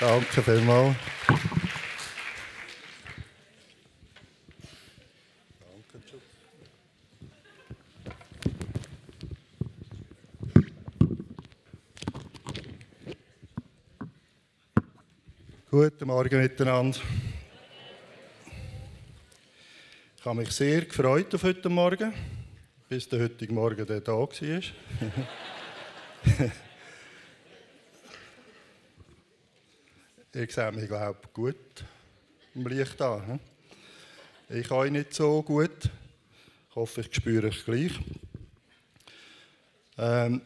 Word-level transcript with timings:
Danke 0.00 0.42
vielmals. 0.42 0.96
Guten 15.70 16.06
Morgen 16.06 16.40
miteinander. 16.40 16.98
Ich 20.16 20.24
habe 20.24 20.38
mich 20.38 20.50
sehr 20.50 20.82
gefreut 20.82 21.32
auf 21.34 21.42
heute 21.44 21.68
Morgen, 21.68 22.12
bis 22.88 23.08
der 23.08 23.20
heutige 23.20 23.52
Morgen 23.52 23.86
der 23.86 24.00
da 24.00 24.12
war. 24.12 24.28
ich 30.34 30.52
sehe 30.52 30.72
mich, 30.72 30.88
glaube 30.88 31.16
ich, 31.22 31.32
gut 31.32 31.84
im 32.56 32.66
Licht 32.66 33.00
an. 33.00 33.38
Ich 34.48 34.68
euch 34.70 34.90
nicht 34.90 35.14
so 35.14 35.42
gut. 35.42 35.90
Ich 36.68 36.76
hoffe, 36.76 37.02
ich 37.02 37.14
spüre 37.14 37.46
euch 37.46 37.64
gleich. 37.64 37.92
Ähm, 39.96 40.40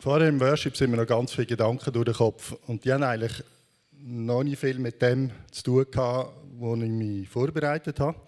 vorher 0.00 0.28
im 0.28 0.40
Worship 0.40 0.76
sind 0.76 0.90
mir 0.90 0.96
noch 0.96 1.06
ganz 1.06 1.32
viele 1.32 1.46
Gedanken 1.46 1.92
durch 1.92 2.06
den 2.06 2.14
Kopf. 2.14 2.56
Und 2.66 2.84
die 2.84 2.92
haben 2.92 3.04
eigentlich 3.04 3.44
noch 3.92 4.42
nicht 4.42 4.58
viel 4.58 4.80
mit 4.80 5.00
dem 5.00 5.30
zu 5.52 5.62
tun 5.62 5.86
gehabt, 5.88 6.32
wo 6.56 6.74
ich 6.74 6.90
mich 6.90 7.28
vorbereitet 7.28 8.00
habe. 8.00 8.18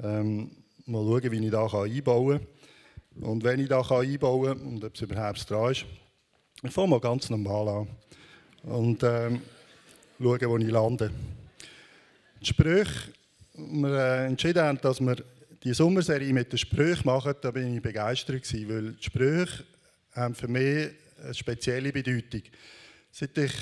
Ähm, 0.00 0.50
mal 0.86 1.02
schauen, 1.02 1.32
wie 1.32 1.44
ich 1.44 1.50
das 1.50 1.74
einbauen 1.74 2.38
kann. 2.38 3.24
Und 3.24 3.42
wenn 3.42 3.58
ich 3.58 3.68
das 3.68 3.90
einbauen 3.90 4.58
kann 4.58 4.66
und 4.66 4.84
ob 4.84 4.94
es 4.94 5.00
überhaupt 5.00 5.50
dran 5.50 5.72
ist, 5.72 5.86
ich 6.62 6.70
fange 6.70 6.88
mal 6.88 7.00
ganz 7.00 7.30
normal 7.30 7.68
an. 7.68 7.88
Und 8.62 9.02
ähm, 9.02 9.42
schauen, 10.18 10.48
wo 10.48 10.58
ich 10.58 10.70
lande. 10.70 11.10
Die 12.40 12.46
Sprüche, 12.46 13.12
wir 13.54 13.90
äh, 13.90 14.26
entschieden 14.26 14.62
haben, 14.62 14.80
dass 14.80 15.00
wir 15.00 15.16
die 15.62 15.74
Sommerserie 15.74 16.32
mit 16.32 16.52
den 16.52 16.58
Sprüchen 16.58 17.06
machen, 17.06 17.34
da 17.40 17.50
bin 17.50 17.74
ich 17.74 17.82
begeistert 17.82 18.42
gewesen, 18.42 18.68
weil 18.68 18.92
die 18.92 19.02
Sprüche 19.02 19.64
haben 20.12 20.34
für 20.34 20.48
mich 20.48 20.90
eine 21.22 21.34
spezielle 21.34 21.92
Bedeutung. 21.92 22.42
Seit 23.10 23.36
ich 23.38 23.52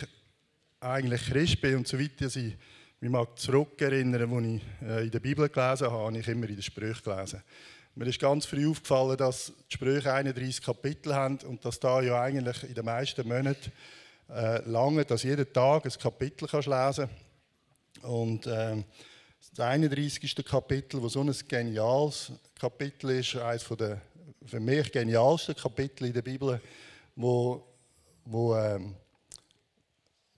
eigentlich 0.80 1.27
Christ 1.27 1.60
bin 1.60 1.77
und 1.77 1.88
so 1.88 1.98
weiter, 1.98 2.27
ich 2.27 2.56
mich 3.00 3.10
mag 3.10 3.38
zurückerinnern, 3.38 4.32
als 4.32 4.46
ich 4.46 4.88
äh, 4.88 5.04
in 5.04 5.10
der 5.10 5.20
Bibel 5.20 5.48
gelesen 5.48 5.90
habe, 5.90 6.06
habe 6.06 6.18
ich 6.18 6.28
immer 6.28 6.48
in 6.48 6.56
den 6.56 6.62
Sprüchen 6.62 7.02
gelesen. 7.04 7.42
Mir 7.94 8.06
ist 8.06 8.20
ganz 8.20 8.44
früh 8.44 8.68
aufgefallen, 8.68 9.16
dass 9.16 9.52
die 9.70 9.74
Sprüche 9.74 10.12
31 10.12 10.62
Kapitel 10.62 11.14
haben 11.14 11.38
und 11.46 11.64
dass 11.64 11.80
da 11.80 12.00
ja 12.00 12.20
eigentlich 12.20 12.62
in 12.64 12.74
den 12.74 12.84
meisten 12.84 13.27
Monaten 13.27 13.72
äh, 14.28 14.58
lange, 14.69 15.05
dass 15.05 15.22
jeden 15.22 15.52
Tag 15.52 15.84
ein 15.84 15.92
Kapitel 15.92 16.48
kannst 16.48 16.69
lesen 16.69 17.08
Und 18.02 18.46
äh, 18.46 18.83
das 19.55 19.60
31. 19.60 20.34
Kapitel, 20.44 21.00
wo 21.00 21.08
so 21.08 21.20
ein 21.20 21.34
geniales 21.48 22.33
Kapitel 22.58 23.10
ist, 23.10 23.36
eines 23.36 23.66
der 23.68 24.00
für 24.44 24.60
mich 24.60 24.92
genialsten 24.92 25.56
Kapitel 25.56 26.06
in 26.06 26.12
der 26.12 26.22
Bibel, 26.22 26.60
wo, 27.16 27.66
wo, 28.24 28.55
äh, 28.55 28.80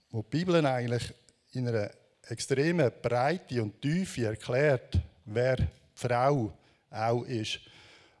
wo 0.09 0.21
die 0.21 0.37
Bibel 0.37 0.65
eigentlich 0.65 1.13
in 1.53 1.67
einer 1.67 1.91
extremen 2.27 2.91
Breite 3.01 3.61
und 3.61 3.81
Tiefe 3.81 4.25
erklärt, 4.25 4.99
wer 5.25 5.57
die 5.57 5.67
Frau 5.93 6.51
auch 6.89 7.23
ist. 7.23 7.59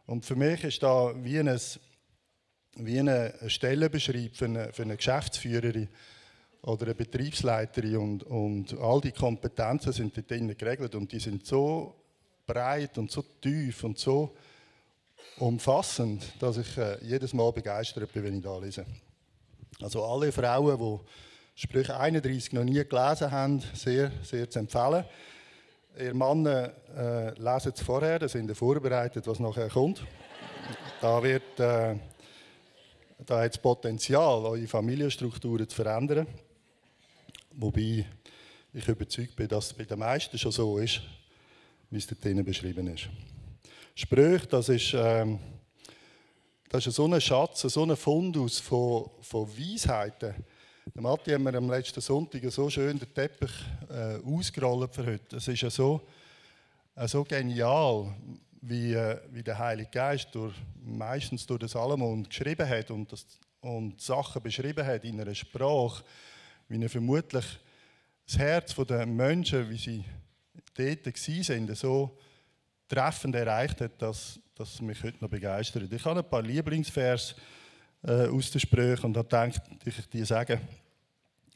Und 0.05 0.25
für 0.25 0.35
mich 0.35 0.63
ist 0.63 0.83
da 0.83 1.13
wie 1.23 1.39
ein 1.39 1.59
wie 2.75 2.99
eine 2.99 3.33
Stelle 3.47 3.89
beschreibt 3.89 4.37
für 4.37 4.45
eine, 4.45 4.73
für 4.73 4.83
eine 4.83 4.97
Geschäftsführerin 4.97 5.89
oder 6.61 6.85
eine 6.85 6.95
Betriebsleiterin 6.95 7.97
und, 7.97 8.23
und 8.23 8.77
all 8.79 9.01
die 9.01 9.11
Kompetenzen 9.11 9.93
sind 9.93 10.15
dort 10.15 10.29
drinnen 10.29 10.57
geregelt 10.57 10.95
und 10.95 11.11
die 11.11 11.19
sind 11.19 11.45
so 11.45 11.95
breit 12.45 12.97
und 12.97 13.11
so 13.11 13.23
tief 13.41 13.83
und 13.83 13.97
so 13.97 14.35
umfassend, 15.37 16.23
dass 16.39 16.57
ich 16.57 16.77
äh, 16.77 16.97
jedes 17.03 17.33
Mal 17.33 17.51
begeistert 17.51 18.11
bin, 18.11 18.23
wenn 18.23 18.37
ich 18.37 18.43
da 18.43 18.57
lese. 18.57 18.85
Also 19.81 20.03
alle 20.03 20.31
Frauen, 20.31 20.77
die 20.77 21.61
Sprüche 21.61 21.97
31 21.97 22.53
noch 22.53 22.63
nie 22.63 22.83
gelesen 22.83 23.31
haben, 23.31 23.61
sehr, 23.73 24.11
sehr 24.23 24.49
zu 24.49 24.59
empfehlen. 24.59 25.05
Ihr 25.97 26.13
Mann 26.13 26.45
äh, 26.45 27.31
lesen 27.37 27.73
es 27.73 27.81
vorher, 27.81 28.19
da 28.19 28.27
sind 28.27 28.55
vorbereitet, 28.55 29.27
was 29.27 29.39
nachher 29.39 29.69
kommt. 29.69 30.03
Da 31.01 31.21
wird 31.23 31.59
äh, 31.59 31.95
da 33.25 33.41
hat 33.41 33.53
das 33.53 33.61
Potenzial, 33.61 34.45
eure 34.45 34.67
Familienstrukturen 34.67 35.67
zu 35.67 35.75
verändern. 35.75 36.27
Wobei 37.51 38.05
ich 38.73 38.87
überzeugt 38.87 39.35
bin, 39.35 39.47
dass 39.47 39.67
es 39.67 39.73
bei 39.73 39.83
den 39.83 39.99
meisten 39.99 40.37
schon 40.37 40.51
so 40.51 40.77
ist, 40.77 41.01
wie 41.89 41.97
es 41.97 42.07
dort 42.07 42.23
drinnen 42.23 42.45
beschrieben 42.45 42.87
ist. 42.87 43.09
Sprüche, 43.95 44.47
das 44.47 44.69
ist, 44.69 44.93
ähm, 44.95 45.39
das 46.69 46.87
ist 46.87 46.95
so 46.95 47.05
ein 47.05 47.19
Schatz, 47.19 47.61
so 47.61 47.83
ein 47.83 47.95
Fundus 47.97 48.59
von, 48.59 49.09
von 49.21 49.47
Weisheiten. 49.57 50.35
Der 50.95 51.01
Matti 51.01 51.31
hat 51.31 51.41
mir 51.41 51.53
am 51.55 51.69
letzten 51.69 52.01
Sonntag 52.01 52.41
so 52.51 52.69
schön 52.69 52.97
den 52.97 53.13
Teppich 53.13 53.51
äh, 53.89 54.19
ausgerollt 54.25 54.95
für 54.95 55.05
heute. 55.05 55.35
Es 55.35 55.47
ist 55.47 55.61
ja 55.61 55.69
so, 55.69 56.01
äh, 56.95 57.07
so 57.07 57.23
genial, 57.23 58.15
wie, 58.61 58.93
äh, 58.93 59.19
wie 59.31 59.43
der 59.43 59.57
Heilige 59.57 59.89
Geist 59.89 60.29
durch, 60.33 60.53
meistens 60.83 61.45
durch 61.45 61.59
den 61.59 61.69
Salomon 61.69 62.23
geschrieben 62.23 62.67
hat 62.67 62.91
und, 62.91 63.11
das, 63.11 63.25
und 63.61 63.99
Sachen 64.01 64.41
beschrieben 64.41 64.85
hat 64.85 65.03
in 65.03 65.19
einer 65.19 65.35
Sprache, 65.35 66.03
wie 66.67 66.81
er 66.81 66.89
vermutlich 66.89 67.45
das 68.25 68.37
Herz 68.37 68.75
der 68.75 69.05
Menschen, 69.05 69.69
wie 69.69 69.77
sie 69.77 70.03
dort 70.75 71.05
waren, 71.05 71.75
so 71.75 72.17
treffend 72.87 73.35
erreicht 73.35 73.81
hat, 73.81 74.01
dass, 74.01 74.39
dass 74.55 74.81
mich 74.81 75.01
heute 75.03 75.17
noch 75.21 75.29
begeistert. 75.29 75.91
Ich 75.91 76.05
habe 76.05 76.19
ein 76.19 76.29
paar 76.29 76.41
Lieblingsvers 76.41 77.35
äh, 78.03 78.27
aus 78.27 78.51
den 78.51 78.61
Sprüchen 78.61 79.05
und 79.05 79.17
habe 79.17 79.27
gedacht, 79.27 79.61
ich 79.85 80.09
dir 80.09 80.25
sagen. 80.25 80.59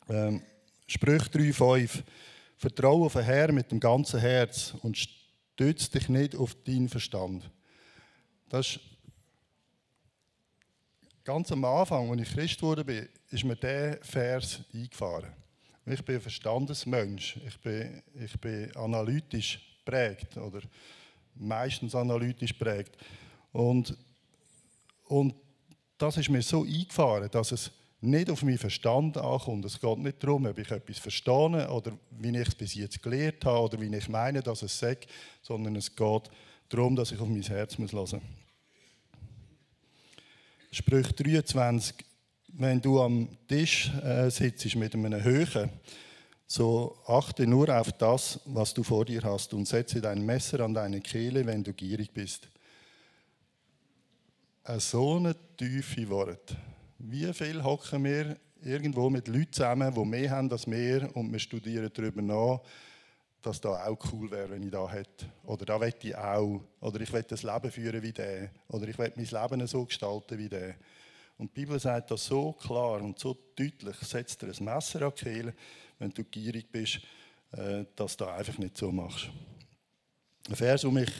Ähm, 0.09 0.41
Sprüche 0.87 1.29
3,5 1.29 2.03
Vertraue 2.57 3.05
auf 3.05 3.13
den 3.13 3.23
Herr 3.23 3.51
mit 3.51 3.71
dem 3.71 3.79
ganzen 3.79 4.19
Herz 4.19 4.73
und 4.81 4.97
Stütz 5.53 5.89
dich 5.89 6.09
nicht 6.09 6.35
auf 6.35 6.55
deinen 6.63 6.89
Verstand. 6.89 7.47
Das 8.49 8.67
ist 8.67 8.79
ganz 11.23 11.51
am 11.51 11.63
Anfang, 11.63 12.09
als 12.09 12.21
ich 12.21 12.33
Christ 12.33 12.61
wurde, 12.63 13.09
ist 13.29 13.43
mir 13.43 13.55
dieser 13.55 14.03
Vers 14.03 14.61
eingefahren. 14.73 15.31
Ich 15.85 16.03
bin 16.03 16.15
ein 16.15 16.21
Verstandesmensch. 16.21 17.37
Ich 17.45 17.59
bin, 17.59 18.01
ich 18.15 18.39
bin 18.39 18.75
analytisch 18.75 19.59
prägt 19.85 20.37
oder 20.37 20.61
meistens 21.35 21.93
analytisch 21.93 22.53
prägt. 22.53 22.97
Und, 23.51 23.95
und 25.03 25.35
das 25.99 26.17
ist 26.17 26.29
mir 26.29 26.41
so 26.41 26.63
eingefahren, 26.63 27.29
dass 27.29 27.51
es 27.51 27.71
nicht 28.03 28.29
auf 28.29 28.43
meinen 28.43 28.57
Verstand 28.57 29.17
ankommt. 29.17 29.65
Es 29.65 29.79
geht 29.79 29.97
nicht 29.99 30.23
darum, 30.23 30.45
ob 30.45 30.57
ich 30.57 30.69
etwas 30.69 30.99
verstehe 30.99 31.69
oder 31.69 31.97
wie 32.11 32.37
ich 32.37 32.47
es 32.47 32.55
bis 32.55 32.75
jetzt 32.75 33.01
gelernt 33.01 33.45
habe 33.45 33.61
oder 33.61 33.81
wie 33.81 33.95
ich 33.95 34.09
meine, 34.09 34.41
dass 34.41 34.61
es 34.61 34.77
sagt, 34.77 35.07
sondern 35.41 35.75
es 35.75 35.95
geht 35.95 36.29
darum, 36.69 36.95
dass 36.95 37.11
ich 37.11 37.19
auf 37.19 37.27
mein 37.27 37.41
Herz 37.41 37.77
muss 37.77 37.93
hören 37.93 38.21
muss. 38.21 38.21
Sprüch 40.71 41.11
23, 41.13 41.95
wenn 42.47 42.81
du 42.81 43.01
am 43.01 43.29
Tisch 43.47 43.91
äh, 44.03 44.29
sitzt 44.29 44.75
mit 44.75 44.93
einem 44.95 45.23
Höhen, 45.23 45.69
so 46.47 46.97
achte 47.07 47.47
nur 47.47 47.69
auf 47.69 47.91
das, 47.93 48.39
was 48.45 48.73
du 48.73 48.83
vor 48.83 49.05
dir 49.05 49.21
hast 49.23 49.53
und 49.53 49.67
setze 49.67 50.01
dein 50.01 50.25
Messer 50.25 50.59
an 50.59 50.73
deine 50.73 50.99
Kehle, 50.99 51.45
wenn 51.45 51.63
du 51.63 51.73
gierig 51.73 52.11
bist. 52.11 52.49
Ein 54.63 54.79
so 54.79 55.15
eine 55.15 55.35
tiefe 55.57 56.09
Wort. 56.09 56.55
Wie 57.05 57.33
viel 57.33 57.61
hocken 57.61 58.05
wir 58.05 58.37
irgendwo 58.63 59.09
mit 59.09 59.27
Leuten 59.27 59.51
zusammen, 59.51 59.93
die 59.93 60.05
mehr 60.05 60.29
haben 60.29 60.49
als 60.49 60.65
wir 60.65 61.13
und 61.17 61.33
wir 61.33 61.39
studieren 61.39 61.91
darüber 61.93 62.21
nach, 62.21 62.61
dass 63.41 63.59
das 63.59 63.77
auch 63.81 63.97
cool 64.13 64.31
wäre, 64.31 64.51
wenn 64.51 64.63
ich 64.63 64.71
da 64.71 64.89
hätte. 64.89 65.25
Oder 65.43 65.65
da 65.65 65.77
möchte 65.77 66.07
ich 66.07 66.15
auch. 66.15 66.61
Oder 66.79 67.01
ich 67.01 67.11
möchte 67.11 67.35
das 67.35 67.43
Leben 67.43 67.71
führen 67.71 68.01
wie 68.01 68.13
der. 68.13 68.51
Oder 68.69 68.87
ich 68.87 68.97
möchte 68.97 69.19
mein 69.19 69.49
Leben 69.49 69.67
so 69.67 69.83
gestalten 69.83 70.37
wie 70.37 70.47
der. 70.47 70.75
Und 71.37 71.49
die 71.53 71.59
Bibel 71.59 71.77
sagt 71.77 72.09
das 72.09 72.25
so 72.25 72.53
klar 72.53 73.01
und 73.01 73.19
so 73.19 73.37
deutlich, 73.53 73.97
setzt 73.97 74.41
dir 74.41 74.53
ein 74.57 74.63
Messer 74.63 75.01
an 75.01 75.11
die 75.17 75.23
Kehle, 75.25 75.53
wenn 75.99 76.11
du 76.11 76.23
gierig 76.23 76.71
bist, 76.71 77.01
äh, 77.51 77.83
dass 77.97 78.15
du 78.15 78.23
das 78.23 78.39
einfach 78.39 78.57
nicht 78.59 78.77
so 78.77 78.93
machst. 78.93 79.29
Ein 80.47 80.55
Vers, 80.55 80.81
der 80.81 80.91
mich 80.91 81.11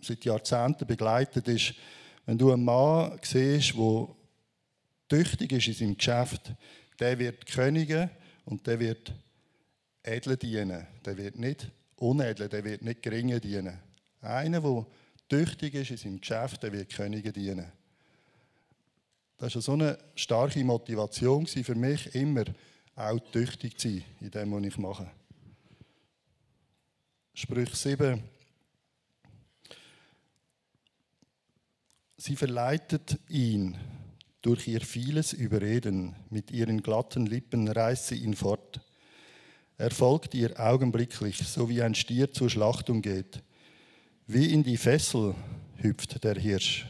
seit 0.00 0.24
Jahrzehnten 0.24 0.84
begleitet, 0.84 1.46
ist, 1.46 1.74
wenn 2.26 2.36
du 2.36 2.50
einen 2.50 2.64
Mann 2.64 3.20
siehst, 3.22 3.74
der 3.74 4.17
tüchtig 5.08 5.52
ist 5.52 5.68
in 5.68 5.74
seinem 5.74 5.96
Geschäft, 5.96 6.52
der 6.98 7.18
wird 7.18 7.46
Könige 7.46 8.10
und 8.44 8.66
der 8.66 8.78
wird 8.80 9.12
edle 10.02 10.36
dienen. 10.36 10.86
Der 11.04 11.16
wird 11.16 11.38
nicht 11.38 11.70
unedle, 11.96 12.48
der 12.48 12.64
wird 12.64 12.82
nicht 12.82 13.02
geringe 13.02 13.40
dienen. 13.40 13.78
Einer, 14.20 14.60
der 14.60 14.86
tüchtig 15.28 15.74
ist 15.74 15.90
in 15.90 15.96
seinem 15.96 16.20
Geschäft, 16.20 16.62
der 16.62 16.72
wird 16.72 16.90
Könige 16.90 17.32
dienen. 17.32 17.72
Das 19.38 19.54
war 19.54 19.62
so 19.62 19.72
eine 19.72 19.96
starke 20.16 20.64
Motivation 20.64 21.46
für 21.46 21.74
mich, 21.74 22.14
immer 22.14 22.44
auch 22.96 23.20
tüchtig 23.30 23.78
zu 23.78 23.88
sein 23.88 24.04
in 24.20 24.30
dem, 24.30 24.52
was 24.52 24.64
ich 24.64 24.78
mache. 24.78 25.10
Sprüch 27.34 27.72
7. 27.72 28.20
Sie 32.16 32.34
verleitet 32.34 33.16
ihn 33.28 33.78
durch 34.48 34.66
ihr 34.66 34.80
vieles 34.80 35.34
Überreden. 35.34 36.16
Mit 36.30 36.50
ihren 36.50 36.82
glatten 36.82 37.26
Lippen 37.26 37.68
reißt 37.68 38.06
sie 38.06 38.14
ihn 38.14 38.32
fort. 38.32 38.80
Er 39.76 39.90
folgt 39.90 40.34
ihr 40.34 40.58
augenblicklich, 40.58 41.36
so 41.46 41.68
wie 41.68 41.82
ein 41.82 41.94
Stier 41.94 42.32
zur 42.32 42.48
Schlachtung 42.48 43.02
geht. 43.02 43.42
Wie 44.26 44.50
in 44.50 44.62
die 44.62 44.78
Fessel 44.78 45.34
hüpft 45.76 46.24
der 46.24 46.36
Hirsch, 46.36 46.86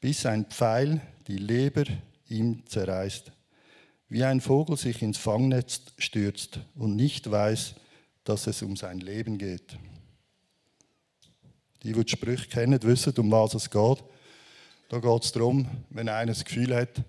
bis 0.00 0.24
ein 0.24 0.46
Pfeil 0.46 1.02
die 1.26 1.36
Leber 1.36 1.84
ihm 2.26 2.64
zerreißt. 2.64 3.32
Wie 4.08 4.24
ein 4.24 4.40
Vogel 4.40 4.78
sich 4.78 5.02
ins 5.02 5.18
Fangnetz 5.18 5.82
stürzt 5.98 6.60
und 6.74 6.96
nicht 6.96 7.30
weiß, 7.30 7.74
dass 8.24 8.46
es 8.46 8.62
um 8.62 8.76
sein 8.76 9.00
Leben 9.00 9.36
geht. 9.36 9.76
Die, 11.82 11.92
die 11.92 12.02
die 12.02 12.10
Sprüche 12.10 12.48
kennen, 12.48 12.82
wissen, 12.82 13.12
um 13.18 13.30
was 13.30 13.52
es 13.52 13.68
geht. 13.68 14.02
Da 14.88 14.98
geht 14.98 15.24
es 15.24 15.32
darum, 15.32 15.66
wenn 15.90 16.08
einer 16.08 16.32
das 16.32 16.44
Gefühl 16.44 16.74
hat, 16.74 17.02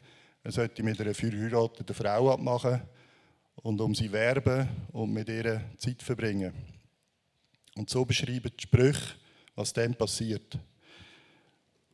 er 0.43 0.51
sollte 0.51 0.83
mit 0.83 0.99
einer 0.99 1.13
verheirateten 1.13 1.95
Frau 1.95 2.31
abmachen 2.31 2.81
und 3.55 3.79
um 3.79 3.95
sie 3.95 4.11
werben 4.11 4.67
und 4.91 5.13
mit 5.13 5.29
ihr 5.29 5.61
Zeit 5.77 6.03
verbringen. 6.03 6.53
Und 7.75 7.89
so 7.89 8.03
beschreiben 8.03 8.51
die 8.57 8.63
Sprüche, 8.63 9.15
was 9.55 9.71
dem 9.71 9.95
passiert. 9.95 10.57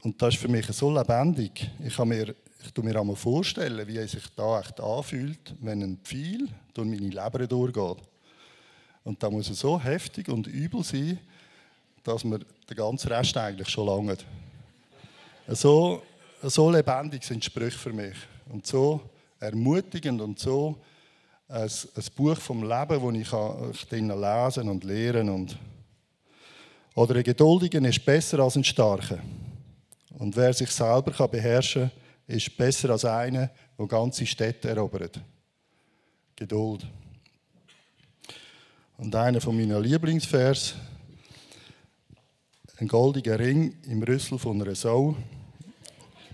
Und 0.02 0.20
das 0.20 0.34
ist 0.34 0.42
für 0.42 0.48
mich 0.48 0.66
so 0.68 0.92
lebendig. 0.92 1.70
Ich 1.84 1.96
kann 1.96 2.08
mir, 2.08 2.36
ich 2.64 2.72
tue 2.74 2.84
mir 2.84 3.00
einmal 3.00 3.16
vorstellen, 3.16 3.88
wie 3.88 3.98
es 3.98 4.12
sich 4.12 4.28
da 4.36 4.60
echt 4.60 4.80
anfühlt, 4.80 5.54
wenn 5.62 5.84
ein 5.84 6.00
Pfeil 6.04 6.48
durch 6.74 6.88
meine 6.88 7.10
Leber 7.10 7.46
durchgeht. 7.48 7.98
Und 9.04 9.22
da 9.22 9.30
muss 9.30 9.50
es 9.50 9.60
so 9.60 9.80
heftig 9.80 10.30
und 10.30 10.48
übel 10.48 10.84
sein, 10.84 11.20
dass 12.04 12.24
man 12.24 12.44
den 12.70 12.78
ganzen 12.78 13.08
Rest 13.12 13.38
eigentlich 13.38 13.70
schon 13.70 13.86
lange. 13.86 14.18
So, 15.48 16.02
so 16.42 16.72
lebendig 16.72 17.24
sind 17.24 17.46
Sprüche 17.46 17.78
für 17.78 17.94
mich. 17.94 18.16
Und 18.50 18.66
so 18.66 19.02
ermutigend 19.40 20.20
und 20.20 20.40
so 20.40 20.76
ein, 21.48 21.70
ein 21.70 22.04
Buch 22.16 22.38
vom 22.38 22.64
Leben, 22.64 23.14
das 23.14 23.22
ich, 23.22 23.30
kann, 23.30 23.72
ich 23.72 23.92
lesen 23.92 24.70
und 24.70 24.84
lernen 24.84 25.30
und 25.30 25.58
Oder 26.96 27.18
ein 27.18 27.24
Geduldiger 27.24 27.80
ist 27.88 28.04
besser 28.04 28.40
als 28.40 28.56
ein 28.56 28.64
Starker. 28.64 29.20
Und 30.18 30.36
wer 30.36 30.54
sich 30.54 30.72
selber 30.72 31.12
kann 31.12 31.30
beherrschen 31.30 31.92
kann, 32.26 32.36
ist 32.36 32.58
besser 32.58 32.90
als 32.90 33.06
einer, 33.06 33.52
der 33.78 33.88
ganze 33.88 34.26
Städte 34.26 34.70
erobert. 34.70 35.20
Geduld. 36.36 36.88
Und 38.98 39.16
einer 39.16 39.42
von 39.42 39.56
meinen 39.56 39.84
Lieblingsvers, 39.84 40.74
ein 42.78 42.88
goldiger 42.88 43.38
Ring 43.38 43.76
im 43.84 44.02
Rüssel 44.02 44.40
von 44.40 44.62
einer 44.62 44.74
Sau. 44.74 45.16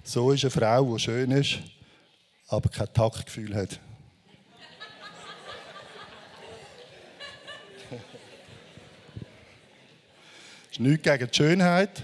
So 0.03 0.31
ist 0.31 0.43
eine 0.43 0.51
Frau, 0.51 0.93
die 0.93 0.99
schön 0.99 1.29
ist, 1.31 1.59
aber 2.47 2.69
kein 2.69 2.91
Taktgefühl 2.91 3.55
hat. 3.55 3.79
Das 10.69 10.71
ist 10.71 10.79
nichts 10.79 11.03
gegen 11.03 11.29
die 11.29 11.35
Schönheit, 11.35 12.03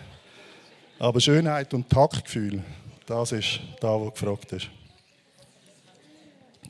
aber 1.00 1.20
Schönheit 1.20 1.74
und 1.74 1.90
Taktgefühl, 1.90 2.64
das 3.08 3.32
ist 3.32 3.62
da, 3.80 4.00
wo 4.00 4.12
gefragt 4.12 4.52
ist. 4.52 4.70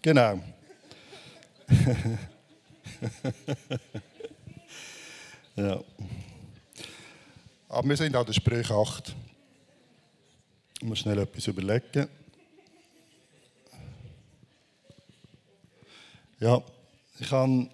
Genau. 0.01 0.39
ja. 5.57 5.81
Aber 7.67 7.89
wir 7.89 7.97
sind 7.97 8.15
an 8.15 8.25
der 8.25 8.31
Sprüche 8.33 8.73
8. 8.73 9.13
Ich 10.87 10.89
muss 10.89 10.99
schnell 10.99 11.19
etwas 11.19 11.45
überlegen. 11.47 12.07
Ja, 16.39 16.63
ich 17.19 17.29
habe, 17.29 17.67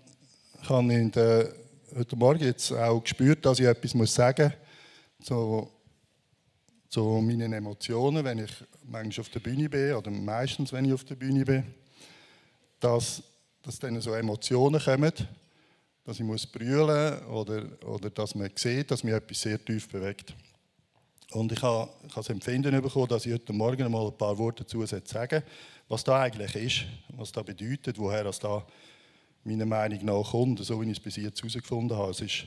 in 0.92 1.12
der, 1.12 1.54
heute 1.95 2.15
Morgen 2.15 2.44
jetzt 2.44 2.71
auch 2.71 3.04
gespürt, 3.04 3.45
dass 3.45 3.60
ich 3.60 3.68
etwas 3.68 4.15
sagen 4.15 4.51
muss 5.19 5.27
zu, 5.27 5.69
zu 6.89 7.04
meinen 7.21 7.54
Emotionen, 7.54 8.25
wenn 8.25 8.39
ich 8.39 8.51
manchmal 8.83 9.21
auf 9.21 9.30
der 9.30 9.42
Bühne 9.42 9.69
bin 9.69 9.94
oder 9.94 10.10
meistens, 10.10 10.74
wenn 10.74 10.86
ich 10.86 10.94
auf 10.94 11.04
der 11.04 11.13
Bühne 11.13 11.45
bin, 11.45 11.71
dass, 12.80 13.21
dass 13.62 13.77
dann 13.77 14.01
so 14.01 14.15
Emotionen 14.15 14.81
kommen, 14.81 15.13
dass 16.04 16.19
ich 16.19 16.25
muss 16.25 16.48
brüllen 16.48 17.24
oder, 17.27 17.63
oder 17.86 18.10
dass 18.10 18.33
man 18.33 18.50
sieht, 18.56 18.89
dass 18.89 19.04
mich 19.04 19.13
etwas 19.13 19.39
sehr 19.39 19.63
tief 19.63 19.88
bewegt. 19.88 20.33
Und 21.34 21.52
ich 21.52 21.62
habe, 21.64 21.90
ich 22.02 22.12
habe 22.12 22.22
das 22.22 22.30
Empfinden 22.30 22.80
bekommen, 22.82 23.08
dass 23.08 23.26
ich 23.26 23.34
heute 23.34 23.54
Morgen 23.54 23.92
mal 23.92 24.06
ein 24.06 24.18
paar 24.18 24.38
Worte 24.38 24.64
dazu 24.64 24.86
sagen 24.86 25.44
was 25.90 26.04
da 26.04 26.22
eigentlich 26.22 26.56
ist, 26.56 26.86
was 27.10 27.32
das 27.32 27.44
bedeutet, 27.44 27.98
woher 28.00 28.24
das 28.24 28.40
da 28.40 28.66
meiner 29.44 29.66
Meinung 29.66 30.06
nach 30.06 30.32
kommt, 30.32 30.64
so 30.64 30.82
wie 30.82 30.86
ich 30.86 30.98
es 30.98 31.00
bis 31.00 31.18
jetzt 31.18 31.40
herausgefunden 31.40 31.98
habe. 31.98 32.12
Es 32.12 32.22
ist 32.22 32.46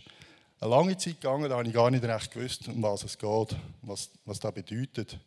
eine 0.58 0.70
lange 0.70 0.96
Zeit 0.96 1.20
gegangen, 1.20 1.48
da 1.48 1.58
habe 1.58 1.68
ich 1.68 1.74
gar 1.74 1.90
nicht 1.90 2.02
recht 2.02 2.32
gewusst, 2.32 2.66
um 2.68 2.82
was 2.82 3.04
es 3.04 3.18
geht, 3.18 3.56
was, 3.82 4.10
was 4.24 4.40
das 4.40 4.54
bedeutet, 4.54 5.18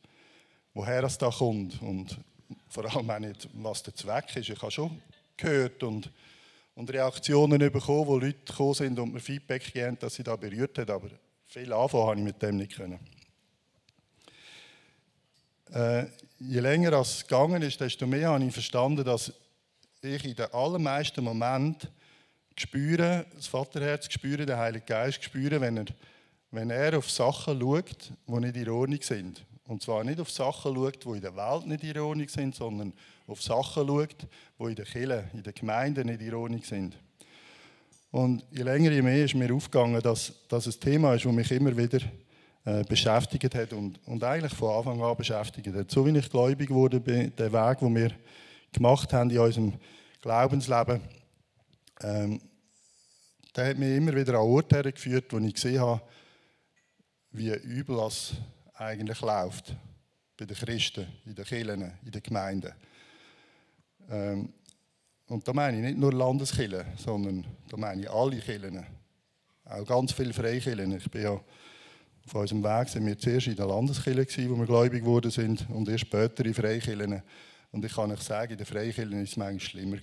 woher 0.74 1.04
es 1.04 1.18
da 1.18 1.30
kommt 1.30 1.82
und 1.82 2.18
vor 2.68 2.86
allem 2.86 3.10
auch 3.10 3.20
nicht, 3.20 3.48
was 3.54 3.84
der 3.84 3.96
Zweck 3.96 4.36
ist. 4.36 4.50
Ich 4.50 4.62
habe 4.62 4.72
schon 4.72 5.02
gehört 5.38 5.84
und, 5.84 6.10
und 6.76 6.92
Reaktionen 6.92 7.60
bekommen, 7.60 8.08
wo 8.08 8.18
Leute 8.18 8.40
gekommen 8.46 8.74
sind 8.74 9.00
und 9.00 9.14
mir 9.14 9.20
Feedback 9.20 9.64
gegeben 9.66 9.98
dass 10.00 10.16
sie 10.16 10.24
da 10.24 10.36
berührt 10.36 10.78
haben, 10.80 10.92
aber 10.92 11.10
viel 11.46 11.72
anfangen 11.72 12.08
habe 12.08 12.20
ich 12.20 12.26
mit 12.26 12.42
dem 12.42 12.58
nicht 12.58 12.76
können. 12.76 13.00
Äh, 15.74 16.06
je 16.40 16.60
länger 16.62 16.94
es 16.94 17.28
gegangen 17.28 17.62
ist, 17.62 17.80
desto 17.80 18.08
mehr 18.08 18.30
habe 18.30 18.44
ich 18.44 18.54
verstanden, 18.54 19.04
dass 19.04 19.32
ich 20.02 20.26
in 20.26 20.36
den 20.36 20.52
allermeisten 20.54 21.24
Momenten 21.24 21.90
spüre, 22.56 23.26
das 23.36 23.48
Vaterherz 23.48 24.12
spüre, 24.12 24.46
den 24.46 24.58
Heiligen 24.58 24.86
Geist 24.86 25.24
spüre, 25.24 25.62
wenn 25.62 25.78
er, 25.78 25.86
wenn 26.52 26.70
er 26.70 26.98
auf 26.98 27.10
Sachen 27.10 27.60
schaut, 27.60 28.12
die 28.28 28.40
nicht 28.40 28.56
in 28.56 28.70
Ordnung 28.70 29.02
sind. 29.02 29.46
Und 29.68 29.84
zwar 29.84 30.04
nicht 30.04 30.20
auf 30.20 30.32
Sachen 30.32 30.74
schaut, 30.74 31.06
die 31.06 31.10
in 31.10 31.22
der 31.22 31.36
Welt 31.36 31.68
nicht 31.68 31.84
in 31.84 32.00
Ordnung 32.00 32.28
sind, 32.28 32.56
sondern 32.56 32.94
auf 33.28 33.42
Sachen 33.42 33.88
schaut, 33.88 34.28
die 34.60 34.64
in 34.64 34.76
der 34.76 34.86
Kirche, 34.86 35.30
in 35.34 35.44
der 35.44 35.54
Gemeinde 35.54 36.04
nicht 36.04 36.22
in 36.22 36.34
Ordnung 36.34 36.64
sind. 36.64 36.98
Und 38.12 38.44
je 38.52 38.64
länger, 38.64 38.92
je 38.92 39.04
mehr 39.04 39.24
ist 39.24 39.36
mir 39.36 39.54
aufgegangen, 39.54 40.02
dass 40.02 40.34
das 40.48 40.66
ein 40.66 40.80
Thema 40.80 41.14
ist, 41.14 41.26
das 41.26 41.32
mich 41.32 41.52
immer 41.52 41.78
wieder 41.78 42.00
beschäftigt 42.88 43.56
hat 43.56 43.74
und, 43.74 44.00
und 44.06 44.24
eigentlich 44.24 44.54
von 44.54 44.78
Anfang 44.78 45.02
an 45.02 45.18
beschäftigt 45.18 45.74
hat. 45.74 45.92
So 45.92 46.06
wie 46.06 46.18
ich 46.18 46.30
gläubig 46.30 46.70
wurde, 46.70 47.00
der 47.00 47.54
Weg, 47.54 47.80
den 47.80 47.96
wir 47.96 48.12
gemacht 48.72 49.14
haben 49.14 49.30
in 49.30 49.40
unserem 49.40 49.74
Glaubensleben, 50.22 51.02
ähm, 52.02 52.42
der 53.56 53.70
hat 53.70 53.78
mich 53.78 53.96
immer 53.96 54.14
wieder 54.14 54.34
an 54.36 54.46
Orte 54.46 54.76
hergeführt, 54.76 55.32
wo 55.32 55.38
ich 55.40 55.54
gesehen 55.54 55.80
habe, 55.80 56.02
wie 57.32 57.50
übel 57.50 57.98
das 57.98 58.34
eigentlich 58.76 59.22
läuft 59.22 59.76
bei 60.38 60.46
den 60.46 60.56
Christen, 60.56 61.08
in 61.26 61.36
den 61.36 61.46
Kirchen, 61.46 61.92
in 62.04 62.12
den 62.12 62.24
Gemeinden. 62.24 62.74
Ähm, 64.10 64.54
und 65.28 65.48
da 65.48 65.54
meine 65.54 65.78
ich 65.78 65.84
nicht 65.84 65.98
nur 65.98 66.14
Landeskirchen, 66.14 66.86
sondern 66.98 67.46
da 67.68 67.78
meine 67.78 68.02
ich 68.02 68.10
alle 68.10 68.40
Kirchen. 68.40 68.86
Auch 69.66 69.86
ganz 69.86 70.12
viele 70.14 70.34
Freikirchen. 70.34 70.98
Ich 70.98 71.12
bin 71.12 71.22
ja 71.22 71.40
auf 72.30 72.42
unserem 72.42 72.64
Weg 72.64 72.88
sind 72.90 73.06
wir 73.08 73.18
zuerst 73.18 73.48
in 73.48 73.56
der 73.56 73.66
Landeskirche, 73.66 74.50
wo 74.50 74.56
wir 74.56 74.66
gläubig 74.68 75.04
geworden 75.04 75.32
sind, 75.32 75.68
und 75.70 75.90
erst 75.90 76.02
später 76.02 76.46
in 76.46 76.54
Freikirchen. 76.54 77.24
Und 77.72 77.86
ich 77.86 77.94
kann 77.94 78.12
euch 78.12 78.22
sagen, 78.22 78.52
in 78.52 78.58
den 78.58 78.68
Freikirchen 78.68 79.12
war 79.12 79.22
es 79.22 79.36
manchmal 79.36 79.60
schlimmer. 79.60 79.98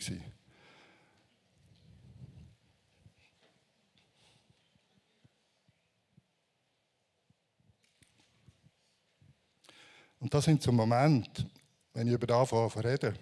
Und 10.19 10.35
das 10.35 10.45
sind 10.45 10.63
so 10.63 10.73
Momente, 10.73 11.47
wenn 11.93 12.09
ich 12.09 12.15
über 12.15 12.27
das 12.27 12.53
anfange 12.53 12.85
reden. 12.85 13.15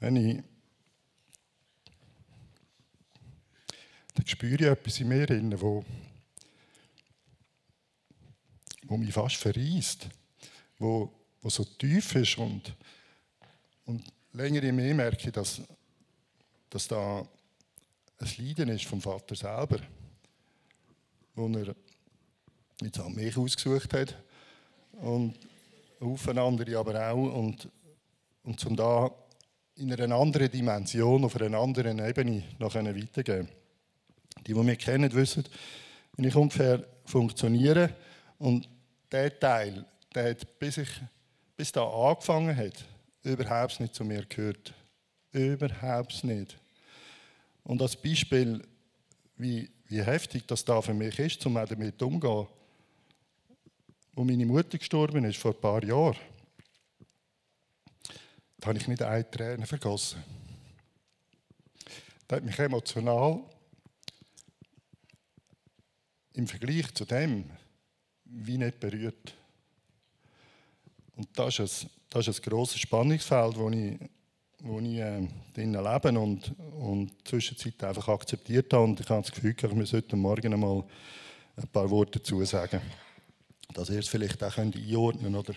Wenn 0.00 0.16
ich 0.16 0.42
dann 4.14 4.26
spüre 4.26 4.54
ich 4.54 4.62
etwas 4.62 4.98
in 4.98 5.08
mir, 5.08 5.28
wo 5.60 5.84
wo 8.90 8.96
mich 8.96 9.12
fast 9.12 9.36
verreist, 9.36 10.08
wo, 10.76 11.12
wo 11.40 11.48
so 11.48 11.64
tief 11.64 12.12
ist 12.16 12.36
und, 12.38 12.74
und 13.86 14.02
länger 14.32 14.64
in 14.64 14.74
mir 14.74 14.92
merke 14.94 15.30
dass, 15.30 15.62
dass 16.68 16.88
da 16.88 17.24
ein 18.18 18.28
Leiden 18.36 18.68
ist 18.70 18.86
vom 18.86 19.00
Vater 19.00 19.36
selber, 19.36 19.78
wo 21.36 21.48
er 21.50 21.72
jetzt 22.82 22.98
auch 22.98 23.08
mich 23.08 23.36
ausgesucht 23.36 23.92
hat 23.94 24.16
und 25.00 25.38
Haufen 26.00 26.38
andere 26.38 26.76
aber 26.76 27.12
auch 27.12 27.32
und, 27.32 27.68
und 28.42 28.58
zum 28.58 28.74
da 28.74 29.08
in 29.76 29.92
einer 29.92 30.16
anderen 30.16 30.50
Dimension, 30.50 31.24
auf 31.24 31.36
einer 31.36 31.58
anderen 31.58 32.00
Ebene 32.00 32.42
noch 32.58 32.74
weitergeben 32.74 33.48
Die, 34.46 34.52
die 34.52 34.60
mich 34.60 34.78
kennen, 34.80 35.12
wissen, 35.12 35.44
wie 36.16 36.26
ich 36.26 36.34
ungefähr 36.34 36.84
funktioniere. 37.04 37.94
Und 38.38 38.68
der 39.10 39.38
Teil, 39.38 39.84
der 40.14 40.30
hat, 40.30 40.58
bis, 40.58 40.78
ich, 40.78 40.88
bis 41.56 41.72
da 41.72 41.84
angefangen 41.84 42.56
hat, 42.56 42.84
überhaupt 43.22 43.80
nicht 43.80 43.94
zu 43.94 44.04
mir 44.04 44.24
gehört. 44.26 44.72
Überhaupt 45.32 46.24
nicht. 46.24 46.58
Und 47.64 47.80
als 47.82 47.96
Beispiel, 47.96 48.66
wie, 49.36 49.70
wie 49.86 50.02
heftig 50.02 50.46
das 50.46 50.64
da 50.64 50.80
für 50.82 50.94
mich 50.94 51.18
ist, 51.18 51.44
um 51.46 51.54
damit 51.54 52.02
umzugehen, 52.02 52.46
wo 54.14 54.24
meine 54.24 54.46
Mutter 54.46 54.78
gestorben 54.78 55.24
ist, 55.24 55.38
vor 55.38 55.52
ein 55.52 55.60
paar 55.60 55.84
Jahren, 55.84 56.16
da 58.58 58.68
habe 58.68 58.78
ich 58.78 58.88
nicht 58.88 59.02
eine 59.02 59.30
Träne 59.30 59.66
vergossen. 59.66 60.22
Das 62.26 62.36
hat 62.36 62.44
mich 62.44 62.58
emotional 62.58 63.40
im 66.34 66.46
Vergleich 66.46 66.92
zu 66.94 67.04
dem 67.04 67.50
wie 68.30 68.58
nicht 68.58 68.80
berührt. 68.80 69.34
Und 71.16 71.28
das 71.34 71.58
ist 71.58 71.84
ein, 71.84 71.90
das 72.10 72.28
ist 72.28 72.40
ein 72.40 72.50
grosses 72.50 72.80
Spannungsfeld, 72.80 73.56
wo 73.56 73.70
ich, 73.70 73.98
wo 74.60 74.80
ich 74.80 74.98
äh, 74.98 75.28
drinnen 75.54 75.84
lebe 75.84 76.18
und, 76.18 76.54
und 76.78 77.12
zwischenzeit 77.26 77.82
einfach 77.84 78.08
akzeptiert 78.08 78.72
habe. 78.72 78.84
Und 78.84 79.00
ich 79.00 79.08
habe 79.08 79.22
das 79.22 79.32
Gefühl, 79.32 79.54
müsse 79.74 79.98
heute 79.98 80.16
Morgen 80.16 80.52
einmal 80.52 80.84
ein 81.56 81.68
paar 81.68 81.90
Worte 81.90 82.18
dazu 82.18 82.44
sagen. 82.44 82.80
Dass 83.74 83.90
ihr 83.90 84.00
es 84.00 84.08
vielleicht 84.08 84.42
auch 84.42 84.56
einordnen 84.56 85.32
könnt 85.32 85.48
oder 85.48 85.54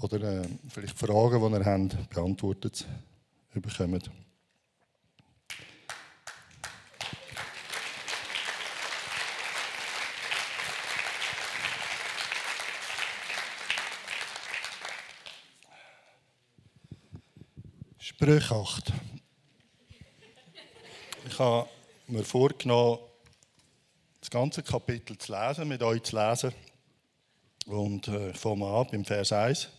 oder 0.00 0.22
äh, 0.22 0.48
vielleicht 0.68 0.98
Fragen, 0.98 1.40
die 1.40 1.58
ihr 1.58 1.64
habt, 1.64 2.10
beantwortet 2.10 2.86
bekommt. 3.52 4.10
Sprüche 18.22 18.54
8. 18.54 18.92
Ich 21.26 21.38
habe 21.40 21.68
mir 22.06 22.22
vorgenommen, 22.22 23.00
das 24.20 24.30
ganze 24.30 24.62
Kapitel 24.62 25.18
zu 25.18 25.32
lesen, 25.32 25.66
mit 25.66 25.82
euch 25.82 26.04
zu 26.04 26.14
lesen. 26.14 26.52
Und 27.66 28.06
äh, 28.06 28.32
fangen 28.32 28.60
wir 28.60 28.68
an 28.68 28.86
beim 28.92 29.04
Vers 29.04 29.32
1 29.32 29.70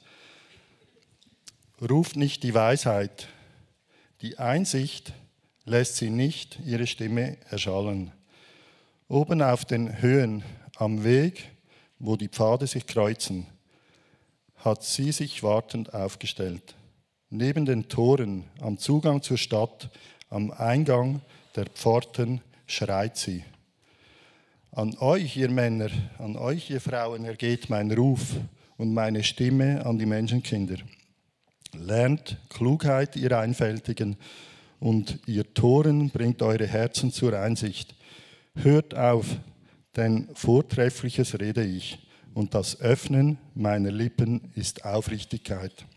ruft 1.89 2.17
nicht 2.17 2.43
die 2.43 2.53
Weisheit. 2.53 3.29
Die 4.19 4.37
Einsicht 4.37 5.13
lässt 5.63 5.95
sie 5.95 6.09
nicht 6.09 6.59
ihre 6.65 6.85
Stimme 6.85 7.37
erschallen. 7.49 8.11
Oben 9.07 9.41
auf 9.41 9.63
den 9.63 10.01
Höhen 10.01 10.43
am 10.75 11.05
Weg, 11.05 11.49
wo 11.97 12.17
die 12.17 12.27
Pfade 12.27 12.67
sich 12.67 12.87
kreuzen, 12.87 13.47
hat 14.57 14.83
sie 14.83 15.13
sich 15.13 15.43
wartend 15.43 15.93
aufgestellt. 15.93 16.75
Neben 17.35 17.65
den 17.65 17.89
Toren, 17.89 18.43
am 18.61 18.77
Zugang 18.77 19.23
zur 19.23 19.39
Stadt, 19.39 19.89
am 20.29 20.51
Eingang 20.51 21.21
der 21.55 21.65
Pforten 21.65 22.41
schreit 22.67 23.17
sie. 23.17 23.43
An 24.71 24.95
euch, 24.99 25.35
ihr 25.35 25.49
Männer, 25.49 25.89
an 26.19 26.35
euch, 26.35 26.69
ihr 26.69 26.79
Frauen, 26.79 27.25
ergeht 27.25 27.71
mein 27.71 27.91
Ruf 27.91 28.35
und 28.77 28.93
meine 28.93 29.23
Stimme 29.23 29.83
an 29.83 29.97
die 29.97 30.05
Menschenkinder. 30.05 30.75
Lernt 31.75 32.37
Klugheit, 32.49 33.15
ihr 33.15 33.35
Einfältigen, 33.35 34.15
und 34.79 35.17
ihr 35.25 35.55
Toren 35.55 36.11
bringt 36.11 36.43
eure 36.43 36.67
Herzen 36.67 37.11
zur 37.11 37.33
Einsicht. 37.33 37.95
Hört 38.53 38.95
auf, 38.95 39.25
denn 39.95 40.29
Vortreffliches 40.35 41.39
rede 41.39 41.63
ich, 41.63 41.97
und 42.35 42.53
das 42.53 42.79
Öffnen 42.79 43.39
meiner 43.55 43.89
Lippen 43.89 44.51
ist 44.53 44.85
Aufrichtigkeit. 44.85 45.87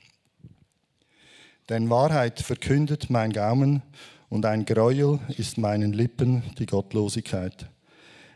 Denn 1.69 1.91
Wahrheit 1.91 2.41
verkündet 2.41 3.11
mein 3.11 3.33
Gaumen, 3.33 3.83
und 4.29 4.45
ein 4.45 4.65
Gräuel 4.65 5.21
ist 5.37 5.57
meinen 5.57 5.93
Lippen 5.93 6.43
die 6.59 6.67
Gottlosigkeit. 6.67 7.69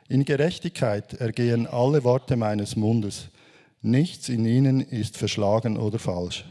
In 0.08 0.24
Gerechtigkeit 0.24 1.14
ergehen 1.14 1.66
alle 1.66 2.04
Worte 2.04 2.36
meines 2.36 2.76
Mundes, 2.76 3.28
nichts 3.82 4.28
in 4.28 4.44
ihnen 4.44 4.80
ist 4.80 5.16
verschlagen 5.16 5.76
oder 5.76 5.98
falsch. 5.98 6.44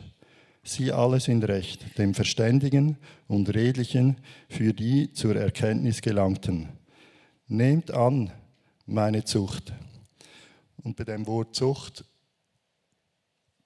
Sie 0.64 0.92
alle 0.92 1.20
sind 1.20 1.44
recht, 1.46 1.98
dem 1.98 2.14
Verständigen 2.14 2.98
und 3.28 3.54
Redlichen, 3.54 4.18
für 4.50 4.74
die 4.74 5.14
zur 5.14 5.36
Erkenntnis 5.36 6.02
gelangten. 6.02 6.70
Nehmt 7.48 7.92
an 7.92 8.32
meine 8.86 9.24
Zucht. 9.24 9.74
Und 10.84 10.96
bei 10.96 11.06
dem 11.06 11.28
Wort 11.28 11.56
Zucht 11.56 12.06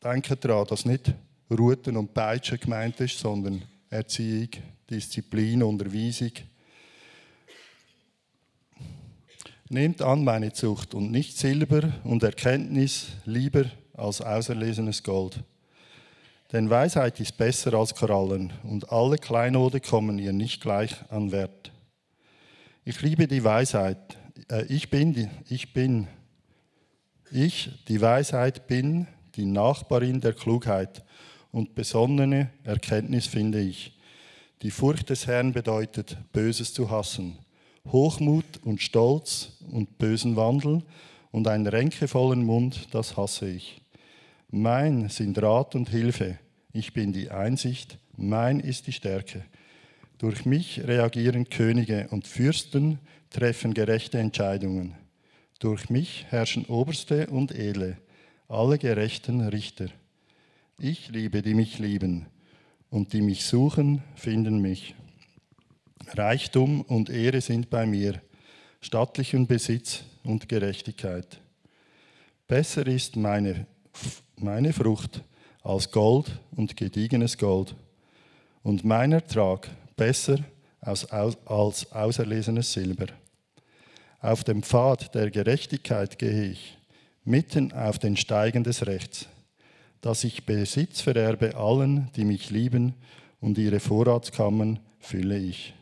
denkt 0.03 0.46
daran, 0.46 0.67
dass 0.67 0.86
nicht 0.86 1.13
Ruten 1.54 1.98
und 1.98 2.14
Peitschen 2.14 2.60
gemeint 2.60 3.00
ist, 3.00 3.20
sondern 3.20 3.62
Erziehung, 3.90 4.50
Disziplin, 4.90 5.64
Unterweisung. 5.64 6.32
Nehmt 9.70 10.02
an 10.02 10.24
meine 10.24 10.52
Zucht 10.54 10.94
und 10.94 11.12
nicht 11.12 11.38
Silber 11.38 11.94
und 12.04 12.24
Erkenntnis 12.24 13.08
lieber 13.26 13.66
als 13.94 14.22
auserlesenes 14.22 15.02
Gold 15.04 15.44
denn 16.54 16.70
Weisheit 16.70 17.20
ist 17.20 17.36
besser 17.36 17.74
als 17.74 17.96
Korallen 17.96 18.54
und 18.62 18.92
alle 18.92 19.18
Kleinode 19.18 19.80
kommen 19.80 20.20
ihr 20.20 20.34
nicht 20.34 20.62
gleich 20.62 20.96
an 21.10 21.32
Wert. 21.32 21.72
Ich 22.86 23.02
liebe 23.02 23.28
die 23.28 23.44
Weisheit. 23.44 23.98
Äh, 24.52 24.66
ich 24.66 24.92
bin, 24.92 25.14
die, 25.14 25.30
ich 25.50 25.74
bin, 25.74 26.08
ich, 27.32 27.72
die 27.88 28.00
Weisheit 28.00 28.68
bin 28.68 29.08
die 29.36 29.46
Nachbarin 29.46 30.22
der 30.22 30.34
Klugheit 30.34 31.04
und 31.54 31.76
besonnene 31.76 32.50
Erkenntnis 32.64 33.28
finde 33.28 33.62
ich. 33.62 33.98
Die 34.64 34.72
Furcht 34.72 35.10
des 35.10 35.28
Herrn 35.28 35.54
bedeutet, 35.54 36.18
Böses 36.34 36.74
zu 36.74 36.90
hassen, 36.90 37.38
Hochmut 37.90 38.60
und 38.64 38.82
Stolz 38.82 39.54
und 39.72 39.98
bösen 39.98 40.36
Wandel 40.36 40.82
und 41.32 41.48
einen 41.48 41.68
ränkevollen 41.68 42.44
Mund, 42.44 42.88
das 42.92 43.16
hasse 43.16 43.50
ich. 43.50 43.82
Mein 44.50 45.10
sind 45.10 45.42
Rat 45.42 45.76
und 45.76 45.90
Hilfe, 45.90 46.38
ich 46.74 46.94
bin 46.94 47.14
die 47.14 47.30
Einsicht, 47.30 48.00
mein 48.18 48.60
ist 48.60 48.88
die 48.88 48.92
Stärke. 48.92 49.46
Durch 50.18 50.46
mich 50.46 50.82
reagieren 50.86 51.50
Könige 51.50 52.08
und 52.10 52.28
Fürsten 52.28 53.00
treffen 53.30 53.74
gerechte 53.74 54.18
Entscheidungen. 54.18 54.96
Durch 55.60 55.90
mich 55.90 56.26
herrschen 56.30 56.66
Oberste 56.66 57.28
und 57.28 57.52
Edle, 57.52 57.98
alle 58.48 58.78
gerechten 58.78 59.42
Richter. 59.42 59.90
Ich 60.86 61.08
liebe, 61.08 61.42
die 61.42 61.54
mich 61.54 61.80
lieben, 61.80 62.25
und 62.90 63.13
die 63.13 63.22
mich 63.22 63.46
suchen, 63.46 64.04
finden 64.16 64.60
mich. 64.60 64.96
Reichtum 66.10 66.82
und 66.82 67.10
Ehre 67.10 67.40
sind 67.40 67.70
bei 67.70 67.86
mir, 67.86 68.22
stattlichen 68.82 69.48
Besitz 69.48 70.04
und 70.25 70.50
Gerechtigkeit. 70.50 71.40
Besser 72.50 72.86
ist 72.86 73.16
meine, 73.16 73.66
meine 74.36 74.74
Frucht 74.74 75.24
als 75.62 75.90
Gold 75.90 76.38
und 76.52 76.75
gediegenes 76.75 77.38
Gold 77.38 77.78
und 78.62 78.84
mein 78.84 79.13
Ertrag 79.13 79.70
besser 79.96 80.40
als, 80.82 81.10
als 81.10 81.90
auserlesenes 81.94 82.74
Silber. 82.74 83.08
Auf 84.20 84.44
dem 84.44 84.62
Pfad 84.62 85.16
der 85.16 85.32
Gerechtigkeit 85.32 86.20
gehe 86.20 86.52
ich, 86.52 86.78
mitten 87.24 87.72
auf 87.72 88.00
den 88.00 88.18
Steigen 88.18 88.66
des 88.66 88.86
Rechts, 88.86 89.30
dass 90.04 90.26
ich 90.26 90.46
Besitz 90.46 91.00
vererbe 91.00 91.56
allen, 91.56 92.12
die 92.18 92.26
mich 92.26 92.50
lieben, 92.50 92.94
und 93.40 93.58
ihre 93.58 93.80
Vorratskammern 93.80 94.80
fülle 95.00 95.38
ich. 95.38 95.74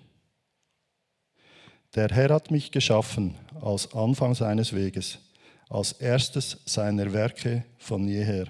Der 1.95 2.07
Herr 2.09 2.29
hat 2.29 2.51
mich 2.51 2.71
geschaffen 2.71 3.33
als 3.59 3.93
Anfang 3.93 4.35
seines 4.35 4.73
Weges, 4.73 5.17
als 5.69 5.93
erstes 5.93 6.57
seiner 6.65 7.13
Werke 7.13 7.65
von 7.79 8.07
jeher. 8.07 8.45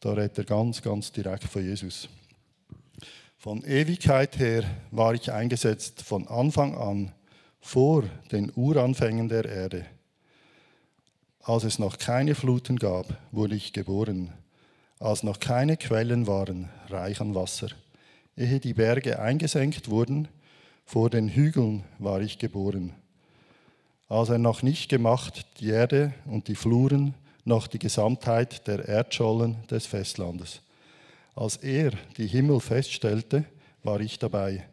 Da 0.00 0.12
redet 0.12 0.38
er 0.38 0.44
ganz, 0.44 0.82
ganz 0.82 1.10
direkt 1.10 1.44
von 1.44 1.64
Jesus. 1.64 2.10
Von 3.38 3.64
Ewigkeit 3.64 4.38
her 4.38 4.64
war 4.90 5.14
ich 5.14 5.32
eingesetzt, 5.32 6.02
von 6.02 6.28
Anfang 6.28 6.74
an, 6.74 7.12
vor 7.60 8.04
den 8.30 8.52
Uranfängen 8.54 9.30
der 9.30 9.46
Erde. 9.46 9.86
Als 11.48 11.64
es 11.64 11.78
noch 11.78 11.96
keine 11.96 12.34
Fluten 12.34 12.78
gab, 12.78 13.06
wurde 13.32 13.54
ich 13.54 13.72
geboren. 13.72 14.34
Als 14.98 15.22
noch 15.22 15.40
keine 15.40 15.78
Quellen 15.78 16.26
waren, 16.26 16.68
reich 16.90 17.22
an 17.22 17.34
Wasser. 17.34 17.68
Ehe 18.36 18.60
die 18.60 18.74
Berge 18.74 19.18
eingesenkt 19.18 19.88
wurden, 19.88 20.28
vor 20.84 21.08
den 21.08 21.30
Hügeln 21.30 21.84
war 21.98 22.20
ich 22.20 22.38
geboren. 22.38 22.92
Als 24.10 24.28
er 24.28 24.36
noch 24.36 24.62
nicht 24.62 24.90
gemacht 24.90 25.46
die 25.58 25.70
Erde 25.70 26.12
und 26.26 26.48
die 26.48 26.54
Fluren, 26.54 27.14
noch 27.46 27.66
die 27.66 27.78
Gesamtheit 27.78 28.66
der 28.66 28.86
Erdschollen 28.86 29.56
des 29.70 29.86
Festlandes. 29.86 30.60
Als 31.34 31.56
er 31.56 31.92
die 32.18 32.26
Himmel 32.26 32.60
feststellte, 32.60 33.46
war 33.82 34.00
ich 34.00 34.18
dabei. 34.18 34.64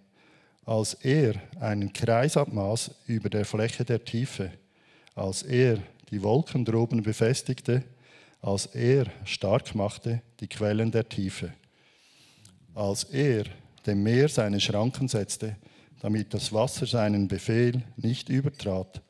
Als 0.65 0.93
er 0.93 1.35
einen 1.61 1.93
Kreis 1.93 2.35
abmaß 2.35 2.91
über 3.07 3.29
der 3.29 3.45
Fläche 3.45 3.85
der 3.85 4.03
Tiefe, 4.03 4.51
als 5.15 5.41
er 5.41 5.79
die 6.11 6.21
Wolken 6.23 6.65
droben 6.65 7.03
befestigte, 7.03 7.83
als 8.41 8.67
er 8.67 9.07
stark 9.23 9.73
machte 9.75 10.21
die 10.39 10.47
Quellen 10.47 10.91
der 10.91 11.09
Tiefe, 11.09 11.53
als 12.73 13.03
er 13.05 13.45
dem 13.85 14.03
Meer 14.03 14.29
seine 14.29 14.59
Schranken 14.59 15.07
setzte, 15.07 15.57
damit 16.01 16.33
das 16.33 16.53
Wasser 16.53 16.85
seinen 16.85 17.27
Befehl 17.27 17.81
nicht 17.97 18.29
übertrat, 18.29 19.01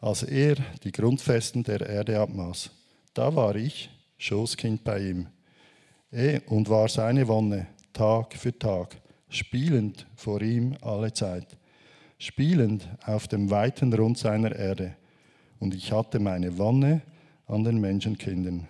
als 0.00 0.22
er 0.22 0.56
die 0.82 0.92
Grundfesten 0.92 1.62
der 1.62 1.80
Erde 1.80 2.20
abmaß. 2.20 2.70
Da 3.14 3.34
war 3.34 3.54
ich 3.56 3.90
Schoßkind 4.18 4.84
bei 4.84 5.00
ihm 5.00 5.28
und 6.46 6.68
war 6.68 6.88
seine 6.88 7.26
Wonne 7.28 7.66
Tag 7.92 8.34
für 8.34 8.58
Tag, 8.58 8.96
spielend 9.28 10.06
vor 10.16 10.42
ihm 10.42 10.76
alle 10.82 11.12
Zeit, 11.12 11.56
spielend 12.18 12.88
auf 13.06 13.28
dem 13.28 13.50
weiten 13.50 13.92
Rund 13.92 14.18
seiner 14.18 14.54
Erde. 14.54 14.96
Und 15.64 15.74
ich 15.74 15.92
hatte 15.92 16.18
meine 16.18 16.58
Wonne 16.58 17.00
an 17.46 17.64
den 17.64 17.80
Menschenkindern. 17.80 18.68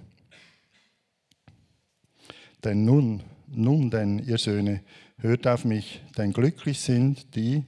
Denn 2.62 2.84
nun, 2.84 3.20
nun 3.48 3.90
denn, 3.90 4.20
ihr 4.20 4.38
Söhne, 4.38 4.80
hört 5.18 5.48
auf 5.48 5.64
mich, 5.64 6.00
denn 6.16 6.32
glücklich 6.32 6.78
sind 6.78 7.34
die, 7.34 7.64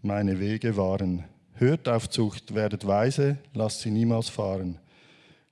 meine 0.00 0.40
Wege 0.40 0.78
waren. 0.78 1.24
Hört 1.52 1.86
auf 1.86 2.08
Zucht, 2.08 2.54
werdet 2.54 2.86
weise, 2.86 3.36
lasst 3.52 3.82
sie 3.82 3.90
niemals 3.90 4.30
fahren. 4.30 4.78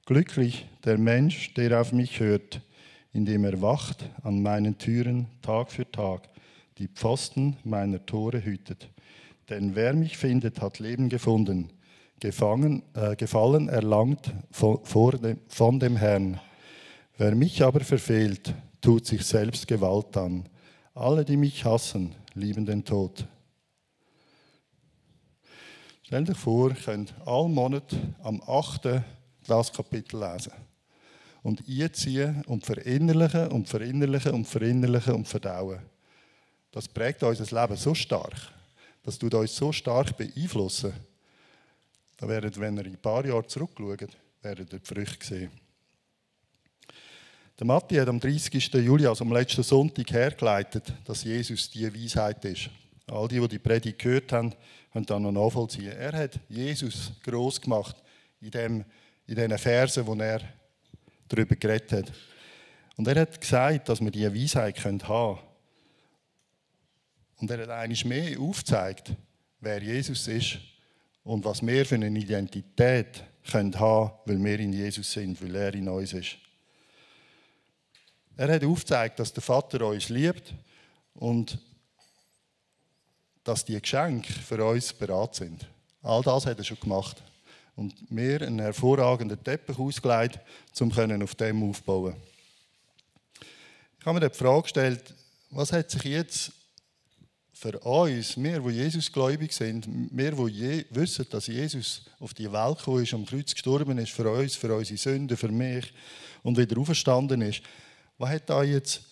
Glücklich 0.07 0.67
der 0.87 0.97
Mensch, 0.97 1.53
der 1.53 1.79
auf 1.79 1.93
mich 1.93 2.21
hört, 2.21 2.63
indem 3.13 3.45
er 3.45 3.61
wacht 3.61 4.09
an 4.23 4.41
meinen 4.41 4.79
Türen 4.79 5.27
Tag 5.43 5.71
für 5.71 5.93
Tag, 5.93 6.31
die 6.79 6.89
Pfosten 6.89 7.59
meiner 7.65 8.07
Tore 8.07 8.43
hütet. 8.43 8.89
Denn 9.51 9.75
wer 9.75 9.93
mich 9.93 10.17
findet, 10.17 10.63
hat 10.63 10.79
Leben 10.79 11.11
gefunden, 11.11 11.69
gefangen, 12.21 12.83
äh, 12.95 13.17
Gefallen 13.17 13.69
erlangt 13.69 14.33
von, 14.51 14.81
dem, 15.23 15.39
von 15.49 15.81
dem 15.81 15.97
Herrn. 15.97 16.39
Wer 17.17 17.35
mich 17.35 17.63
aber 17.63 17.81
verfehlt, 17.81 18.55
tut 18.81 19.07
sich 19.07 19.25
selbst 19.25 19.67
Gewalt 19.67 20.17
an. 20.17 20.49
Alle, 20.95 21.25
die 21.25 21.37
mich 21.37 21.65
hassen, 21.65 22.15
lieben 22.35 22.67
den 22.67 22.85
Tod. 22.85 23.27
Stell 26.03 26.25
dir 26.25 26.35
vor, 26.35 26.71
ihr 26.71 26.77
könnt 26.77 27.15
alle 27.25 27.49
Monat 27.49 27.95
am 28.23 28.43
8. 28.47 29.03
das 29.47 29.73
Kapitel 29.73 30.21
lesen. 30.21 30.53
Und 31.43 31.63
einziehen 31.69 32.43
und 32.47 32.67
verinnerlichen 32.67 33.49
und 33.49 33.69
verinnerlichen 33.69 34.33
und 34.33 34.47
verinnerlichen 34.47 35.15
und 35.15 35.29
verdauen. 35.29 35.81
Das 36.73 36.87
prägt 36.87 37.23
unser 37.23 37.61
Leben 37.61 37.77
so 37.77 37.95
stark, 37.95 38.35
das 39.03 39.19
tut 39.19 39.35
uns 39.35 39.57
so 39.57 39.73
stark 39.73 40.17
beeinflussen. 40.17 40.93
Da 42.21 42.29
werdet, 42.29 42.61
wenn 42.61 42.77
ihr 42.77 42.85
ein 42.85 42.99
paar 42.99 43.25
Jahre 43.25 43.47
zurückschaut, 43.47 44.15
werdet 44.43 44.73
ihr 44.75 44.79
die 44.79 44.87
Früchte 44.87 45.27
sehen. 45.27 45.51
Der 47.59 47.67
Matti 47.67 47.95
hat 47.95 48.09
am 48.09 48.21
30. 48.21 48.75
Juli, 48.75 49.07
also 49.07 49.25
am 49.25 49.33
letzten 49.33 49.63
Sonntag, 49.63 50.11
hergeleitet, 50.13 50.93
dass 51.07 51.25
Jesus 51.25 51.71
die 51.71 51.93
Weisheit 51.95 52.45
ist. 52.45 52.69
All 53.07 53.27
die, 53.27 53.41
die 53.41 53.49
die 53.49 53.59
Predigt 53.59 53.99
gehört 53.99 54.33
haben, 54.33 54.55
können 54.93 55.07
dann 55.07 55.23
noch 55.23 55.33
nachvollziehen. 55.33 55.93
Er 55.93 56.13
hat 56.13 56.39
Jesus 56.47 57.11
groß 57.23 57.59
gemacht 57.59 57.97
in, 58.43 58.51
dem, 58.51 58.85
in 59.27 59.37
diesen 59.37 59.59
Versen, 59.59 60.07
wo 60.07 60.15
er 60.17 60.43
darüber 61.27 61.57
geredet 61.57 61.93
hat. 61.93 62.13
Und 62.97 63.09
er 63.09 63.23
hat 63.23 63.41
gesagt, 63.41 63.89
dass 63.89 64.01
wir 64.01 64.11
diese 64.11 64.35
Weisheit 64.35 64.85
haben 64.85 64.99
können. 64.99 65.39
Und 67.39 67.51
er 67.51 67.63
hat 67.63 67.71
eigentlich 67.71 68.05
mehr 68.05 68.39
aufgezeigt, 68.39 69.13
wer 69.59 69.83
Jesus 69.83 70.29
ist 70.29 70.59
und 71.31 71.45
was 71.45 71.65
wir 71.65 71.87
für 71.87 71.95
eine 71.95 72.09
Identität 72.09 73.23
haben 73.53 73.71
können, 73.71 74.11
weil 74.25 74.45
wir 74.45 74.59
in 74.59 74.73
Jesus 74.73 75.13
sind, 75.13 75.41
weil 75.41 75.55
er 75.55 75.73
in 75.75 75.89
uns 75.89 76.13
ist. 76.13 76.37
Er 78.37 78.53
hat 78.53 78.65
aufgezeigt, 78.65 79.21
dass 79.21 79.33
der 79.33 79.43
Vater 79.43 79.87
uns 79.87 80.09
liebt 80.09 80.53
und 81.15 81.57
dass 83.45 83.65
die 83.65 83.81
Geschenke 83.81 84.33
für 84.33 84.65
uns 84.65 84.93
bereit 84.93 85.37
sind. 85.37 85.69
All 86.03 86.21
das 86.23 86.47
hat 86.47 86.59
er 86.59 86.65
schon 86.65 86.81
gemacht. 86.81 87.23
Und 87.77 88.11
mir 88.11 88.43
einen 88.43 88.59
hervorragenden 88.59 89.41
Teppich 89.43 89.79
ausgelegt, 89.79 90.41
um 90.81 90.91
auf 91.23 91.35
dem 91.37 91.63
aufbauen 91.63 92.17
Ich 94.01 94.05
habe 94.05 94.19
mir 94.19 94.29
die 94.29 94.37
Frage 94.37 94.63
gestellt, 94.63 95.15
was 95.51 95.73
hat 95.73 95.93
sich 95.93 96.03
jetzt 96.03 96.53
für 97.61 97.79
uns, 97.81 98.43
wir, 98.43 98.59
die 98.61 98.71
Jesus 98.71 99.13
gläubig 99.13 99.53
sind, 99.53 99.87
wir, 99.87 100.31
die 100.31 100.87
wissen, 100.89 101.27
dass 101.29 101.47
Jesus 101.47 102.01
auf 102.19 102.33
die 102.33 102.51
Welt 102.51 102.79
gekommen 102.79 103.03
ist, 103.03 103.13
am 103.13 103.27
Kreuz 103.27 103.53
gestorben 103.53 103.99
ist, 103.99 104.13
für 104.13 104.31
uns, 104.31 104.55
für 104.55 104.75
unsere 104.75 104.97
Sünden, 104.97 105.37
für 105.37 105.51
mich 105.53 105.93
und 106.43 106.57
wieder 106.57 106.81
auferstanden 106.81 107.43
ist, 107.43 107.61
was 108.17 108.31
hat 108.31 108.49
da 108.49 108.63
jetzt 108.63 109.03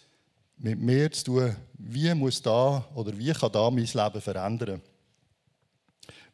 mit 0.57 0.81
mir 0.81 1.13
zu 1.13 1.25
tun? 1.25 1.57
Wie 1.75 2.15
muss 2.15 2.41
da 2.41 2.89
oder 2.95 3.17
wie 3.19 3.33
kann 3.33 3.53
da 3.53 3.71
mein 3.71 3.85
Leben 3.85 4.21
verändern? 4.23 4.81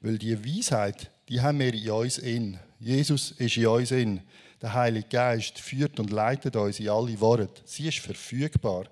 Weil 0.00 0.16
die 0.16 0.38
Weisheit, 0.38 1.11
die 1.29 1.40
haben 1.40 1.59
wir 1.59 1.74
in 1.74 1.90
uns 1.90 2.18
in. 2.18 2.61
Jesus 2.79 3.33
ist 3.33 3.57
in 3.57 3.66
uns 3.66 3.90
in. 3.90 4.20
Der 4.62 4.72
Heilige 4.72 5.09
Geist 5.09 5.59
führt 5.59 5.98
und 5.98 6.11
leitet 6.11 6.55
uns 6.55 6.79
in 6.79 6.90
alle 6.90 7.18
Worte. 7.20 7.61
Sie 7.64 7.88
ist 7.88 7.98
verfügbar. 7.98 8.85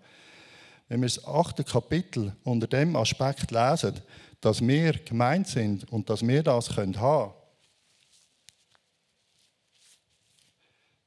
Wenn 0.92 1.00
wir 1.00 1.08
das 1.08 1.24
achte 1.24 1.64
Kapitel 1.64 2.36
unter 2.44 2.66
dem 2.66 2.96
Aspekt 2.96 3.50
lesen, 3.50 3.98
dass 4.42 4.60
wir 4.60 4.92
gemeint 4.92 5.48
sind 5.48 5.90
und 5.90 6.10
dass 6.10 6.20
wir 6.20 6.42
das 6.42 6.68
haben 6.76 6.92
können, 6.92 7.32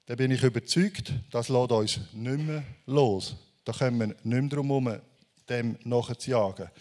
dann 0.07 0.17
bin 0.17 0.31
ich 0.31 0.41
überzeugt, 0.41 1.13
das 1.29 1.49
lässt 1.49 1.71
uns 1.71 1.99
nicht 2.13 2.39
mehr 2.39 2.63
los. 2.87 3.35
Da 3.63 3.73
können 3.73 3.99
wir 3.99 4.07
nicht 4.07 4.23
mehr 4.23 4.41
darum 4.49 4.87
herum, 4.87 5.01
dem 5.47 5.77
nachzujagen. 5.83 6.71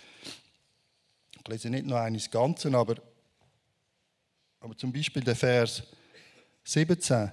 Ich 1.43 1.47
lese 1.47 1.69
nicht 1.69 1.85
nur 1.85 2.01
eines 2.01 2.31
Ganzen, 2.31 2.75
aber, 2.75 2.95
aber 4.61 4.79
zum 4.79 4.91
Beispiel 4.91 5.23
der 5.23 5.37
Vers 5.37 5.83
17. 6.63 7.31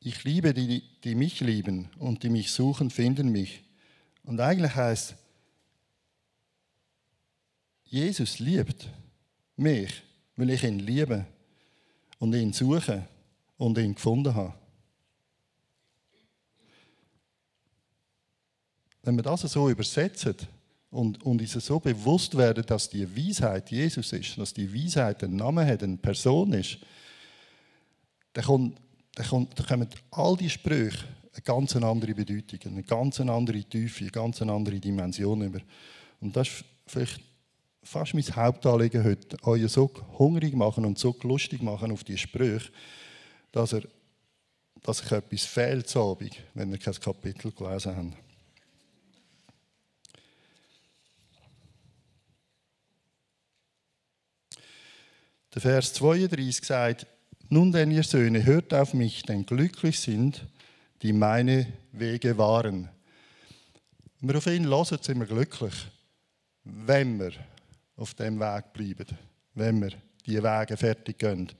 Ich 0.00 0.24
liebe 0.24 0.52
die, 0.52 0.82
die 1.02 1.14
mich 1.14 1.40
lieben 1.40 1.88
und 1.98 2.22
die 2.22 2.28
mich 2.28 2.50
suchen, 2.50 2.90
finden 2.90 3.32
mich. 3.32 3.64
Und 4.28 4.38
eigentlich 4.40 4.74
heißt 4.74 5.14
Jesus 7.84 8.38
liebt 8.40 8.86
mich, 9.56 10.02
weil 10.36 10.50
ich 10.50 10.62
ihn 10.64 10.80
liebe 10.80 11.24
und 12.18 12.34
ihn 12.34 12.52
suche 12.52 13.08
und 13.56 13.78
ihn 13.78 13.94
gefunden 13.94 14.34
habe. 14.34 14.52
Wenn 19.02 19.16
wir 19.16 19.22
das 19.22 19.40
so 19.40 19.70
übersetzen 19.70 20.36
und, 20.90 21.22
und 21.24 21.40
uns 21.40 21.52
so 21.52 21.80
bewusst 21.80 22.36
werden, 22.36 22.66
dass 22.66 22.90
die 22.90 23.08
Weisheit 23.16 23.70
Jesus 23.70 24.12
ist, 24.12 24.36
dass 24.36 24.52
die 24.52 24.70
Weisheit 24.74 25.24
einen 25.24 25.36
Namen 25.36 25.66
hat, 25.66 25.82
eine 25.82 25.96
Person 25.96 26.52
ist, 26.52 26.76
dann, 28.34 28.44
kommt, 28.44 28.78
dann, 29.14 29.26
kommt, 29.26 29.58
dann 29.58 29.66
kommen 29.66 29.88
all 30.10 30.36
die 30.36 30.50
Sprüche 30.50 31.06
eine 31.38 31.44
ganz 31.44 31.76
andere 31.76 32.14
Bedeutung, 32.14 32.58
eine 32.72 32.82
ganz 32.82 33.20
andere 33.20 33.62
Tiefe, 33.62 34.04
eine 34.04 34.10
ganz 34.10 34.42
andere 34.42 34.80
Dimension 34.80 35.42
über. 35.42 35.60
Und 36.20 36.34
das 36.36 36.48
ist 36.48 36.64
vielleicht 36.86 37.20
fast 37.82 38.14
mein 38.14 38.24
Hauptanliegen 38.24 39.04
heute, 39.04 39.36
euch 39.46 39.70
so 39.70 39.90
hungrig 40.18 40.54
machen 40.54 40.84
und 40.84 40.98
so 40.98 41.14
lustig 41.22 41.62
machen 41.62 41.92
auf 41.92 42.02
die 42.02 42.18
Sprüche, 42.18 42.70
dass, 43.52 43.72
er, 43.72 43.82
dass 44.82 45.02
euch 45.02 45.12
etwas 45.12 45.44
fehlt 45.44 45.88
zu 45.88 46.02
Abend, 46.02 46.34
wenn 46.54 46.72
ihr 46.72 46.78
kein 46.78 46.94
Kapitel 46.94 47.52
gelesen 47.52 47.96
habt. 47.96 48.16
Der 55.54 55.62
Vers 55.62 55.94
32 55.94 56.64
sagt, 56.64 57.06
nun 57.48 57.72
denn 57.72 57.90
ihr 57.90 58.02
Söhne, 58.02 58.44
hört 58.44 58.74
auf 58.74 58.92
mich, 58.92 59.22
denn 59.22 59.46
glücklich 59.46 59.98
sind, 59.98 60.44
die 61.02 61.12
meine 61.12 61.66
Wege 61.92 62.36
waren. 62.38 62.88
Wenn 64.20 64.30
wir 64.30 64.38
auf 64.38 64.46
ihn 64.46 64.66
hören, 64.66 64.98
sind 65.00 65.18
wir 65.18 65.26
glücklich, 65.26 65.74
wenn 66.64 67.18
wir 67.18 67.32
auf 67.96 68.14
dem 68.14 68.40
Weg 68.40 68.72
bleiben, 68.72 69.06
wenn 69.54 69.80
wir 69.80 69.92
die 70.26 70.42
Wege 70.42 70.76
fertig 70.76 71.18
gehen. 71.18 71.50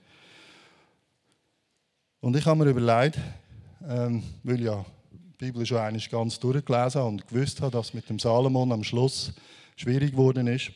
Und 2.20 2.36
ich 2.36 2.44
habe 2.46 2.64
mir 2.64 2.70
überlegt, 2.70 3.18
ähm, 3.88 4.22
weil 4.42 4.60
ja 4.60 4.84
die 5.12 5.46
Bibel 5.46 5.64
schon 5.64 5.78
eigentlich 5.78 6.10
ganz 6.10 6.38
durchgelesen 6.38 7.00
habe 7.00 7.10
und 7.10 7.26
gewusst 7.28 7.60
habe, 7.60 7.70
dass 7.70 7.94
mit 7.94 8.08
dem 8.08 8.18
Salomon 8.18 8.72
am 8.72 8.82
Schluss 8.82 9.32
schwierig 9.76 10.12
geworden 10.12 10.48
ist, 10.48 10.72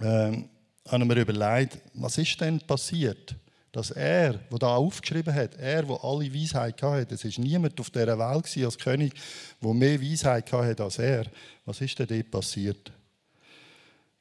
ähm, 0.00 0.48
habe 0.88 1.02
ich 1.02 1.08
mir 1.08 1.20
überlegt, 1.20 1.78
was 1.94 2.16
ist 2.16 2.40
denn 2.40 2.60
passiert, 2.60 3.36
dass 3.78 3.92
er, 3.92 4.32
der 4.32 4.58
da 4.58 4.74
aufgeschrieben 4.74 5.32
hat, 5.32 5.54
er, 5.54 5.84
der 5.84 6.02
alle 6.02 6.34
Weisheit 6.34 6.82
hatte, 6.82 7.14
es 7.14 7.24
ist 7.24 7.38
niemand 7.38 7.78
auf 7.78 7.90
dieser 7.90 8.18
Welt 8.18 8.64
als 8.64 8.76
König, 8.76 9.14
der 9.62 9.72
mehr 9.72 10.02
Weisheit 10.02 10.52
hatte 10.52 10.82
als 10.82 10.98
er. 10.98 11.26
Was 11.64 11.80
ist 11.80 11.96
denn 11.96 12.08
dort 12.08 12.28
passiert? 12.28 12.90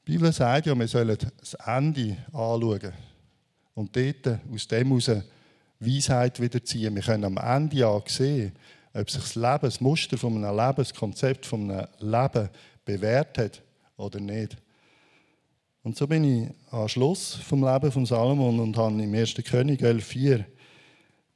Die 0.06 0.12
Bibel 0.12 0.32
sagt 0.32 0.68
ja, 0.68 0.78
wir 0.78 0.88
sollen 0.88 1.18
das 1.40 1.56
Ende 1.56 2.18
anschauen 2.28 2.94
und 3.74 3.96
dort 3.96 4.40
aus 4.54 4.68
dem 4.68 4.90
heraus 4.90 5.24
Weisheit 5.80 6.40
wiederziehen. 6.40 6.94
Wir 6.94 7.02
können 7.02 7.26
am 7.26 7.38
Ende 7.38 7.78
ja 7.78 8.00
sehen, 8.06 8.52
ob 8.94 9.10
sich 9.10 9.24
das 9.24 9.34
Leben, 9.34 9.60
das 9.62 9.82
Muster 9.82 10.20
von 10.20 10.46
einem 10.46 10.56
Leben, 10.56 10.86
von 11.42 11.72
einem 11.72 11.88
Leben 12.00 12.50
bewährt 12.86 13.40
hat 13.40 13.64
oder 13.98 14.20
nicht. 14.20 14.56
Und 15.88 15.96
so 15.96 16.06
bin 16.06 16.26
ich 16.26 16.50
am 16.70 16.90
Schluss 16.90 17.36
vom 17.36 17.64
Leben 17.64 17.90
von 17.94 18.06
Salomon 18.06 18.60
und 18.60 18.76
habe 18.76 19.02
im 19.02 19.14
1. 19.14 19.36
König 19.36 19.82
11,4 19.82 20.44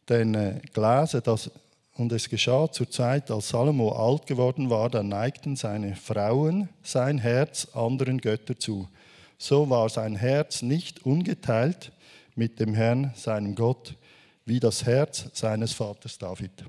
dann 0.08 0.36
äh, 0.36 0.62
gelesen, 0.74 1.22
dass 1.24 1.50
und 1.96 2.12
es 2.12 2.28
geschah 2.28 2.70
zur 2.70 2.90
Zeit, 2.92 3.32
als 3.32 3.48
Salomo 3.48 3.94
alt 3.94 4.28
geworden 4.28 4.70
war, 4.70 4.90
da 4.90 5.04
neigten 5.04 5.56
seine 5.56 5.96
Frauen 5.96 6.68
sein 6.84 7.18
Herz 7.18 7.70
anderen 7.74 8.20
Götter 8.20 8.60
zu. 8.60 8.90
So 9.38 9.70
war 9.70 9.88
sein 9.88 10.18
Herz 10.18 10.64
nicht 10.64 11.06
ungeteilt 11.06 11.94
mit 12.36 12.60
dem 12.60 12.74
Herrn, 12.74 13.14
seinem 13.16 13.56
Gott, 13.56 13.96
wie 14.44 14.60
das 14.60 14.86
Herz 14.86 15.30
seines 15.32 15.72
Vaters 15.72 16.18
David. 16.18 16.66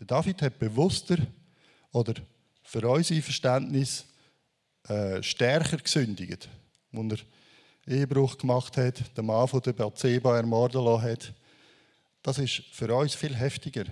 Der 0.00 0.06
David 0.08 0.42
hat 0.42 0.58
bewusster 0.58 1.18
oder 1.92 2.14
für 2.64 2.88
unser 2.88 3.22
Verständnis 3.22 4.06
äh, 4.88 5.22
stärker 5.22 5.78
gesündigt, 5.78 6.48
wo 6.92 7.02
er 7.02 7.18
Ehebruch 7.86 8.38
gemacht 8.38 8.76
hat, 8.76 9.16
den 9.16 9.26
Mann 9.26 9.48
von 9.48 9.60
der 9.60 9.72
Bathseba 9.72 10.36
ermorden 10.36 10.84
lassen 10.84 11.02
hat. 11.02 11.34
Das 12.22 12.38
ist 12.38 12.62
für 12.72 12.94
uns 12.94 13.14
viel 13.14 13.34
heftiger. 13.34 13.84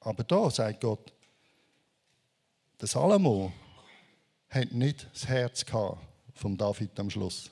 Aber 0.00 0.24
da 0.24 0.50
sagt 0.50 0.80
Gott, 0.82 1.12
der 2.80 2.88
Salomo 2.88 3.52
hat 4.50 4.72
nicht 4.72 5.08
das 5.12 5.26
Herz 5.26 5.64
gehabt 5.64 5.98
vom 6.34 6.56
David 6.56 6.98
am 7.00 7.08
Schluss. 7.08 7.50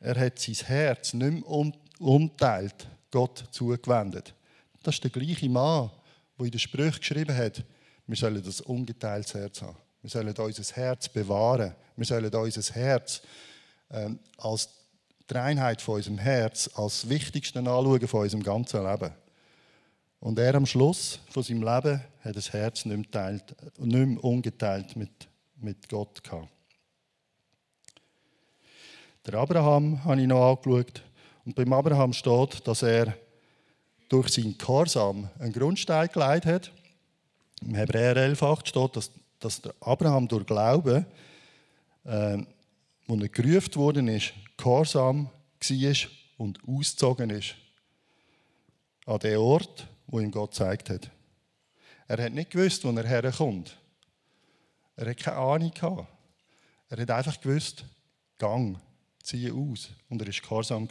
Er 0.00 0.18
hat 0.18 0.38
sein 0.38 0.54
Herz 0.54 1.12
nicht 1.12 1.46
mehr 1.48 1.72
unteilt 1.98 2.88
Gott 3.10 3.44
zugewendet. 3.50 4.34
Das 4.82 4.94
ist 4.94 5.04
der 5.04 5.10
gleiche 5.10 5.48
Mann, 5.48 5.90
der 6.38 6.46
in 6.46 6.52
den 6.52 6.60
Sprüchen 6.60 7.00
geschrieben 7.00 7.36
hat, 7.36 7.64
wir 8.06 8.16
sollen 8.16 8.42
das 8.42 8.60
ungeteiltes 8.60 9.34
Herz 9.34 9.60
haben. 9.60 9.76
Wir 10.02 10.10
sollen 10.10 10.34
unser 10.36 10.76
Herz 10.76 11.08
bewahren. 11.08 11.74
Wir 11.96 12.06
sollen 12.06 12.32
unser 12.32 12.74
Herz 12.74 13.22
ähm, 13.90 14.18
als 14.36 14.68
die 15.28 15.34
Reinheit 15.34 15.82
von 15.82 15.96
unserem 15.96 16.18
Herz 16.18 16.70
als 16.74 17.02
das 17.02 17.10
Wichtigste 17.10 17.58
anschauen 17.58 18.08
von 18.08 18.22
unserem 18.22 18.42
ganzen 18.42 18.84
Leben. 18.84 19.12
Und 20.20 20.38
er 20.38 20.54
am 20.54 20.66
Schluss 20.66 21.20
von 21.30 21.42
seinem 21.42 21.62
Leben 21.62 22.02
hat 22.20 22.36
das 22.36 22.52
Herz 22.52 22.84
nicht 22.84 22.96
mehr, 22.96 23.10
teilt, 23.10 23.54
nicht 23.78 24.06
mehr 24.06 24.24
ungeteilt 24.24 24.96
mit, 24.96 25.28
mit 25.56 25.88
Gott 25.88 26.22
gehabt. 26.24 26.48
Der 29.26 29.34
Abraham 29.34 30.02
habe 30.04 30.20
ich 30.20 30.26
noch 30.26 30.56
angeschaut. 30.56 31.02
Und 31.44 31.54
beim 31.54 31.72
Abraham 31.72 32.12
steht, 32.12 32.66
dass 32.66 32.82
er 32.82 33.14
durch 34.08 34.28
seinen 34.30 34.56
Gehorsam 34.56 35.28
einen 35.38 35.52
Grundstein 35.52 36.08
geleitet 36.08 36.52
hat. 36.52 36.72
Im 37.60 37.74
Hebräer 37.74 38.16
11,8 38.16 38.68
steht, 38.68 38.96
dass 38.96 39.10
dass 39.38 39.60
der 39.60 39.74
Abraham 39.80 40.28
durch 40.28 40.46
Glauben, 40.46 41.06
äh, 42.04 42.38
wo 43.06 43.16
er 43.16 43.28
gerufen 43.28 43.74
worden 43.76 44.08
ist, 44.08 44.32
gehorsam 44.56 45.30
war 45.60 45.94
und 46.36 46.58
ausgezogen 46.66 47.30
ist 47.30 47.54
an 49.06 49.18
den 49.20 49.38
Ort, 49.38 49.86
wo 50.06 50.20
ihm 50.20 50.30
Gott 50.30 50.50
gezeigt 50.50 50.90
hat. 50.90 51.10
Er 52.06 52.24
hat 52.24 52.32
nicht 52.32 52.50
gewusst, 52.50 52.84
wo 52.84 52.90
er 52.90 53.06
herkommt. 53.06 53.76
Er 54.96 55.10
hat 55.10 55.16
keine 55.18 55.36
Ahnung 55.36 55.70
gehabt. 55.72 56.06
Er 56.88 57.00
hat 57.00 57.10
einfach 57.10 57.40
gewusst, 57.40 57.84
Gang, 58.38 58.78
ziehe 59.22 59.52
aus. 59.52 59.90
Und 60.08 60.22
er 60.22 60.28
war 60.28 60.34
gehorsam. 60.34 60.88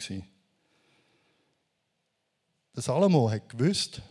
Der 2.74 2.82
Salomo 2.82 3.30
hat 3.30 3.48
gewusst, 3.48 4.02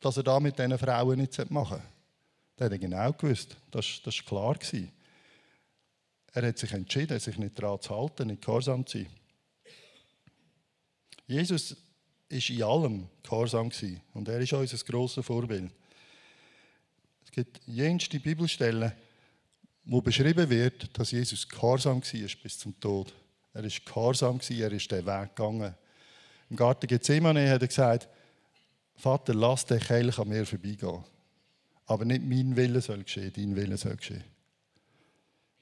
dass 0.00 0.16
er 0.16 0.22
da 0.22 0.38
mit 0.38 0.58
diesen 0.58 0.78
Frauen 0.78 1.18
nicht 1.18 1.50
machen 1.50 1.78
sollte. 1.78 1.95
Der 2.58 2.70
hat 2.70 2.80
genau 2.80 3.12
gewusst, 3.12 3.56
das, 3.70 4.00
das 4.02 4.18
war 4.30 4.54
klar. 4.54 4.88
Er 6.32 6.48
hat 6.48 6.58
sich 6.58 6.72
entschieden, 6.72 7.18
sich 7.18 7.38
nicht 7.38 7.58
daran 7.58 7.80
zu 7.80 7.94
halten, 7.94 8.28
nicht 8.28 8.42
gehorsam 8.44 8.86
zu 8.86 8.98
sein. 8.98 9.06
Jesus 11.26 11.76
war 12.28 12.50
in 12.50 12.62
allem 12.62 13.08
gehorsam 13.22 13.70
und 14.14 14.28
er 14.28 14.40
ist 14.40 14.52
unser 14.52 14.84
grosses 14.84 15.24
Vorbild. 15.24 15.70
Es 17.24 17.30
gibt 17.30 17.60
jenste 17.66 18.20
Bibelstellen, 18.20 18.92
wo 19.84 20.00
beschrieben 20.00 20.48
wird, 20.50 20.98
dass 20.98 21.10
Jesus 21.10 21.48
gehorsam 21.48 22.02
war 22.02 22.28
bis 22.42 22.58
zum 22.58 22.78
Tod. 22.80 23.12
Er 23.52 23.62
war 23.62 23.70
gehorsam, 23.70 24.40
er 24.48 24.72
ist 24.72 24.90
den 24.90 25.06
Weg 25.06 25.36
gegangen. 25.36 25.74
Im 26.50 26.56
Garten 26.56 26.86
Gethsemane 26.86 27.50
hat 27.50 27.62
er 27.62 27.68
gesagt, 27.68 28.08
Vater, 28.94 29.34
lass 29.34 29.66
den 29.66 29.80
Kelch 29.80 30.18
an 30.18 30.28
mir 30.28 30.46
vorbeigehen. 30.46 31.04
Aber 31.86 32.04
nicht 32.04 32.22
mein 32.24 32.56
Wille 32.56 32.80
soll 32.80 33.04
geschehen, 33.04 33.32
dein 33.34 33.56
Wille 33.56 33.76
soll 33.76 33.96
geschehen. 33.96 34.24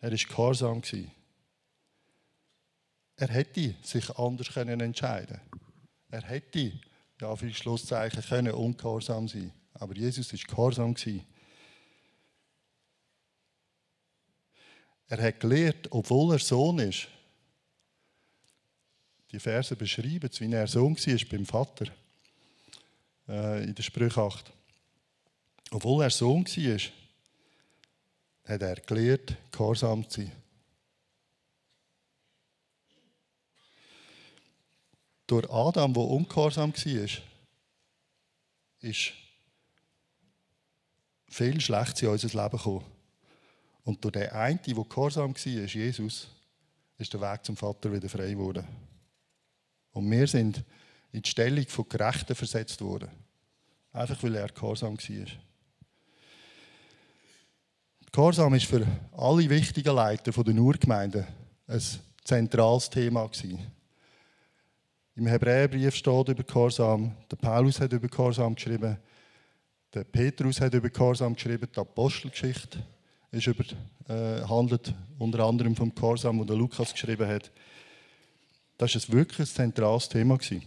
Er 0.00 0.10
war 0.10 0.16
gehorsam. 0.16 0.82
Er 3.16 3.28
hätte 3.28 3.74
sich 3.82 4.10
anders 4.18 4.52
können 4.52 4.80
entscheiden 4.80 5.40
Er 6.10 6.22
hätte, 6.22 6.72
ja, 7.20 7.37
für 7.37 7.52
Schlusszeichen, 7.52 8.22
können 8.22 8.52
ungehorsam 8.52 9.28
sein 9.28 9.52
Aber 9.74 9.94
Jesus 9.94 10.32
war 10.32 10.40
gehorsam. 10.40 10.94
Er 15.06 15.22
hat 15.22 15.40
gelehrt, 15.40 15.88
obwohl 15.90 16.34
er 16.34 16.38
Sohn 16.38 16.78
ist, 16.78 17.08
die 19.30 19.38
Verse 19.38 19.76
beschreiben, 19.76 20.30
wie 20.38 20.52
er 20.52 20.66
Sohn 20.66 20.96
war 20.96 21.28
beim 21.28 21.44
Vater. 21.46 21.87
Äh, 23.28 23.64
in 23.64 23.74
der 23.74 23.82
Sprüche 23.82 24.20
8. 24.20 24.52
Obwohl 25.74 26.04
er 26.04 26.10
Sohn 26.10 26.46
war, 26.46 26.80
hat 28.44 28.62
er 28.62 28.76
gelernt, 28.76 29.37
gehorsam 29.50 30.08
zu 30.08 30.20
sein. 30.20 30.32
Durch 35.26 35.50
Adam, 35.50 35.92
der 35.92 36.04
ungehorsam 36.04 36.72
war, 36.72 37.08
ist 38.82 39.12
viel 41.28 41.60
Schlechtes 41.60 42.02
in 42.02 42.08
unser 42.08 42.28
Leben 42.28 42.56
gekommen. 42.56 42.84
Und 43.82 44.04
durch 44.04 44.12
den 44.12 44.30
einen, 44.30 44.62
der 44.62 44.74
gehorsam 44.74 45.34
war, 45.34 45.64
Jesus, 45.64 46.28
ist 46.98 47.12
der 47.12 47.20
Weg 47.20 47.44
zum 47.44 47.56
Vater 47.56 47.92
wieder 47.92 48.08
frei 48.08 48.30
geworden. 48.30 48.64
Und 49.90 50.08
wir 50.08 50.28
sind 50.28 50.62
in 51.10 51.22
die 51.22 51.28
Stellung 51.28 51.66
von 51.66 51.88
Gerechten 51.88 52.37
versetzt 52.37 52.80
worden. 52.80 53.10
Einfach 53.90 54.22
weil 54.22 54.37
er 54.37 54.50
gehorsam 54.50 54.96
war. 54.96 55.26
Gehorsam 58.14 58.55
ist 58.55 58.66
für 58.66 58.87
alle 59.16 59.50
wichtigen 59.50 59.92
Leiter 59.92 60.31
der 60.31 60.55
Urgemeinden 60.55 61.27
ein 61.66 61.83
zentrales 62.22 62.88
Thema. 62.88 63.29
Im 65.16 65.27
Hebräerbrief 65.27 65.96
steht 65.96 66.29
über 66.29 66.44
Gehorsam, 66.44 67.16
der 67.29 67.35
Paulus 67.35 67.81
hat 67.81 67.92
über 67.92 68.07
Gehorsam 68.07 68.55
geschrieben, 68.55 68.98
der 69.92 70.05
Petrus 70.05 70.61
hat 70.61 70.74
über 70.74 70.90
Gehorsam 70.90 71.35
geschrieben, 71.35 71.68
die 71.74 71.81
Apostelgeschichte 71.81 72.85
ist 73.33 73.48
über, 73.48 73.64
äh, 74.09 74.42
handelt 74.46 74.94
unter 75.18 75.40
anderem 75.40 75.74
vom 75.74 75.92
Gehorsam, 75.92 76.46
der 76.46 76.55
Lukas 76.55 76.92
geschrieben 76.92 77.27
hat. 77.27 77.50
Das 78.79 78.94
war 78.94 79.16
wirklich 79.16 79.40
ein 79.40 79.46
zentrales 79.46 80.09
Thema. 80.09 80.38
Gewesen. 80.38 80.62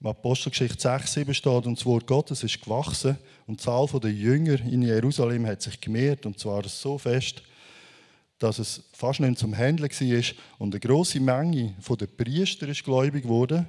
Im 0.00 0.06
Apostelgeschichte 0.06 0.80
6, 0.80 1.12
7 1.12 1.34
steht, 1.34 1.66
und 1.66 1.78
das 1.78 1.84
Wort 1.84 2.06
Gottes 2.06 2.42
ist 2.42 2.62
gewachsen 2.62 3.18
und 3.46 3.60
die 3.60 3.64
Zahl 3.64 3.86
der 4.00 4.10
Jünger 4.10 4.58
in 4.62 4.80
Jerusalem 4.80 5.46
hat 5.46 5.60
sich 5.60 5.78
gemehrt, 5.78 6.24
und 6.24 6.38
zwar 6.38 6.66
so 6.66 6.96
fest, 6.96 7.42
dass 8.38 8.58
es 8.58 8.82
fast 8.94 9.20
nicht 9.20 9.38
zum 9.38 9.54
Handeln 9.54 9.90
war 9.90 10.34
und 10.58 10.74
eine 10.74 10.80
grosse 10.80 11.20
Menge 11.20 11.74
der 11.86 12.06
Priester 12.06 12.66
ist 12.68 12.82
gläubig 12.82 13.28
wurde, 13.28 13.66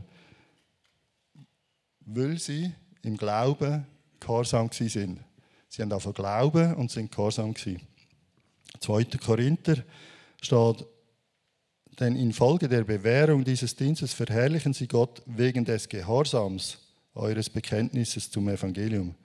weil 2.06 2.38
sie 2.39 2.72
im 3.02 3.17
Glauben 3.17 3.86
gehorsam 4.17 4.70
sind. 4.72 5.20
Sie 5.67 5.82
haben 5.82 5.91
einfach 5.91 6.13
Glauben 6.13 6.76
und 6.76 6.91
sind 6.91 7.12
gehorsam. 7.12 7.54
2. 8.80 9.04
Korinther 9.22 9.84
steht, 10.41 10.86
denn 11.99 12.15
infolge 12.15 12.67
der 12.67 12.84
Bewährung 12.84 13.43
dieses 13.43 13.75
Dienstes 13.75 14.13
verherrlichen 14.13 14.73
sie 14.73 14.88
Gott 14.88 15.21
wegen 15.25 15.65
des 15.65 15.88
Gehorsams 15.88 16.77
eures 17.13 17.49
Bekenntnisses 17.49 18.32
zum 18.32 18.47
Evangelium. 18.49 19.15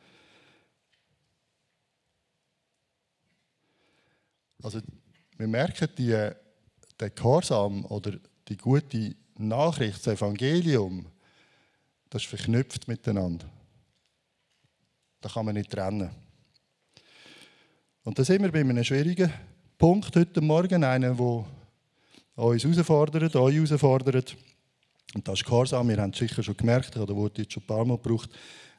Also 4.63 4.81
wir 5.37 5.47
merken, 5.47 5.89
die 5.97 6.09
der 6.09 7.11
Gehorsam 7.11 7.85
oder 7.87 8.13
die 8.49 8.57
gute 8.57 9.15
Nachricht, 9.37 10.07
das 10.07 10.15
Evangelium, 10.15 11.07
das 12.11 12.23
ist 12.23 12.29
verknüpft 12.29 12.89
miteinander. 12.89 13.49
Da 15.21 15.29
kann 15.29 15.47
man 15.47 15.55
nicht 15.55 15.71
trennen. 15.71 16.11
Und 18.03 18.19
da 18.19 18.25
sind 18.25 18.43
wir 18.43 18.53
bei 18.53 18.61
einem 18.61 18.85
schwierigen 18.85 19.33
Punkt 19.77 20.15
heute 20.17 20.41
Morgen, 20.41 20.85
einer, 20.85 21.15
der 21.15 21.47
uns 22.37 22.65
herausfordert, 22.65 23.35
euch 23.35 23.55
herausfordert. 23.55 24.37
Und 25.15 25.27
das 25.27 25.41
ist 25.41 25.45
Gehorsam. 25.45 25.89
Wir 25.89 25.97
haben 25.97 26.11
es 26.11 26.19
sicher 26.19 26.43
schon 26.43 26.57
gemerkt, 26.57 26.91
ich 26.91 26.97
habe 26.97 27.07
das 27.07 27.17
Wort 27.17 27.39
jetzt 27.39 27.53
schon 27.53 27.63
ein 27.63 27.67
paar 27.67 27.85
Mal 27.85 27.97
gebraucht. 27.97 28.31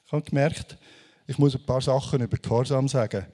Ich 0.06 0.12
habe 0.12 0.22
gemerkt, 0.22 0.78
ich 1.26 1.38
muss 1.38 1.56
ein 1.56 1.66
paar 1.66 1.82
Sachen 1.82 2.22
über 2.22 2.38
Gehorsam 2.38 2.88
sagen. 2.88 3.26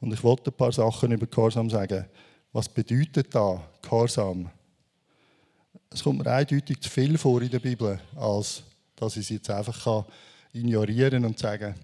Und 0.00 0.12
ich 0.12 0.22
wollte 0.22 0.50
ein 0.50 0.56
paar 0.56 0.72
Sachen 0.72 1.12
über 1.12 1.26
Gehorsam 1.26 1.70
sagen. 1.70 2.04
Was 2.52 2.68
bedeutet 2.68 3.34
da 3.34 3.62
Gehorsam? 3.80 4.50
Es 5.90 6.02
kommt 6.02 6.24
mir 6.24 6.30
eindeutig 6.30 6.80
zu 6.80 6.90
viel 6.90 7.16
vor 7.16 7.40
in 7.40 7.50
der 7.50 7.60
Bibel, 7.60 8.00
als 8.16 8.62
dass 8.96 9.16
ich 9.16 9.22
es 9.22 9.28
jetzt 9.28 9.50
einfach 9.50 10.04
ignorieren 10.52 11.22
kann 11.22 11.24
und 11.24 11.38
sagen 11.38 11.74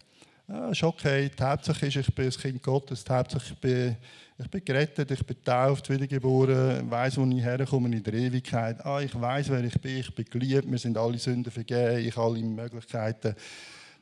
ah, 0.48 0.70
ist 0.70 0.82
okay, 0.82 1.30
die 1.36 1.42
Hauptsache 1.42 1.86
ist, 1.86 1.96
ich 1.96 2.14
bin 2.14 2.26
ein 2.26 2.30
Kind 2.30 2.62
Gottes, 2.62 3.04
die 3.04 3.12
Hauptsache 3.12 3.52
ich 3.52 3.58
bin, 3.58 3.96
ich 4.38 4.50
bin 4.50 4.64
gerettet, 4.64 5.10
ich 5.10 5.24
bin 5.24 5.36
getauft, 5.36 5.88
wiedergeboren, 5.88 6.90
weiß, 6.90 7.18
wo 7.18 7.24
ich 7.24 7.42
herkomme 7.42 7.94
in 7.94 8.02
der 8.02 8.14
Ewigkeit. 8.14 8.84
Ah, 8.84 9.00
ich 9.00 9.18
weiß, 9.18 9.48
wer 9.50 9.64
ich 9.64 9.80
bin, 9.80 9.98
ich 9.98 10.14
bin 10.14 10.24
geliebt, 10.24 10.70
wir 10.70 10.78
sind 10.78 10.98
alle 10.98 11.18
Sünden 11.18 11.52
vergeben, 11.52 12.06
ich 12.06 12.16
habe 12.16 12.34
alle 12.34 12.42
Möglichkeiten. 12.42 13.34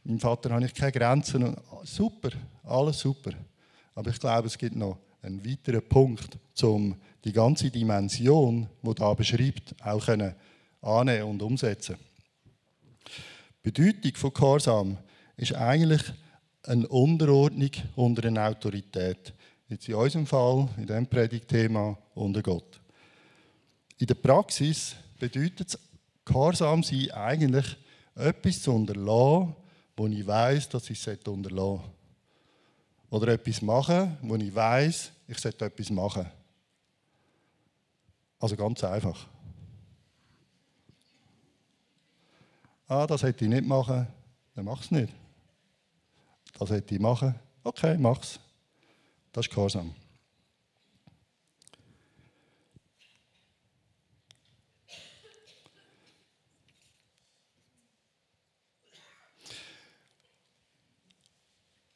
Meinem 0.04 0.18
Vater 0.18 0.50
habe 0.50 0.64
ich 0.64 0.74
keine 0.74 0.92
Grenzen. 0.92 1.56
Super, 1.84 2.30
alles 2.64 2.98
super. 2.98 3.32
Aber 3.94 4.10
ich 4.10 4.18
glaube, 4.18 4.48
es 4.48 4.58
gibt 4.58 4.74
noch 4.74 4.98
einen 5.22 5.44
weiteren 5.44 5.86
Punkt, 5.88 6.38
um 6.62 6.96
die 7.24 7.32
ganze 7.32 7.70
Dimension, 7.70 8.68
die 8.82 8.94
da 8.94 9.14
beschreibt, 9.14 9.74
auch 9.84 10.04
können 10.04 10.34
annehmen 10.80 11.28
und 11.28 11.42
umsetzen. 11.42 11.96
Die 13.64 13.70
Bedeutung 13.70 14.16
von 14.16 14.32
Gehorsam 14.32 14.98
ist 15.36 15.54
eigentlich 15.54 16.02
eine 16.64 16.86
Unterordnung 16.88 17.70
unter 17.96 18.26
einer 18.26 18.48
Autorität. 18.48 19.32
Jetzt 19.68 19.88
in 19.88 19.94
unserem 19.94 20.26
Fall, 20.26 20.68
in 20.76 20.86
diesem 20.86 21.06
Predigtthema, 21.06 21.96
unter 22.14 22.42
Gott. 22.42 22.80
In 23.98 24.06
der 24.06 24.14
Praxis 24.14 24.94
bedeutet 25.18 25.68
es, 25.68 25.78
Gehorsam 26.24 26.82
sein 26.82 27.10
eigentlich 27.10 27.76
etwas 28.14 28.62
zu 28.62 28.72
unterlassen, 28.72 29.56
wo 29.96 30.06
ich 30.06 30.26
weiß, 30.26 30.68
dass 30.68 30.88
ich 30.88 31.04
es 31.04 31.26
unterlassen 31.26 31.54
sollte. 31.56 31.90
Oder 33.10 33.32
etwas 33.32 33.60
machen, 33.60 34.16
wo 34.22 34.36
ich 34.36 34.54
weiß, 34.54 35.12
ich 35.26 35.38
sollte 35.38 35.64
etwas 35.64 35.90
machen. 35.90 36.26
Also 38.38 38.56
ganz 38.56 38.82
einfach. 38.84 39.26
Ah, 42.88 43.06
das 43.06 43.22
hätte 43.22 43.44
ich 43.44 43.50
nicht 43.50 43.66
machen, 43.66 44.06
dann 44.54 44.64
mach 44.64 44.82
es 44.82 44.90
nicht. 44.90 45.12
Das 46.58 46.70
hätte 46.70 46.94
ich 46.94 47.00
machen, 47.00 47.34
okay, 47.64 47.96
mach's. 47.98 48.38
Das 49.32 49.46
ist 49.46 49.54
Gehorsam. 49.54 49.94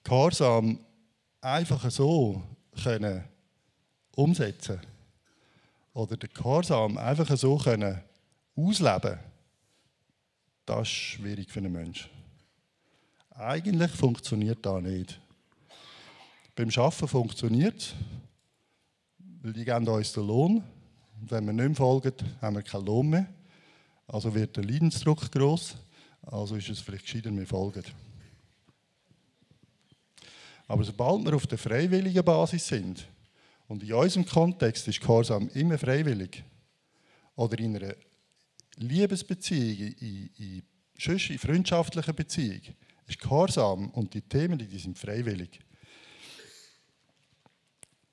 Gehorsam 0.03 0.79
einfach 1.41 1.91
so 1.91 2.41
können 2.81 3.25
umsetzen 4.15 4.81
oder 5.93 6.17
den 6.17 6.31
Gehorsam 6.33 6.97
einfach 6.97 7.37
so 7.37 7.57
können 7.57 8.03
ausleben, 8.55 9.19
das 10.65 10.83
ist 10.83 10.89
schwierig 10.89 11.51
für 11.51 11.59
einen 11.59 11.73
Menschen. 11.73 12.09
Eigentlich 13.39 13.91
funktioniert 13.91 14.65
das 14.65 14.83
nicht. 14.83 15.21
Beim 16.55 16.71
Arbeiten 16.71 17.07
funktioniert 17.07 17.77
es, 17.83 17.95
weil 19.43 19.53
die 19.53 19.65
geben 19.65 19.87
uns 19.87 20.15
den 20.15 20.27
Lohn. 20.27 20.65
Und 21.21 21.31
wenn 21.31 21.45
wir 21.45 21.53
nicht 21.53 21.67
mehr 21.67 21.75
folgen, 21.75 22.15
haben 22.41 22.57
wir 22.57 22.63
keinen 22.63 22.87
Lohn 22.87 23.11
mehr. 23.11 23.27
Also 24.07 24.35
wird 24.35 24.57
der 24.57 24.65
Leidensdruck 24.65 25.31
groß. 25.31 25.77
Also 26.23 26.57
ist 26.57 26.71
es 26.71 26.81
vielleicht 26.81 27.05
gescheiter, 27.05 27.31
wir 27.31 27.47
folgen. 27.47 27.85
Aber 30.67 30.83
sobald 30.83 31.27
wir 31.27 31.35
auf 31.35 31.47
der 31.47 31.59
freiwilligen 31.59 32.25
Basis 32.25 32.67
sind, 32.67 33.07
und 33.69 33.83
in 33.83 33.93
unserem 33.93 34.25
Kontext 34.25 34.89
ist 34.89 35.01
Gehorsam 35.01 35.51
immer 35.51 35.77
freiwillig, 35.77 36.43
oder 37.35 37.59
in 37.59 37.77
einer 37.77 37.95
Liebesbeziehung, 38.77 39.95
in, 40.01 40.31
in, 40.37 40.63
in, 40.97 41.39
freundschaftlicher 41.39 42.15
Beziehung, 42.15 42.63
ist 43.07 43.21
Gehorsam 43.21 43.91
und 43.91 44.15
die 44.15 44.23
Themen, 44.23 44.59
die 44.59 44.79
sind 44.79 44.99
freiwillig. 44.99 45.61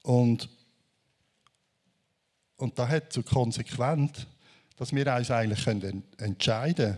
Und, 0.04 0.50
und 2.58 2.78
das 2.78 2.90
hat 2.90 3.14
zur 3.14 3.24
Konsequenz, 3.24 4.28
dass 4.76 4.94
wir 4.94 5.14
uns 5.14 5.32
eigentlich 5.32 5.66
entscheiden 6.18 6.94
können, 6.94 6.98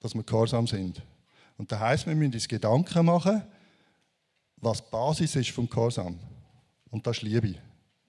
dass 0.00 0.14
wir 0.14 0.22
gehorsam 0.22 0.66
sind. 0.66 1.02
Und 1.56 1.70
das 1.70 1.80
heisst, 1.80 2.06
wir 2.06 2.14
müssen 2.14 2.34
uns 2.34 2.48
Gedanken 2.48 3.06
machen, 3.06 3.42
was 4.56 4.84
die 4.84 4.90
Basis 4.90 5.36
ist 5.36 5.50
vom 5.50 5.68
Gehorsam. 5.68 6.18
Und 6.90 7.06
das 7.06 7.18
ist 7.18 7.22
Liebe, 7.22 7.54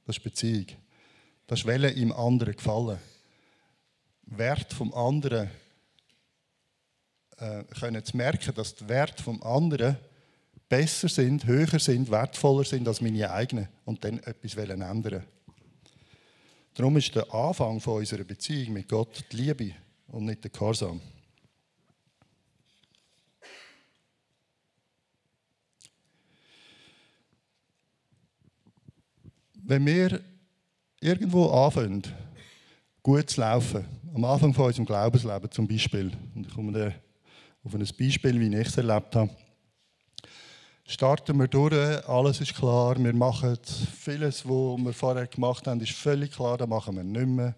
das 0.05 0.17
ist 0.17 0.23
Beziehung. 0.23 0.67
Das 1.47 1.59
ist 1.59 1.65
Welle 1.65 1.89
im 1.91 2.11
anderen 2.11 2.55
gefallen. 2.55 2.99
Wert 4.23 4.73
vom 4.73 4.93
anderen 4.93 5.49
äh, 7.43 7.63
können 7.79 8.03
zu 8.03 8.15
merken, 8.15 8.53
dass 8.55 8.75
die 8.75 8.87
Werte 8.87 9.21
vom 9.21 9.41
anderen 9.43 9.97
besser 10.69 11.09
sind, 11.09 11.45
höher 11.45 11.79
sind, 11.79 12.09
wertvoller 12.09 12.63
sind 12.63 12.87
als 12.87 13.01
meine 13.01 13.29
eigenen 13.31 13.67
und 13.85 14.03
dann 14.03 14.19
etwas 14.19 14.55
ändern 14.55 15.23
Darum 16.73 16.97
ist 16.97 17.13
der 17.13 17.31
Anfang 17.33 17.79
von 17.79 17.97
unserer 17.97 18.23
Beziehung 18.23 18.73
mit 18.73 18.89
Gott 18.89 19.23
die 19.31 19.35
Liebe 19.35 19.73
und 20.07 20.25
nicht 20.25 20.43
der 20.43 20.51
Gehorsam. 20.51 20.99
wenn 29.65 29.85
wir 29.85 30.21
irgendwo 30.99 31.49
anfangen, 31.49 32.03
gut 33.01 33.29
zu 33.29 33.41
laufen, 33.41 33.85
am 34.13 34.23
Anfang 34.25 34.53
von 34.53 34.65
unserem 34.65 34.85
Glaubensleben 34.85 35.51
zum 35.51 35.67
Beispiel, 35.67 36.11
und 36.35 36.47
ich 36.47 36.53
komme 36.53 36.71
da 36.71 36.93
auf 37.63 37.73
ein 37.73 37.87
Beispiel, 37.97 38.39
wie 38.39 38.55
ich 38.57 38.67
es 38.67 38.77
erlebt 38.77 39.15
habe, 39.15 39.29
starten 40.85 41.37
wir 41.39 41.47
durch, 41.47 42.07
alles 42.09 42.41
ist 42.41 42.55
klar, 42.55 43.01
wir 43.01 43.13
machen 43.13 43.57
vieles, 43.99 44.45
was 44.45 44.85
wir 44.85 44.93
vorher 44.93 45.27
gemacht 45.27 45.65
haben, 45.65 45.79
ist 45.79 45.93
völlig 45.93 46.31
klar, 46.31 46.57
das 46.57 46.67
machen 46.67 46.97
wir 46.97 47.03
nicht 47.03 47.25
mehr. 47.25 47.55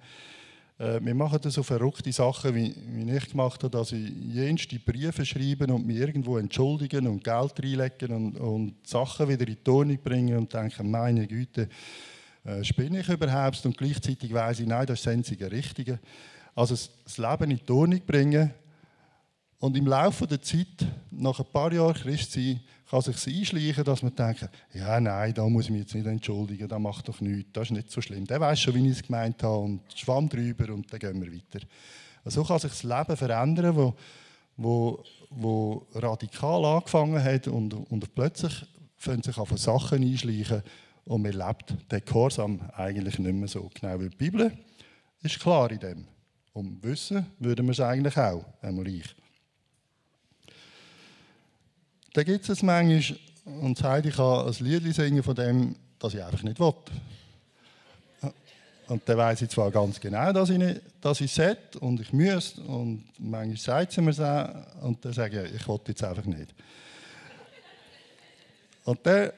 Äh, 0.78 1.00
wir 1.02 1.16
machen 1.16 1.40
so 1.50 1.64
verrückte 1.64 2.12
Sachen, 2.12 2.54
wie, 2.54 2.76
ich 3.16 3.30
gemacht 3.30 3.64
habe, 3.64 3.76
dass 3.76 3.94
ich 3.94 4.12
jenste 4.32 4.78
Briefe 4.78 5.26
schreibe 5.26 5.74
und 5.74 5.88
mich 5.88 5.98
irgendwo 5.98 6.38
entschuldigen 6.38 7.08
und 7.08 7.24
Geld 7.24 7.54
reinlegen 7.60 8.12
und, 8.12 8.38
und 8.38 8.88
Sachen 8.88 9.28
wieder 9.28 9.48
in 9.48 9.56
die 9.56 9.64
Tonung 9.64 9.98
bringen 10.04 10.38
und 10.38 10.54
denken, 10.54 10.92
meine 10.92 11.26
Güte, 11.26 11.68
äh, 12.44 12.64
spinne 12.64 13.00
ich 13.00 13.10
überhaupt? 13.10 13.66
Und 13.66 13.76
gleichzeitig 13.76 14.32
weiß 14.32 14.60
ich, 14.60 14.68
nein, 14.68 14.86
das 14.86 15.00
ist 15.00 15.08
das 15.08 15.14
einzige 15.14 15.52
Richtige. 15.52 16.00
Also 16.54 16.76
das 16.76 17.18
Leben 17.18 17.52
in 17.52 17.58
die 17.58 17.66
Tonung 17.66 18.02
bringen 18.06 18.54
und 19.60 19.78
im 19.78 19.88
Laufe 19.88 20.28
der 20.28 20.42
Zeit, 20.42 20.86
nach 21.12 21.40
ein 21.40 21.46
paar 21.52 21.72
Jahren 21.72 21.94
Christsein, 21.94 22.60
kann 22.90 23.02
sich 23.02 23.28
einschleichen, 23.28 23.84
dass 23.84 24.04
man 24.04 24.16
denkt, 24.16 24.48
ja, 24.74 25.00
nein, 25.00 25.34
da 25.34 25.48
muss 25.48 25.66
ich 25.66 25.72
mich 25.72 25.82
jetzt 25.82 25.96
nicht 25.96 26.06
entschuldigen, 26.06 26.68
das 26.68 26.80
macht 26.80 27.08
doch 27.08 27.20
nichts, 27.20 27.52
das 27.54 27.68
ist 27.68 27.72
nicht 27.72 27.92
so 27.92 28.02
schlimm. 28.02 28.26
Der 28.26 28.40
weiß 28.40 28.60
schon, 28.60 28.76
wie 28.76 28.86
ich 28.86 28.98
es 28.98 29.04
gemeint 29.04 29.42
habe 29.42 29.58
und 29.58 29.82
schwamm 29.96 30.30
drüber 30.30 30.74
und 30.74 30.92
dann 30.92 31.00
gehen 31.00 31.22
wir 31.22 31.34
weiter. 31.34 31.66
So 32.26 32.44
kann 32.44 32.60
sich 32.60 32.72
das 32.72 32.84
Leben 32.84 33.18
verändern, 33.18 33.76
wo, 33.76 33.96
wo, 34.58 35.04
wo 35.30 35.88
radikal 35.94 36.64
angefangen 36.66 37.24
hat 37.24 37.48
und, 37.48 37.74
und 37.74 38.14
plötzlich 38.14 38.66
fangen 38.98 39.24
sich 39.24 39.38
auf 39.38 39.58
Sachen 39.58 40.04
einschleichen 40.04 40.62
und 41.06 41.22
man 41.22 41.34
lebt 41.34 41.76
den 41.92 42.04
Gehorsam 42.04 42.62
eigentlich 42.76 43.20
nicht 43.20 43.34
mehr 43.34 43.48
so. 43.48 43.70
Genau 43.74 44.00
wie 44.00 44.10
die 44.10 44.16
Bibel 44.16 44.52
ist 45.22 45.40
klar 45.40 45.72
in 45.72 45.80
dem. 45.80 46.08
Um 46.54 46.82
Wissen 46.82 47.26
würden 47.40 47.66
wir 47.66 47.74
es 47.74 47.80
eigentlich 47.80 48.18
auch, 48.18 48.46
einmal 48.62 48.88
ich. 48.88 49.16
Da 52.16 52.24
gibt 52.24 52.48
es 52.48 52.64
manchmal, 52.64 53.20
und 53.44 53.78
ich 53.78 54.16
kann 54.16 54.48
ein 54.48 54.56
Lied 54.62 54.96
singen 54.96 55.22
von 55.22 55.36
dem, 55.36 55.76
das 56.00 56.14
ich 56.14 56.24
einfach 56.24 56.44
nicht 56.44 56.58
will. 56.62 56.74
Und 58.88 59.02
dann 59.04 59.18
weiß 59.18 59.42
ich 59.42 59.50
zwar 59.50 59.70
ganz 59.70 60.00
genau, 60.00 60.32
dass 60.32 60.50
ich, 60.50 60.58
nicht, 60.58 60.80
dass 61.02 61.20
ich 61.20 61.38
es 61.38 61.58
und 61.82 62.00
ich 62.00 62.14
müsste, 62.14 62.62
und 62.62 63.04
manchmal 63.20 63.58
sagt 63.58 63.92
sie 63.92 64.02
mir 64.02 64.12
es 64.12 64.20
und 64.82 65.04
dann 65.04 65.12
sage 65.12 65.44
ich, 65.44 65.56
ich 65.56 65.68
will 65.68 65.78
jetzt 65.88 66.06
einfach 66.06 66.24
nicht. 66.24 66.56
Und 68.86 69.00
dann 69.04 69.32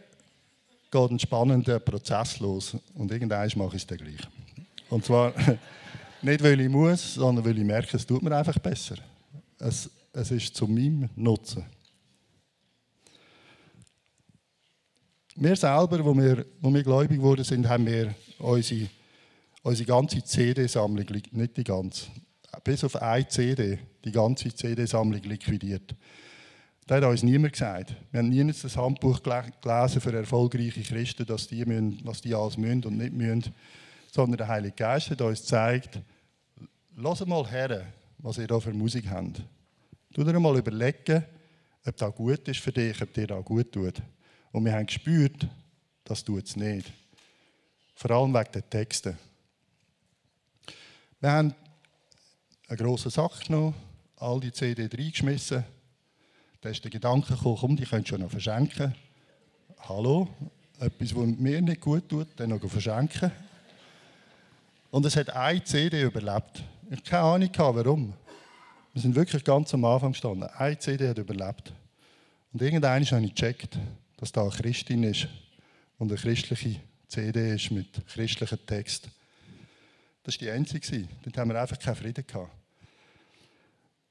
geht 0.92 1.12
ein 1.12 1.18
spannender 1.18 1.80
Prozess 1.80 2.40
los, 2.40 2.78
und 2.94 3.12
irgendwann 3.12 3.50
mache 3.56 3.76
ich 3.76 3.82
es 3.82 3.88
dann 3.88 3.98
gleich. 3.98 4.22
Und 4.92 5.04
zwar 5.04 5.34
nicht, 6.22 6.44
weil 6.44 6.62
ich 6.62 6.70
muss, 6.70 7.16
sondern 7.16 7.44
weil 7.44 7.58
ich 7.58 7.66
merke, 7.66 7.98
es 7.98 8.06
tut 8.06 8.22
mir 8.22 8.38
einfach 8.38 8.60
besser. 8.60 8.98
Es, 9.58 9.90
es 10.14 10.30
ist 10.30 10.56
zu 10.56 10.68
meinem 10.68 11.10
Nutzen. 11.16 11.66
Wir 15.40 15.56
selber, 15.56 16.04
wo 16.04 16.18
wir, 16.18 16.48
wo 16.62 16.74
wir 16.74 16.82
gläubig 16.82 17.20
geworden 17.20 17.44
sind, 17.44 17.70
haben 17.70 17.86
wir 17.86 18.16
unsere, 18.40 18.90
unsere 19.62 19.88
ganze 19.88 20.24
CD-Sammlung, 20.24 21.06
nicht 21.30 21.58
die 21.58 21.64
ganze, 21.64 22.08
bis 22.64 22.84
auf 22.84 22.96
eine 22.96 23.28
CD, 23.28 23.78
die 24.04 24.12
ganze 24.12 24.52
CD-Sammlung 24.52 25.22
liquidiert. 25.22 25.94
Das 26.88 26.98
hat 26.98 27.04
uns 27.04 27.22
niemand 27.22 27.54
gesagt. 27.54 27.96
Wir 28.10 28.18
haben 28.18 28.30
nie 28.30 28.48
das 28.48 28.76
Handbuch 28.76 29.22
gelesen 29.22 30.02
für 30.02 30.12
erfolgreiche 30.12 30.82
Christen, 30.82 31.28
dass 31.28 31.48
die 31.48 31.64
müssen, 31.66 32.02
was 32.04 32.22
die 32.22 32.34
alles 32.34 32.58
müssen 32.58 32.86
und 32.86 32.98
nicht 32.98 33.14
müssen, 33.14 33.54
sondern 34.12 34.40
der 34.40 34.48
Heilige 34.48 34.74
Geist 34.74 35.12
hat 35.12 35.22
uns 35.22 35.42
gezeigt, 35.42 36.00
lass 36.96 37.24
mal 37.28 37.48
her, 37.48 37.86
was 38.18 38.40
ihr 38.40 38.48
da 38.48 38.60
für 38.60 38.74
Musik 38.74 39.08
habt. 39.12 39.44
Tu 40.16 40.24
dir 40.24 40.40
mal 40.40 40.58
überlegen, 40.58 41.24
ob 41.86 41.96
das 41.96 42.16
gut 42.16 42.48
ist 42.48 42.60
für 42.60 42.72
dich, 42.72 43.00
ob 43.04 43.14
dir 43.14 43.28
das 43.28 43.46
gut 43.46 43.72
tut. 43.72 44.02
Und 44.52 44.66
wir 44.66 44.74
haben 44.74 44.86
gespürt, 44.86 45.48
das 46.04 46.24
tut 46.24 46.46
es 46.46 46.56
nicht. 46.56 46.92
Vor 47.96 48.12
allem 48.12 48.34
wegen 48.34 48.52
den 48.52 48.70
Texten. 48.70 49.18
Wir 51.20 51.32
haben 51.32 51.56
einen 52.68 52.78
grossen 52.78 53.12
Sack 53.12 53.46
genommen, 53.46 53.74
all 54.18 54.40
die 54.40 54.52
CD 54.52 54.84
reingeschmissen 54.84 55.66
da 56.62 56.70
ist 56.70 56.84
der 56.84 56.92
Gedanke 56.92 57.34
gekommen, 57.34 57.58
komm, 57.60 57.76
die 57.78 57.86
könnt 57.86 58.08
schon 58.08 58.22
noch 58.22 58.32
verschenken. 58.32 58.94
Hallo, 59.88 60.28
etwas, 60.80 61.16
was 61.16 61.26
mir 61.26 61.62
nicht 61.62 61.82
gut 61.82 62.10
tut, 62.10 62.28
dann 62.36 62.50
noch 62.50 62.60
verschenken. 62.68 63.32
Und 64.90 65.06
es 65.06 65.16
hat 65.16 65.30
eine 65.30 65.64
CD 65.64 66.02
überlebt. 66.02 66.64
Ich 66.90 66.98
habe 66.98 67.02
keine 67.04 67.24
Ahnung, 67.24 67.50
warum. 67.58 68.14
Wir 68.92 69.02
sind 69.02 69.16
wirklich 69.16 69.44
ganz 69.44 69.74
am 69.74 69.86
Anfang 69.86 70.14
gestanden. 70.14 70.50
Eine 70.50 70.80
CD 70.80 71.08
hat 71.08 71.18
überlebt. 71.20 71.72
Und 72.52 72.62
irgendwann 72.62 73.06
habe 73.06 73.26
ich 73.26 73.36
gecheckt, 73.36 73.78
dass 74.18 74.32
da 74.32 74.42
eine 74.42 74.52
Christin 74.52 75.04
ist 75.04 75.28
und 75.98 76.12
eine 76.12 76.20
christliche 76.20 76.82
CD 77.08 77.56
ist 77.56 77.72
mit 77.72 78.06
christlichem 78.08 78.66
Text. 78.66 79.10
Das 80.24 80.36
war 80.36 80.40
die 80.40 80.50
einzige. 80.50 81.08
Dort 81.24 81.38
haben 81.38 81.52
wir 81.52 81.62
einfach 81.62 81.80
keinen 81.80 81.96
Frieden 81.96 82.26
gehabt. 82.28 82.52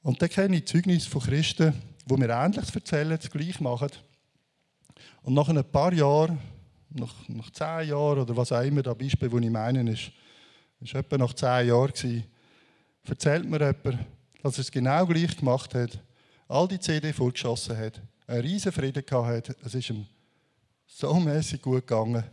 Und 0.03 0.23
dann 0.23 0.29
kenne 0.29 0.57
ich 0.57 0.67
Zeugnis 0.67 1.05
von 1.05 1.21
Christen, 1.21 1.75
wo 2.07 2.17
mir 2.17 2.31
Ähnliches 2.31 2.75
erzählen, 2.75 3.19
das 3.21 3.31
gleich 3.31 3.61
machen. 3.61 3.91
Und 5.23 5.35
nach 5.35 5.49
ein 5.49 5.63
paar 5.65 5.93
Jahren, 5.93 6.39
nach, 6.91 7.29
nach 7.29 7.51
zehn 7.51 7.89
Jahren 7.89 8.21
oder 8.21 8.37
was 8.37 8.53
auch 8.53 8.63
immer, 8.63 8.83
das 8.83 8.97
Beispiel, 8.97 9.29
das 9.29 9.41
ich 9.41 9.51
meine, 9.51 9.93
ist, 9.93 10.13
ist 10.81 10.95
etwa 10.95 11.19
nach 11.19 11.35
zehn 11.35 11.69
Jahren 11.69 11.93
gewesen, 11.93 12.25
erzählt 13.05 13.45
mir 13.45 13.59
jemand, 13.59 14.07
dass 14.43 14.59
er 14.59 14.61
es 14.61 14.71
genau 14.71 15.05
gleich 15.07 15.37
gemacht 15.37 15.75
hat, 15.75 15.99
all 16.49 16.69
die 16.69 16.79
CD 16.79 17.13
vorgeschossen 17.13 17.77
hat, 17.77 18.01
einen 18.27 18.41
riesen 18.41 18.73
Frieden 18.73 19.05
gehabt 19.05 19.55
es 19.65 19.75
ist 19.75 19.91
ihm 19.91 20.07
so 20.87 21.15
mäßig 21.15 21.63
gut 21.63 21.87
gegangen. 21.87 22.25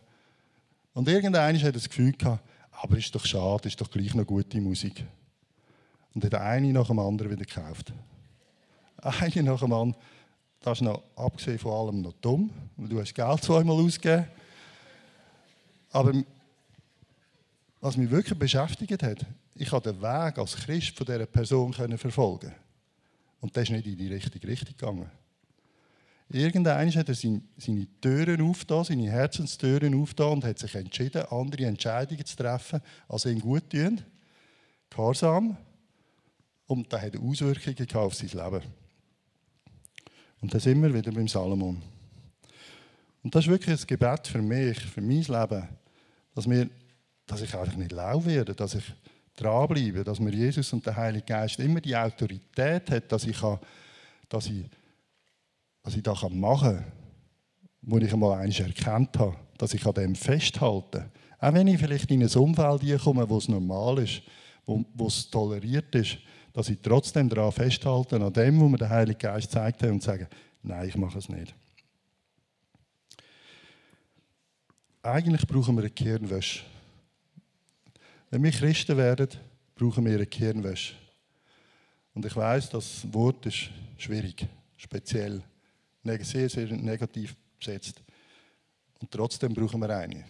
Und 0.93 1.07
irgendwann 1.07 1.61
hat 1.61 1.75
das 1.75 1.89
Gefühl 1.89 2.13
gehabt, 2.13 2.43
aber 2.71 2.97
ist 2.97 3.13
doch 3.13 3.25
schade, 3.25 3.67
ist 3.67 3.79
doch 3.79 3.89
gleich 3.89 4.13
noch 4.13 4.25
gute 4.25 4.59
Musik. 4.61 5.05
Und 6.13 6.23
hat 6.23 6.35
eine 6.35 6.71
nach 6.71 6.87
dem 6.87 6.99
anderen 6.99 7.31
wieder 7.31 7.45
gekauft 7.45 7.93
eine 9.03 9.43
nach 9.43 9.59
dem 9.59 9.73
anderen. 9.73 10.01
Das 10.61 10.77
ist 10.77 10.81
noch, 10.81 11.03
abgesehen 11.15 11.59
von 11.59 11.73
allem, 11.73 12.01
noch 12.01 12.13
dumm, 12.13 12.49
weil 12.77 12.87
du 12.87 12.99
hast 12.99 13.13
Geld 13.13 13.43
zweimal 13.43 13.75
ausgegeben. 13.83 14.27
Aber 15.91 16.13
was 17.81 17.97
mich 17.97 18.09
wirklich 18.09 18.39
beschäftigt 18.39 19.03
hat, 19.03 19.25
ich 19.55 19.71
habe 19.71 19.91
den 19.91 20.01
Weg 20.01 20.37
als 20.37 20.55
Christ 20.55 20.97
von 20.97 21.05
dieser 21.05 21.25
Person 21.25 21.73
verfolgen 21.73 22.53
Und 23.41 23.55
das 23.55 23.63
ist 23.63 23.71
nicht 23.71 23.85
in 23.85 23.97
die 23.97 24.07
richtige 24.07 24.47
Richtung 24.47 24.75
gegangen. 24.77 25.11
Irgendwann 26.33 26.95
hat 26.95 27.09
er 27.09 27.13
seine 27.13 27.87
Türen 28.01 28.41
aufgetan, 28.41 28.83
seine 28.83 29.11
Herzenstüren 29.11 29.93
aufgetan 29.93 30.31
und 30.31 30.45
hat 30.45 30.57
sich 30.57 30.73
entschieden, 30.73 31.23
andere 31.29 31.65
Entscheidungen 31.65 32.25
zu 32.25 32.35
treffen, 32.35 32.81
als 33.07 33.25
ihm 33.25 33.39
gut 33.39 33.69
tun. 33.69 34.01
Gehorsam. 34.89 35.55
Und 36.65 36.91
das 36.91 37.03
hat 37.03 37.17
Auswirkungen 37.17 37.87
auf 37.93 38.15
sein 38.15 38.29
Leben. 38.29 38.63
Und 40.41 40.53
da 40.53 40.59
sind 40.59 40.81
wir 40.81 40.91
wieder 40.91 41.11
beim 41.11 41.27
Salomon. 41.27 41.79
Und 43.21 43.35
das 43.35 43.45
ist 43.45 43.51
wirklich 43.51 43.79
ein 43.79 43.87
Gebet 43.87 44.27
für 44.27 44.41
mich, 44.41 44.79
für 44.79 45.01
mein 45.01 45.21
Leben, 45.21 45.69
dass, 46.33 46.49
wir, 46.49 46.67
dass 47.27 47.41
ich 47.41 47.55
einfach 47.55 47.75
nicht 47.75 47.91
lau 47.91 48.25
werde, 48.25 48.55
dass 48.55 48.73
ich 48.73 48.91
dranbleibe, 49.35 50.03
dass 50.03 50.19
mir 50.19 50.33
Jesus 50.33 50.73
und 50.73 50.83
der 50.83 50.95
Heilige 50.95 51.25
Geist 51.25 51.59
immer 51.59 51.79
die 51.79 51.95
Autorität 51.95 52.89
hat, 52.89 53.11
dass 53.11 53.25
ich, 53.25 53.39
kann, 53.39 53.59
dass 54.29 54.47
ich, 54.47 54.65
dass 55.83 55.95
ich 55.95 56.03
das 56.03 56.21
machen 56.29 56.77
kann, 56.77 56.91
wo 57.81 57.97
ich 57.97 58.11
einmal 58.11 58.39
eines 58.39 58.59
erkannt 58.59 59.19
habe, 59.19 59.35
dass 59.57 59.73
ich 59.73 59.85
an 59.85 59.93
dem 59.93 60.15
festhalte. 60.15 61.11
Auch 61.39 61.53
wenn 61.53 61.67
ich 61.67 61.77
vielleicht 61.77 62.09
in 62.09 62.23
ein 62.23 62.29
Umfeld 62.29 63.01
komme, 63.01 63.29
wo 63.29 63.37
es 63.37 63.49
normal 63.49 63.99
ist, 63.99 64.21
wo, 64.65 64.83
wo 64.93 65.07
es 65.07 65.29
toleriert 65.29 65.93
ist, 65.93 66.17
dass 66.53 66.69
ich 66.69 66.79
trotzdem 66.81 67.27
daran 67.27 67.51
festhalte, 67.51 68.15
an 68.15 68.31
dem, 68.31 68.61
was 68.61 68.69
mir 68.69 68.77
der 68.77 68.89
Heilige 68.89 69.17
Geist 69.17 69.51
zeigt 69.51 69.83
hat 69.83 69.89
und 69.89 70.01
sage, 70.01 70.29
nein, 70.61 70.87
ich 70.87 70.95
mache 70.95 71.17
es 71.17 71.27
nicht. 71.27 71.53
Eigentlich 75.01 75.45
brauchen 75.45 75.75
wir 75.75 75.81
eine 75.81 75.89
Kirnwäsche. 75.89 76.63
Wenn 78.29 78.41
wir 78.41 78.51
Christen 78.51 78.95
werden, 78.95 79.27
brauchen 79.75 80.05
wir 80.05 80.13
eine 80.13 80.25
Kirnwäsche. 80.25 80.95
Und 82.13 82.25
ich 82.25 82.35
weiß, 82.35 82.69
das 82.69 83.05
Wort 83.11 83.45
ist 83.47 83.69
schwierig, 83.97 84.47
speziell, 84.77 85.43
sehr, 86.03 86.49
sehr 86.49 86.67
negativ 86.67 87.35
besetzt. 87.57 88.01
Und 88.99 89.11
trotzdem 89.11 89.53
brauchen 89.53 89.81
wir 89.81 89.89
eine. 89.89 90.25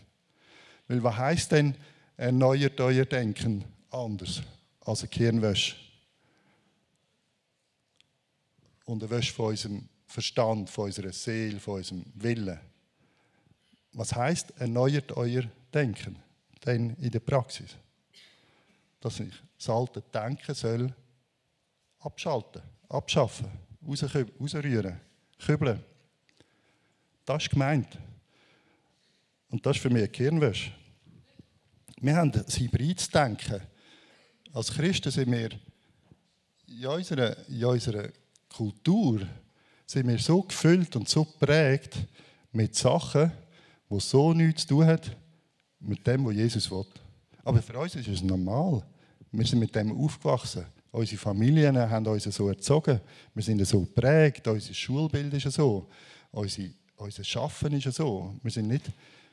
Weil 0.87 1.03
was 1.03 1.17
heißt 1.17 1.51
denn, 1.51 1.75
erneuert 2.17 2.79
euer 2.79 3.05
Denken 3.05 3.63
anders 3.89 4.41
als 4.81 5.01
eine 5.01 5.09
Kirnwäsche? 5.09 5.75
und 8.85 9.03
eine 9.03 9.09
Wäsche 9.09 9.33
von 9.33 9.47
unserem 9.47 9.87
Verstand, 10.05 10.69
von 10.69 10.85
unserer 10.85 11.11
Seele, 11.11 11.59
von 11.59 11.75
unserem 11.75 12.05
Willen. 12.15 12.59
Was 13.93 14.13
heißt 14.13 14.53
erneuert 14.59 15.11
euer 15.13 15.43
Denken? 15.73 16.17
Denn 16.65 16.95
in 16.95 17.11
der 17.11 17.19
Praxis. 17.19 17.75
Dass 18.99 19.19
ich 19.19 19.33
das 19.57 19.69
alte 19.69 20.01
Denken 20.01 20.55
soll 20.55 20.93
abschalten, 21.99 22.61
abschaffen, 22.89 23.47
rausrühren, 23.85 24.99
kübeln. 25.45 25.83
Das 27.25 27.43
ist 27.43 27.49
gemeint. 27.49 27.97
Und 29.49 29.65
das 29.65 29.77
ist 29.77 29.81
für 29.81 29.89
mich 29.89 30.03
eine 30.03 30.09
Kirnwäsche. 30.09 30.71
Wir 32.01 32.15
haben 32.15 32.31
das 32.31 32.59
Hybrid-Denken. 32.59 33.61
Als 34.51 34.71
Christen 34.73 35.11
sind 35.11 35.31
wir 35.31 35.49
in 36.67 36.85
unserer, 36.87 37.47
in 37.47 37.65
unserer 37.65 38.09
Kultur 38.49 39.27
sind 39.85 40.07
wir 40.07 40.19
so 40.19 40.41
gefüllt 40.41 40.95
und 40.95 41.07
so 41.07 41.23
geprägt 41.25 41.97
mit 42.51 42.75
Sachen, 42.75 43.31
die 43.89 43.99
so 43.99 44.33
nichts 44.33 44.63
zu 44.63 44.69
tun 44.69 44.85
haben 44.87 45.11
mit 45.79 46.05
dem, 46.05 46.25
was 46.25 46.33
Jesus 46.33 46.71
will. 46.71 46.85
Aber 47.43 47.61
für 47.61 47.77
uns 47.77 47.95
ist 47.95 48.07
es 48.07 48.21
normal. 48.21 48.83
Wir 49.31 49.45
sind 49.45 49.59
mit 49.59 49.75
dem 49.75 49.91
aufgewachsen. 49.91 50.65
Unsere 50.93 51.17
Familien 51.17 51.75
haben 51.75 52.05
uns 52.05 52.25
so 52.25 52.47
erzogen. 52.49 53.01
Wir 53.33 53.43
sind 53.43 53.65
so 53.65 53.81
geprägt. 53.81 54.47
Unser 54.47 54.75
Schulbild 54.75 55.33
ist 55.33 55.51
so. 55.51 55.89
Unser, 56.29 56.65
unser 56.97 57.23
Schaffen 57.23 57.73
ist 57.73 57.91
so. 57.95 58.35
Wir 58.43 58.51
sind, 58.51 58.67
nicht, 58.67 58.85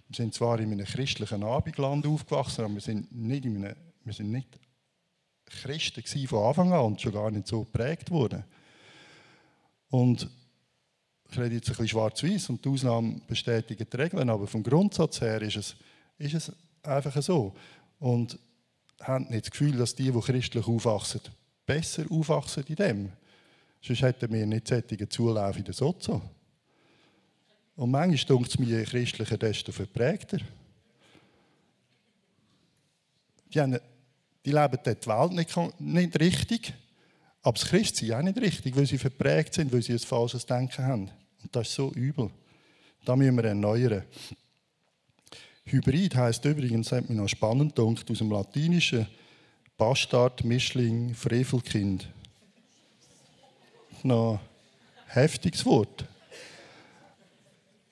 wir 0.08 0.16
sind 0.16 0.32
zwar 0.32 0.58
in 0.58 0.72
einem 0.72 0.86
christlichen 0.86 1.42
Abendland 1.42 2.06
aufgewachsen, 2.06 2.64
aber 2.64 2.72
wir 2.72 2.80
sind 2.80 3.14
nicht, 3.14 3.44
in 3.44 3.62
einem, 3.62 3.76
wir 4.04 4.14
sind 4.14 4.32
nicht 4.32 4.58
Christen 5.44 6.02
von 6.26 6.44
Anfang 6.46 6.72
an 6.72 6.80
und 6.80 7.00
schon 7.02 7.12
gar 7.12 7.30
nicht 7.30 7.46
so 7.46 7.64
geprägt 7.64 8.10
worden. 8.10 8.42
Und 9.90 10.30
ich 11.30 11.38
rede 11.38 11.56
jetzt 11.56 11.68
ein 11.68 11.72
bisschen 11.72 11.88
schwarz-weiß 11.88 12.48
und 12.48 12.64
die 12.64 12.70
Ausnahmen 12.70 13.20
bestätigen 13.26 13.86
die 13.92 13.96
Regeln, 13.98 14.30
aber 14.30 14.46
vom 14.46 14.62
Grundsatz 14.62 15.20
her 15.20 15.42
ist 15.42 15.56
es, 15.56 15.76
ist 16.16 16.32
es 16.32 16.52
einfach 16.82 17.20
so. 17.20 17.54
Und 17.98 18.38
haben 19.02 19.26
nicht 19.28 19.44
das 19.44 19.50
Gefühl, 19.50 19.76
dass 19.76 19.94
die, 19.94 20.10
die 20.10 20.20
christlich 20.20 20.66
aufwachsen, 20.66 21.20
besser 21.70 22.04
aufwachsen 22.10 22.64
in 22.66 22.74
dem. 22.74 23.12
Sonst 23.80 24.02
hätten 24.02 24.32
wir 24.32 24.44
nicht 24.44 24.66
solche 24.66 25.08
Zulauf 25.08 25.56
in 25.56 25.64
der 25.64 25.74
Sozo. 25.74 26.20
Und 27.76 27.90
manchmal 27.90 28.36
denkt 28.36 28.50
es 28.50 28.58
mir, 28.58 28.84
christlicher, 28.84 29.38
desto 29.38 29.70
verprägter. 29.70 30.38
Die, 33.52 33.60
haben, 33.60 33.78
die 34.44 34.50
leben 34.50 34.78
dort 34.84 35.04
die 35.04 35.08
Welt 35.08 35.32
nicht, 35.32 35.80
nicht 35.80 36.20
richtig. 36.20 36.74
Aber 37.42 37.56
das 37.58 37.68
Christsein 37.68 38.12
auch 38.12 38.22
nicht 38.22 38.38
richtig, 38.38 38.76
weil 38.76 38.86
sie 38.86 38.98
verprägt 38.98 39.54
sind, 39.54 39.72
weil 39.72 39.82
sie 39.82 39.92
ein 39.92 39.98
falsches 40.00 40.44
Denken 40.44 40.84
haben. 40.84 41.10
Und 41.42 41.56
das 41.56 41.68
ist 41.68 41.74
so 41.74 41.90
übel. 41.92 42.30
Da 43.04 43.16
müssen 43.16 43.36
wir 43.36 43.44
erneuern. 43.44 44.04
Hybrid 45.64 46.16
heißt 46.16 46.44
übrigens, 46.44 46.92
hat 46.92 47.08
mich 47.08 47.16
noch 47.16 47.28
spannend 47.28 47.76
gedacht, 47.76 48.10
aus 48.10 48.18
dem 48.18 48.30
Latinischen 48.30 49.06
Bastard, 49.80 50.44
Mischling, 50.44 51.14
Frevelkind. 51.14 52.06
Noch 54.02 54.38
ein 55.06 55.14
heftiges 55.14 55.64
Wort. 55.64 56.04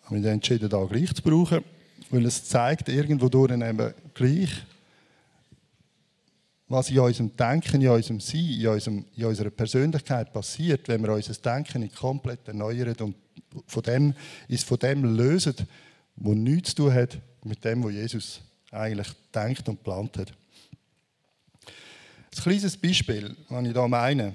Ich 0.02 0.04
habe 0.04 0.16
mich 0.16 0.26
entschieden, 0.26 0.68
da 0.68 0.84
gleich 0.84 1.14
zu 1.14 1.22
brauchen, 1.22 1.64
weil 2.10 2.26
es 2.26 2.44
zeigt 2.44 2.90
irgendwo 2.90 3.30
durch 3.30 3.52
eben 3.52 3.94
gleich, 4.12 4.50
was 6.68 6.90
in 6.90 6.98
unserem 6.98 7.34
Denken, 7.34 7.80
in 7.80 7.88
unserem 7.88 8.20
Sein, 8.20 8.60
in, 8.60 8.66
unserem, 8.66 9.04
in 9.16 9.24
unserer 9.24 9.50
Persönlichkeit 9.50 10.30
passiert, 10.30 10.88
wenn 10.88 11.02
wir 11.02 11.14
unser 11.14 11.32
Denken 11.32 11.90
komplett 11.94 12.46
erneuern 12.46 12.96
und 13.00 13.16
von 13.66 13.82
dem, 13.82 14.12
ist 14.46 14.68
von 14.68 14.78
dem 14.78 15.16
lösen, 15.16 15.54
was 16.16 16.34
nichts 16.34 16.74
zu 16.74 16.82
tun 16.82 16.92
hat 16.92 17.18
mit 17.44 17.64
dem, 17.64 17.82
was 17.82 17.92
Jesus 17.92 18.40
eigentlich 18.72 19.08
denkt 19.34 19.66
und 19.70 19.76
geplant 19.76 20.18
hat. 20.18 20.34
Ein 22.34 22.42
kleines 22.42 22.76
Beispiel, 22.76 23.36
was 23.48 23.64
ich 23.64 23.72
hier 23.72 23.88
meine. 23.88 24.34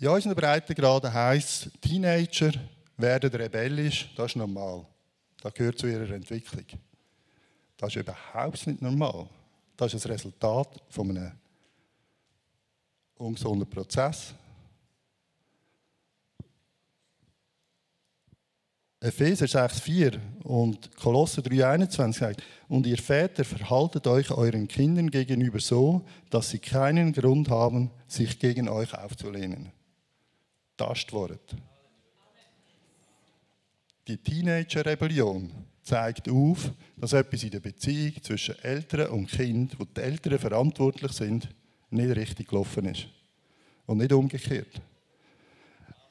In 0.00 0.08
unseren 0.08 0.34
Breitengraden 0.34 1.12
heisst 1.12 1.66
es, 1.66 1.72
Teenager 1.80 2.52
werden 2.96 3.30
rebellisch, 3.30 4.12
das 4.16 4.32
ist 4.32 4.36
normal. 4.36 4.84
Das 5.40 5.54
gehört 5.54 5.78
zu 5.78 5.86
ihrer 5.86 6.10
Entwicklung. 6.10 6.66
Das 7.76 7.94
ist 7.94 8.00
überhaupt 8.00 8.66
nicht 8.66 8.82
normal. 8.82 9.28
Das 9.76 9.92
ist 9.92 10.04
das 10.04 10.10
Resultat 10.12 10.80
von 10.88 11.10
einem 11.10 11.32
ungesunden 13.16 13.68
Prozess. 13.68 14.34
Epheser 19.02 19.46
6,4 19.46 20.16
und 20.44 20.94
Kolosser 20.94 21.42
3,21 21.42 22.12
sagt, 22.12 22.42
und 22.68 22.86
ihr 22.86 22.98
Väter 22.98 23.44
verhaltet 23.44 24.06
euch 24.06 24.30
euren 24.30 24.68
Kindern 24.68 25.10
gegenüber 25.10 25.58
so, 25.58 26.04
dass 26.30 26.50
sie 26.50 26.60
keinen 26.60 27.12
Grund 27.12 27.48
haben, 27.48 27.90
sich 28.06 28.38
gegen 28.38 28.68
euch 28.68 28.94
aufzulehnen. 28.94 29.72
Das 30.76 31.04
Wort. 31.10 31.56
Die 34.06 34.18
Teenager-Rebellion 34.18 35.50
zeigt 35.82 36.28
auf, 36.28 36.70
dass 36.96 37.12
etwas 37.12 37.42
in 37.42 37.50
der 37.50 37.60
Beziehung 37.60 38.22
zwischen 38.22 38.56
Eltern 38.62 39.08
und 39.08 39.26
Kind, 39.26 39.80
wo 39.80 39.84
die 39.84 40.00
Eltern 40.00 40.38
verantwortlich 40.38 41.10
sind, 41.10 41.48
nicht 41.90 42.14
richtig 42.14 42.48
gelaufen 42.48 42.84
ist. 42.84 43.08
Und 43.84 43.98
nicht 43.98 44.12
umgekehrt. 44.12 44.80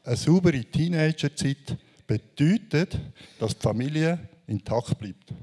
Eine 0.03 0.17
saubere 0.17 0.65
Teenagerzeit 0.65 1.77
bedeutet, 2.11 2.99
dass 3.39 3.57
die 3.57 3.61
Familie 3.61 4.19
intakt 4.47 4.97
bleibt. 4.97 5.33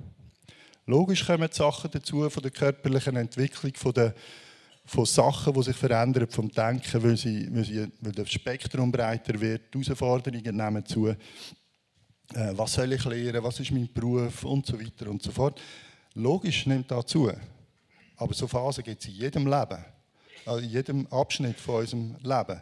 Logisch 0.85 1.27
kommen 1.27 1.49
die 1.49 1.57
Sachen 1.57 1.91
dazu 1.91 2.29
von 2.29 2.43
der 2.43 2.51
körperlichen 2.51 3.17
Entwicklung, 3.17 3.73
von, 3.75 3.93
der, 3.93 4.15
von 4.85 5.07
Sachen, 5.07 5.55
die 5.55 5.63
sich 5.63 5.77
verändern, 5.77 6.29
vom 6.29 6.51
Denken, 6.51 7.03
weil, 7.03 7.17
sie, 7.17 7.49
weil, 7.55 7.65
sie, 7.65 7.89
weil 8.01 8.13
das 8.13 8.31
Spektrum 8.31 8.93
breiter 8.93 9.41
wird, 9.41 9.75
die 9.75 9.83
Herausforderungen 9.83 10.57
nehmen 10.57 10.85
zu. 10.85 11.09
Äh, 11.09 11.17
was 12.33 12.75
soll 12.75 12.93
ich 12.93 13.05
lernen, 13.05 13.43
was 13.43 13.61
ist 13.61 13.71
mein 13.71 13.89
Beruf 13.93 14.45
und 14.45 14.67
so 14.67 14.79
weiter 14.79 15.11
und 15.11 15.23
so 15.23 15.31
fort. 15.31 15.61
Logisch 16.15 16.67
nimmt 16.67 16.91
das 16.91 17.07
zu. 17.07 17.31
Aber 18.17 18.35
so 18.35 18.47
Phasen 18.47 18.85
gibt 18.85 19.03
es 19.03 19.09
in 19.09 19.15
jedem 19.15 19.47
Leben, 19.47 19.85
also 20.45 20.59
in 20.59 20.71
jedem 20.71 21.07
Abschnitt 21.07 21.59
von 21.59 21.77
unserem 21.77 22.17
Leben. 22.23 22.61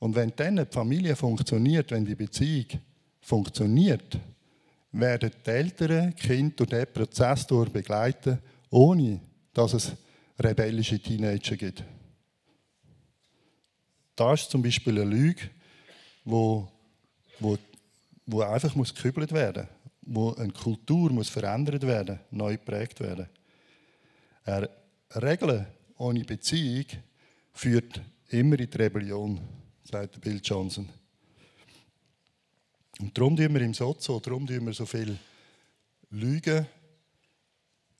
Und 0.00 0.16
wenn 0.16 0.32
dann 0.34 0.56
die 0.56 0.64
Familie 0.68 1.14
funktioniert, 1.14 1.90
wenn 1.90 2.04
die 2.04 2.14
Beziehung 2.14 2.80
funktioniert, 3.20 4.18
werden 4.92 5.30
die 5.46 5.50
Eltern 5.50 6.14
Kind 6.16 6.58
durch 6.58 6.70
diesen 6.70 6.92
Prozess 6.92 7.46
durch 7.46 7.70
begleiten, 7.70 8.38
ohne 8.70 9.20
dass 9.52 9.74
es 9.74 9.92
rebellische 10.38 11.00
Teenager 11.00 11.56
gibt. 11.56 11.84
Das 14.16 14.42
ist 14.42 14.50
zum 14.50 14.62
Beispiel 14.62 15.00
eine 15.00 15.10
Lüge, 15.10 15.50
wo, 16.24 16.68
wo 17.38 17.56
wo 18.26 18.42
einfach 18.42 18.74
muss 18.76 18.94
gekübelt 18.94 19.32
werden 19.32 19.66
wo 20.02 20.34
eine 20.34 20.52
Kultur 20.52 21.12
muss 21.12 21.28
verändert 21.28 21.86
werden, 21.86 22.18
neu 22.30 22.56
geprägt 22.56 23.00
werden. 23.00 23.28
Er 24.44 24.68
Regeln 25.22 25.66
ohne 25.96 26.24
Beziehung 26.24 26.86
führt 27.52 28.00
immer 28.28 28.58
in 28.58 28.68
die 28.68 28.76
Rebellion, 28.76 29.40
sagt 29.84 30.20
Bill 30.20 30.40
Johnson. 30.42 30.88
Und 33.00 33.16
darum 33.16 33.36
tun 33.36 33.54
wir 33.54 33.60
im 33.62 33.72
Sozo, 33.72 34.20
darum 34.20 34.46
tun 34.46 34.66
wir 34.66 34.74
so 34.74 34.84
viel 34.84 35.18
Lügen 36.10 36.66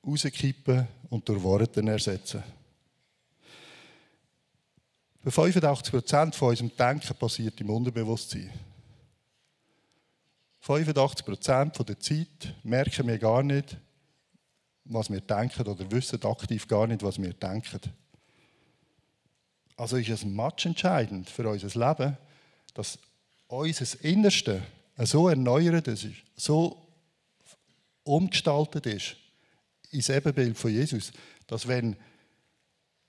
rauskippen 0.06 0.86
und 1.08 1.28
durch 1.28 1.42
Worte 1.42 1.82
ersetzen. 1.86 2.42
Bei 5.22 5.30
85% 5.30 6.34
von 6.34 6.48
unserem 6.48 6.76
Denken 6.76 7.14
passiert 7.14 7.60
im 7.60 7.70
Unterbewusstsein. 7.70 8.50
85 10.60 11.26
Prozent 11.26 11.88
der 11.88 11.98
Zeit 11.98 12.54
merken 12.62 13.06
wir 13.06 13.18
gar 13.18 13.42
nicht, 13.42 13.76
was 14.84 15.10
wir 15.10 15.20
denken 15.20 15.66
oder 15.66 15.90
wissen 15.90 16.22
aktiv 16.24 16.68
gar 16.68 16.86
nicht, 16.86 17.02
was 17.02 17.20
wir 17.20 17.32
denken. 17.32 17.80
Also 19.76 19.96
ist 19.96 20.10
es 20.10 20.24
match 20.24 20.66
entscheidend 20.66 21.30
für 21.30 21.48
unser 21.48 21.88
Leben, 21.88 22.18
dass 22.74 22.98
unser 23.48 24.04
Innerste 24.04 24.62
so 25.06 25.28
erneuert 25.28 25.88
ist, 25.88 26.06
so 26.36 26.86
umgestaltet 28.04 28.86
ist, 28.86 29.16
ins 29.90 30.08
Ebenbild 30.08 30.56
von 30.56 30.70
Jesus, 30.70 31.12
dass 31.46 31.66
wenn 31.66 31.96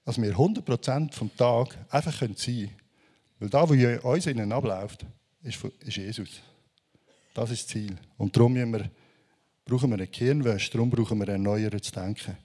dass 0.06 0.22
wir 0.22 0.34
100% 0.36 1.14
vom 1.14 1.36
Tag 1.36 1.78
einfach 1.90 2.14
sein 2.20 2.36
können. 2.36 2.72
Weil 3.40 3.50
da, 3.50 3.68
wo 3.68 3.74
in 3.74 4.00
uns 4.00 4.26
innen 4.26 4.52
abläuft, 4.52 5.06
ist, 5.44 5.64
Jesus. 5.96 6.42
Das 7.34 7.50
ist 7.50 7.64
das 7.64 7.68
Ziel. 7.68 7.98
Und 8.18 8.36
darum 8.36 8.56
wir, 8.56 8.90
brauchen 9.66 9.90
wir 9.90 9.96
eine 9.96 10.08
Gehirnwäsche, 10.08 10.72
darum 10.72 10.90
brauchen 10.90 11.20
wir 11.20 11.28
erneuertes 11.30 11.92
Denken. 11.92 12.38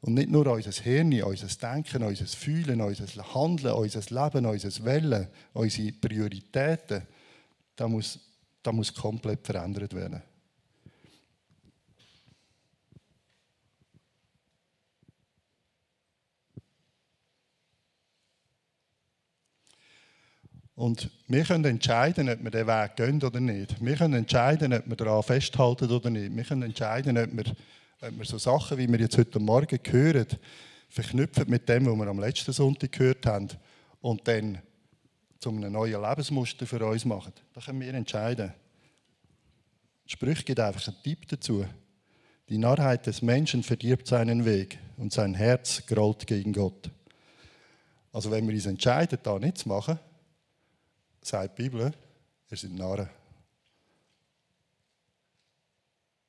Und 0.00 0.14
nicht 0.14 0.28
nur 0.28 0.46
unser 0.46 0.72
Hirn, 0.72 1.22
unser 1.22 1.46
Denken, 1.46 2.02
unser 2.02 2.26
Fühlen, 2.26 2.80
unser 2.80 3.34
Handeln, 3.34 3.72
unser 3.72 4.00
Leben, 4.00 4.46
unser 4.46 4.84
Wellen, 4.84 5.28
unsere 5.54 5.92
Prioritäten, 5.92 7.02
das 7.76 7.88
muss, 7.88 8.20
das 8.64 8.74
muss 8.74 8.94
komplett 8.94 9.46
verändert 9.46 9.94
werden. 9.94 10.22
Und 20.76 21.08
wir 21.28 21.44
können 21.44 21.64
entscheiden, 21.66 22.28
ob 22.28 22.42
wir 22.42 22.50
den 22.50 22.66
Weg 22.66 22.96
gehen 22.96 23.22
oder 23.22 23.38
nicht. 23.38 23.84
Wir 23.84 23.94
können 23.94 24.14
entscheiden, 24.14 24.72
ob 24.72 24.88
wir 24.88 24.96
daran 24.96 25.22
festhalten 25.22 25.88
oder 25.88 26.10
nicht. 26.10 26.34
Wir 26.34 26.42
können 26.42 26.62
entscheiden, 26.62 27.16
ob 27.16 27.32
wir, 27.32 27.44
ob 28.00 28.18
wir 28.18 28.24
so 28.24 28.38
Sachen, 28.38 28.78
wie 28.78 28.88
wir 28.88 28.98
jetzt 28.98 29.16
heute 29.16 29.38
Morgen 29.38 29.78
hören, 29.88 30.26
verknüpfen 30.88 31.48
mit 31.48 31.68
dem, 31.68 31.86
was 31.86 31.96
wir 31.96 32.06
am 32.08 32.18
letzten 32.18 32.52
Sonntag 32.52 32.90
gehört 32.90 33.24
haben 33.26 33.50
und 34.00 34.26
dann 34.26 34.58
zu 35.44 35.50
einem 35.50 35.72
neuen 35.72 36.00
Lebensmuster 36.00 36.66
für 36.66 36.86
uns 36.86 37.04
machen. 37.04 37.34
Das 37.52 37.66
können 37.66 37.78
wir 37.78 37.92
entscheiden. 37.92 38.54
Die 40.06 40.12
Sprüche 40.12 40.42
gibt 40.42 40.58
einfach 40.58 40.88
einen 40.88 41.02
Tipp 41.02 41.28
dazu. 41.28 41.66
Die 42.48 42.56
Narrheit 42.56 43.06
des 43.06 43.20
Menschen 43.20 43.62
verdirbt 43.62 44.06
seinen 44.06 44.46
Weg 44.46 44.78
und 44.96 45.12
sein 45.12 45.34
Herz 45.34 45.84
grollt 45.86 46.26
gegen 46.26 46.54
Gott. 46.54 46.90
Also 48.10 48.30
wenn 48.30 48.48
wir 48.48 48.54
uns 48.54 48.64
entscheiden, 48.64 49.18
da 49.22 49.38
nichts 49.38 49.64
zu 49.64 49.68
machen, 49.68 49.98
sagt 51.20 51.58
die 51.58 51.62
Bibel, 51.64 51.92
ihr 52.50 52.56
seid 52.56 52.72
Narren. 52.72 53.10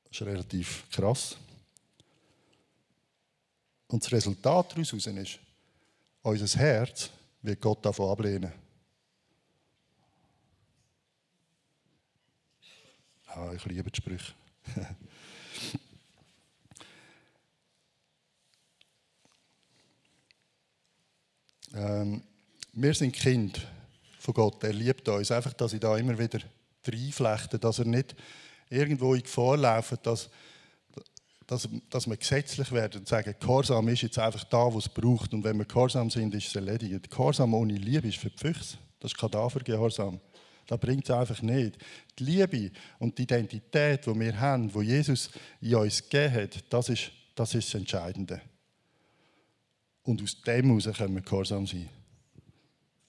Das 0.03 0.19
ist 0.19 0.27
relativ 0.27 0.89
krass. 0.89 1.37
Und 3.87 4.03
das 4.03 4.11
Resultat 4.11 4.73
daraus 4.73 4.91
ist, 4.91 5.39
unser 6.21 6.59
Herz 6.59 7.09
wird 7.41 7.61
Gott 7.61 7.85
davon 7.85 8.11
ablehnen. 8.11 8.64
Ah, 13.35 13.51
ich 13.53 13.65
liebe 13.65 13.91
die 13.91 13.97
Sprüche. 13.97 14.33
ähm, 21.75 22.23
wir 22.71 22.93
sind 22.93 23.11
Kind 23.11 23.67
von 24.19 24.33
Gott. 24.33 24.63
Er 24.63 24.71
liebt 24.71 25.09
uns. 25.09 25.31
Einfach, 25.31 25.51
dass 25.51 25.73
ich 25.73 25.81
da 25.81 25.97
immer 25.97 26.17
wieder 26.17 26.39
reinflechte, 26.87 27.59
dass 27.59 27.79
er 27.79 27.85
nicht 27.85 28.15
irgendwo 28.69 29.13
in 29.13 29.23
Gefahr 29.23 29.57
läuft, 29.57 30.07
dass, 30.07 30.29
dass, 31.45 31.67
dass 31.89 32.07
wir 32.07 32.15
gesetzlich 32.15 32.71
werden 32.71 33.01
und 33.01 33.07
sagen, 33.09 33.35
Gehorsam 33.37 33.89
ist 33.89 34.03
jetzt 34.03 34.17
einfach 34.17 34.45
da, 34.45 34.71
wo 34.71 34.77
es 34.77 34.87
braucht. 34.87 35.33
Und 35.33 35.43
wenn 35.43 35.57
wir 35.57 35.65
Gehorsam 35.65 36.09
sind, 36.09 36.33
ist 36.35 36.47
es 36.47 36.55
erledigt. 36.55 37.11
Gehorsam 37.11 37.53
ohne 37.53 37.73
Liebe 37.73 38.07
ist 38.07 38.17
für 38.17 38.29
die 38.29 38.37
Füchse. 38.37 38.77
Das 39.01 39.11
ist 39.11 39.17
Kadavergehorsam. 39.17 40.21
Das 40.67 40.79
bringt 40.79 41.05
es 41.05 41.11
einfach 41.11 41.41
nicht. 41.41 41.77
Die 42.17 42.23
Liebe 42.23 42.71
und 42.99 43.17
die 43.17 43.23
Identität, 43.23 44.05
die 44.05 44.19
wir 44.19 44.39
haben, 44.39 44.71
die 44.71 44.79
Jesus 44.79 45.29
in 45.61 45.75
uns 45.75 46.01
gegeben 46.01 46.33
hat, 46.33 46.73
das 46.73 46.89
ist 46.89 47.11
das, 47.35 47.53
ist 47.53 47.67
das 47.67 47.79
Entscheidende. 47.79 48.41
Und 50.03 50.21
aus 50.21 50.41
dem 50.41 50.67
heraus 50.67 50.97
können 50.97 51.15
wir 51.15 51.21
gehorsam 51.21 51.67
sein. 51.67 51.89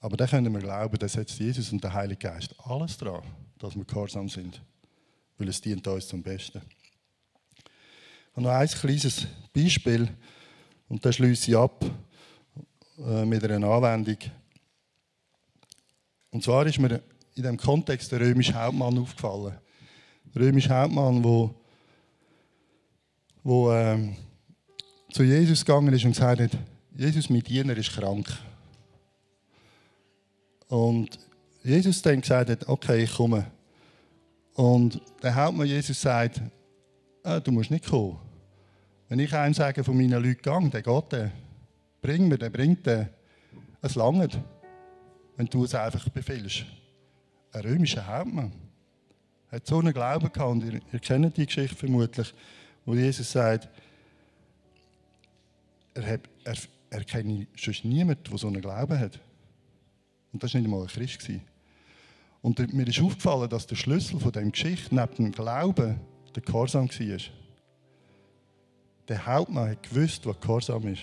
Aber 0.01 0.17
dann 0.17 0.29
können 0.29 0.53
wir 0.53 0.61
glauben, 0.61 0.99
dass 0.99 1.15
jetzt 1.15 1.39
Jesus 1.39 1.73
und 1.73 1.83
der 1.83 1.93
Heilige 1.93 2.29
Geist 2.29 2.55
alles 2.65 2.97
dran, 2.97 3.23
dass 3.59 3.77
wir 3.77 3.85
gehorsam 3.85 4.29
sind. 4.29 4.61
Weil 5.39 5.49
es 5.49 5.61
dient 5.61 5.87
uns 5.87 6.09
zum 6.09 6.23
Besten. 6.23 6.61
Und 8.35 8.43
noch 8.43 8.51
ein 8.51 8.69
kleines 8.69 9.27
Beispiel, 9.55 10.09
und 10.89 11.05
dann 11.05 11.13
schließe 11.13 11.51
ich 11.51 11.57
ab 11.57 11.85
äh, 12.99 13.25
mit 13.25 13.43
einer 13.45 13.67
Anwendung. 13.67 14.19
Und 16.31 16.45
zwar 16.45 16.67
ist 16.67 16.79
mir 16.79 17.03
in 17.37 17.43
diesem 17.43 17.57
Kontext 17.59 18.11
der 18.11 18.21
römische 18.21 18.55
Hauptmann 18.55 18.99
aufgefallen. 18.99 19.55
Der 20.35 20.43
römische 20.43 20.71
Hauptmann, 20.71 21.23
der 21.23 21.51
wo, 23.43 23.71
ähm, 23.71 24.17
zu 25.13 25.23
Jesus 25.23 25.65
gegangen 25.65 25.93
ist 25.95 26.05
und 26.05 26.13
gesagt 26.13 26.41
hat, 26.41 26.51
Jesus, 26.97 27.31
mein 27.31 27.43
Diener 27.43 27.77
ist 27.77 27.93
krank. 27.93 28.27
Und 30.69 31.19
Jesus 31.63 32.03
dann 32.03 32.23
gesagt 32.23 32.51
hat, 32.51 32.69
okay, 32.69 33.05
ich 33.05 33.15
komme. 33.15 33.47
Und 34.55 35.01
der 35.23 35.35
Hauptmann 35.35 35.67
Jesus 35.67 36.01
sagt, 36.01 36.41
ah, 37.23 37.39
du 37.39 37.53
musst 37.53 37.71
nicht 37.71 37.87
kommen. 37.87 38.19
Wenn 39.09 39.19
ich 39.19 39.33
einem 39.35 39.55
sage 39.55 39.85
von 39.85 39.97
meinen 39.97 40.23
Leuten, 40.23 40.43
gang, 40.43 40.71
der 40.71 40.83
geht, 40.83 41.13
der 41.13 41.31
bring 42.01 42.29
mir, 42.29 42.39
der 42.39 42.51
bringt 42.51 42.87
den. 42.87 43.09
Es 43.83 43.95
langt, 43.95 44.41
wenn 45.37 45.47
du 45.47 45.65
es 45.65 45.75
einfach 45.75 46.09
befehlst. 46.09 46.65
Ein 47.53 47.61
römischer 47.63 48.07
Hauptmann 48.07 48.53
hat 49.51 49.67
so 49.67 49.79
einen 49.79 49.93
Glauben 49.93 50.33
gehabt, 50.33 50.51
und 50.51 50.65
ihr, 50.65 50.81
ihr 50.93 50.99
kennt 50.99 51.37
die 51.37 51.47
Geschichte 51.47 51.77
vermutlich, 51.77 52.35
wo 52.85 52.95
Jesus 52.95 53.33
sagt, 53.33 53.69
er, 55.95 56.07
hat, 56.07 56.21
er, 56.45 56.57
er 56.91 57.05
kenne 57.05 57.47
sonst 57.57 57.85
niemanden, 57.85 58.23
der 58.25 58.39
so 58.39 58.49
einen 58.49 58.61
Glauben 58.61 58.99
hat. 58.99 59.19
Und 60.33 60.43
das 60.43 60.53
war 60.53 60.61
nicht 60.61 60.67
einmal 60.67 60.83
ein 60.83 60.89
Christ. 60.89 61.31
Und 62.43 62.73
mir 62.73 62.87
ist 62.87 63.01
aufgefallen, 63.01 63.49
dass 63.49 63.67
der 63.67 63.77
Schlüssel 63.77 64.21
von 64.21 64.31
dieser 64.31 64.45
Geschichte 64.45 64.95
neben 64.95 65.15
dem 65.17 65.33
Glauben 65.33 65.99
der 66.35 66.43
Gehorsam 66.43 66.89
war. 66.89 67.19
Der 69.09 69.27
Hauptmann 69.27 69.71
hat 69.71 69.83
gewusst, 69.83 70.27
was 70.27 70.41
Gehorsam 70.41 70.87
ist. 70.89 71.03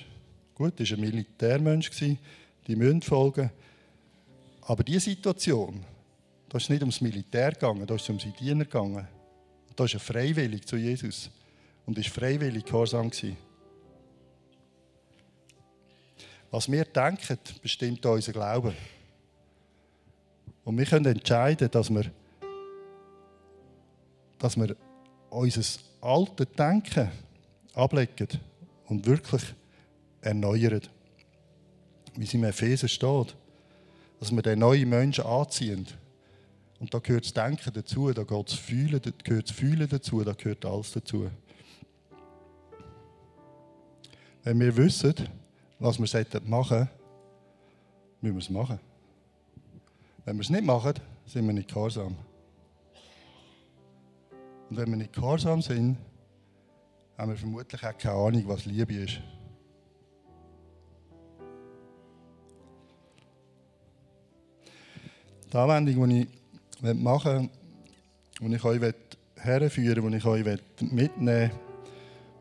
Gut, 0.56 0.80
er 0.80 0.90
war 0.90 0.98
ein 0.98 1.02
Militärmensch, 1.02 1.90
die 2.00 2.76
müssen 2.76 3.02
folgen. 3.02 3.50
Aber 4.62 4.84
diese 4.84 5.10
Situation, 5.10 5.84
da 6.54 6.58
ist 6.58 6.70
nicht 6.70 6.84
ums 6.84 7.02
Militär 7.02 7.52
gegangen, 7.52 7.84
da 7.88 7.96
ist 7.96 8.04
es 8.04 8.10
um 8.10 8.20
seine 8.20 8.34
Diener 8.34 8.66
gegangen. 8.66 9.08
Da 9.76 9.86
ist 9.86 9.96
er 9.96 10.00
freiwillig 10.00 10.68
zu 10.68 10.76
Jesus 10.76 11.32
und 11.88 11.98
ist 11.98 12.10
freiwillig 12.10 12.64
gehorsam 12.64 13.10
gewesen. 13.10 13.36
Was 16.52 16.72
wir 16.72 16.86
denken, 16.86 17.40
bestimmt 17.60 18.06
unser 18.06 18.34
Glauben. 18.34 18.76
Und 20.64 20.78
wir 20.78 20.86
können 20.86 21.08
entscheiden, 21.08 21.72
dass 21.72 21.90
wir, 21.90 22.12
dass 24.38 24.56
wir 24.56 24.76
unser 25.32 25.80
altes 26.02 26.48
Denken 26.56 27.10
ablegen 27.74 28.28
und 28.90 29.04
wirklich 29.08 29.42
erneuern. 30.22 30.82
Wie 32.14 32.26
es 32.26 32.34
im 32.36 32.44
Epheser 32.44 32.88
steht. 32.88 33.36
Dass 34.20 34.32
wir 34.32 34.44
den 34.44 34.60
neuen 34.60 34.88
Menschen 34.88 35.26
anziehen. 35.26 35.88
Und 36.84 36.94
da 36.94 37.00
gehört 37.00 37.24
das 37.24 37.34
Denken 37.34 37.72
dazu, 37.74 38.12
da 38.12 38.24
gehört 38.24 38.52
das 38.52 38.60
Fühlen, 38.60 39.00
da 39.02 39.10
gehört 39.24 39.48
das 39.48 39.56
Fühlen 39.56 39.88
dazu, 39.88 40.22
da 40.22 40.34
gehört 40.34 40.66
alles 40.66 40.92
dazu. 40.92 41.30
Wenn 44.44 44.60
wir 44.60 44.76
wissen, 44.76 45.16
was 45.80 45.98
wir 45.98 46.42
machen 46.44 46.68
sollten, 46.68 46.90
müssen 48.20 48.36
wir 48.36 48.40
es 48.40 48.50
machen. 48.50 48.80
Wenn 50.26 50.36
wir 50.36 50.42
es 50.42 50.50
nicht 50.50 50.66
machen, 50.66 50.96
sind 51.26 51.46
wir 51.46 51.54
nicht 51.54 51.70
gehorsam. 51.70 52.18
Und 54.70 54.76
wenn 54.76 54.90
wir 54.90 54.98
nicht 54.98 55.14
gehorsam 55.14 55.62
sind, 55.62 55.96
haben 57.18 57.32
wir 57.32 57.38
vermutlich 57.38 57.82
auch 57.82 57.98
keine 57.98 58.16
Ahnung, 58.16 58.44
was 58.48 58.66
Liebe 58.66 58.94
ist. 58.94 59.22
Die 65.50 65.58
Anwendung, 65.58 66.10
die 66.10 66.24
ich 66.24 66.43
machen 66.84 67.50
möchte, 68.42 68.50
die 68.50 68.56
ich 68.56 68.64
euch 68.64 68.94
herführen 69.38 70.12
die 70.12 70.18
ich 70.18 70.26
euch 70.26 70.60
mitnehmen 70.80 71.52
will, 71.52 71.52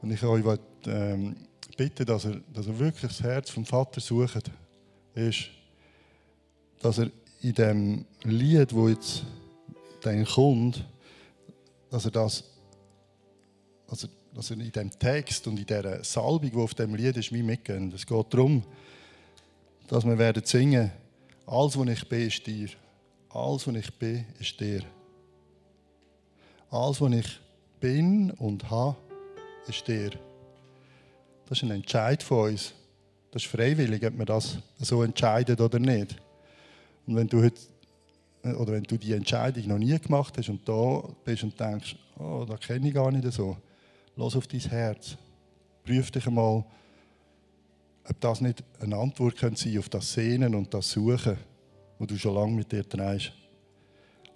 und 0.03 0.11
ich 0.11 0.23
euch 0.25 0.59
ähm, 0.87 1.37
bitte, 1.77 2.05
dass 2.05 2.25
er, 2.25 2.41
dass 2.53 2.67
er 2.67 2.79
wirklich 2.79 3.03
das 3.03 3.23
Herz 3.23 3.51
vom 3.51 3.65
Vater 3.65 4.01
sucht, 4.01 4.51
ist, 5.15 5.49
dass 6.81 6.99
er 6.99 7.11
in 7.41 7.55
dem 7.55 8.05
Lied, 8.25 8.75
wo 8.75 8.89
jetzt 8.89 9.25
dann 10.01 10.25
kommt, 10.25 10.85
dass 11.91 12.05
er 12.05 12.11
das, 12.11 12.45
also, 13.89 14.09
dass 14.35 14.51
er 14.51 14.59
in 14.59 14.73
dem 14.73 14.91
Text 14.99 15.47
und 15.47 15.59
in 15.59 15.67
der 15.67 16.03
Salbung, 16.03 16.51
die 16.51 16.57
auf 16.57 16.75
dem 16.75 16.95
Lied 16.95 17.17
ist, 17.17 17.33
wie 17.33 17.43
mitgehen. 17.43 17.93
Es 17.95 18.07
geht 18.07 18.35
darum, 18.35 18.65
dass 19.89 20.05
wir 20.05 20.19
werden 20.19 20.43
singen, 20.45 20.91
alles, 21.47 21.79
was 21.79 21.89
ich 21.89 22.09
bin, 22.09 22.27
ist 22.27 22.47
dir. 22.47 22.69
Alles, 23.35 23.67
was 23.67 23.75
ich 23.75 23.99
bin, 23.99 24.27
ist 24.39 24.61
dir. 24.61 24.83
Alles, 26.71 27.01
was 27.01 27.13
ich 27.13 27.41
bin 27.81 28.31
und 28.33 28.71
habe, 28.71 28.97
ist 29.67 29.89
dir. 29.89 30.11
Das 31.47 31.59
ist 31.59 31.65
ein 31.65 31.71
Entscheid 31.71 32.23
von 32.23 32.51
uns. 32.51 32.75
Das 33.31 33.43
ist 33.43 33.51
freiwillig, 33.51 34.05
ob 34.05 34.15
man 34.15 34.27
das 34.27 34.59
so 34.79 35.03
entscheidet 35.03 35.63
oder 35.63 35.79
nicht. 35.79 36.17
Und 37.07 37.17
wenn 37.17 37.27
du 37.27 37.43
heute, 37.43 37.61
oder 38.45 38.73
wenn 38.73 38.83
du 38.83 38.99
die 38.99 39.15
Entscheidung 39.15 39.67
noch 39.67 39.79
nie 39.79 39.99
gemacht 39.99 40.37
hast 40.37 40.51
und 40.51 40.69
da 40.69 41.03
bist 41.25 41.43
und 41.43 41.59
denkst, 41.59 41.97
oh, 42.19 42.45
das 42.47 42.61
kenne 42.61 42.89
ich 42.89 42.95
gar 42.95 43.11
nicht 43.11 43.33
so, 43.33 43.57
lass 44.15 44.37
auf 44.37 44.47
dein 44.47 44.61
Herz. 44.61 45.17
Prüf 45.85 46.11
dich 46.11 46.27
einmal, 46.27 46.65
ob 48.09 48.21
das 48.21 48.43
nicht 48.43 48.63
eine 48.79 48.97
Antwort 48.97 49.37
könnte 49.37 49.63
sein 49.63 49.79
auf 49.79 49.89
das 49.89 50.13
Sehnen 50.13 50.55
und 50.55 50.75
das 50.75 50.91
Suchen, 50.91 51.39
wo 52.03 52.07
du 52.07 52.19
schon 52.19 52.35
lange 52.35 52.53
mit 52.53 52.73
dir 52.73 52.89
trägst. 52.89 53.31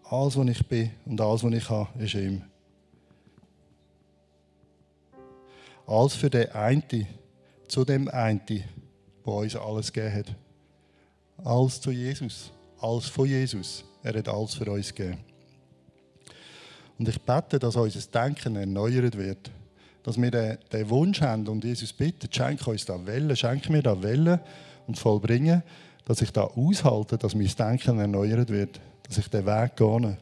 Alles, 0.05 0.37
was 0.37 0.49
ich 0.49 0.69
bin 0.69 0.93
und 1.05 1.21
alles, 1.21 1.43
was 1.43 1.53
ich 1.53 1.69
habe, 1.69 2.05
ist 2.05 2.15
ihm. 2.15 2.43
Alles 5.85 6.15
für 6.15 6.31
den 6.31 6.49
einen, 6.53 7.07
zu 7.67 7.85
dem 7.85 8.07
einen, 8.09 8.41
der 8.47 8.63
uns 9.27 9.57
alles 9.57 9.93
gegeben 9.93 10.15
hat. 10.15 10.37
Alles 11.45 11.81
zu 11.81 11.91
Jesus 11.91 12.53
alles 12.81 13.07
von 13.07 13.27
Jesus. 13.27 13.85
Er 14.03 14.17
hat 14.17 14.29
alles 14.29 14.55
für 14.55 14.71
uns 14.71 14.95
gegeben. 14.95 15.19
Und 16.99 17.09
ich 17.09 17.21
bete, 17.21 17.59
dass 17.59 17.77
unser 17.77 18.01
Denken 18.11 18.57
erneuert 18.57 19.17
wird. 19.17 19.51
Dass 20.03 20.21
wir 20.21 20.31
den, 20.31 20.89
Wunsch 20.89 21.21
haben 21.21 21.47
und 21.49 21.65
Jesus 21.65 21.93
bittet, 21.93 22.35
schenke 22.35 22.71
uns 22.71 22.85
da 22.85 23.05
Welle, 23.05 23.35
schenke 23.35 23.73
mir 23.73 23.83
da 23.83 24.01
Welle 24.01 24.41
und 24.87 24.97
vollbringen, 24.97 25.63
dass 26.07 26.23
ich 26.23 26.31
da 26.31 26.45
aushalte, 26.45 27.19
dass 27.19 27.35
mein 27.35 27.49
Denken 27.49 27.99
erneuert 27.99 28.49
wird, 28.49 28.81
dass 29.03 29.19
ich 29.19 29.29
den 29.29 29.45
Weg 29.45 29.77
gehe. 29.77 30.17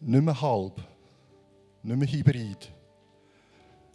Nicht 0.00 0.24
mehr 0.24 0.40
halb, 0.40 0.72
nicht 1.84 1.96
mehr 1.96 2.08
hybrid. 2.08 2.72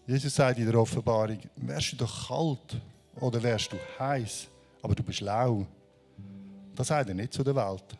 Jesus 0.07 0.33
sagt 0.33 0.57
in 0.59 0.65
der 0.65 0.79
Offenbarung, 0.79 1.39
wärst 1.57 1.91
du 1.91 1.97
doch 1.97 2.27
kalt 2.27 2.81
oder 3.19 3.43
wärst 3.43 3.73
du 3.73 3.77
heiß, 3.99 4.47
aber 4.81 4.95
du 4.95 5.03
bist 5.03 5.21
lau. 5.21 5.65
Das 6.73 6.87
sagt 6.87 7.09
er 7.09 7.15
nicht 7.15 7.33
zu 7.33 7.43
der 7.43 7.55
Welt. 7.55 7.97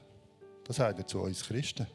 Das 0.63 0.77
sagt 0.77 0.99
er 0.99 1.05
zu 1.05 1.19
uns 1.19 1.43
Christen. 1.43 1.87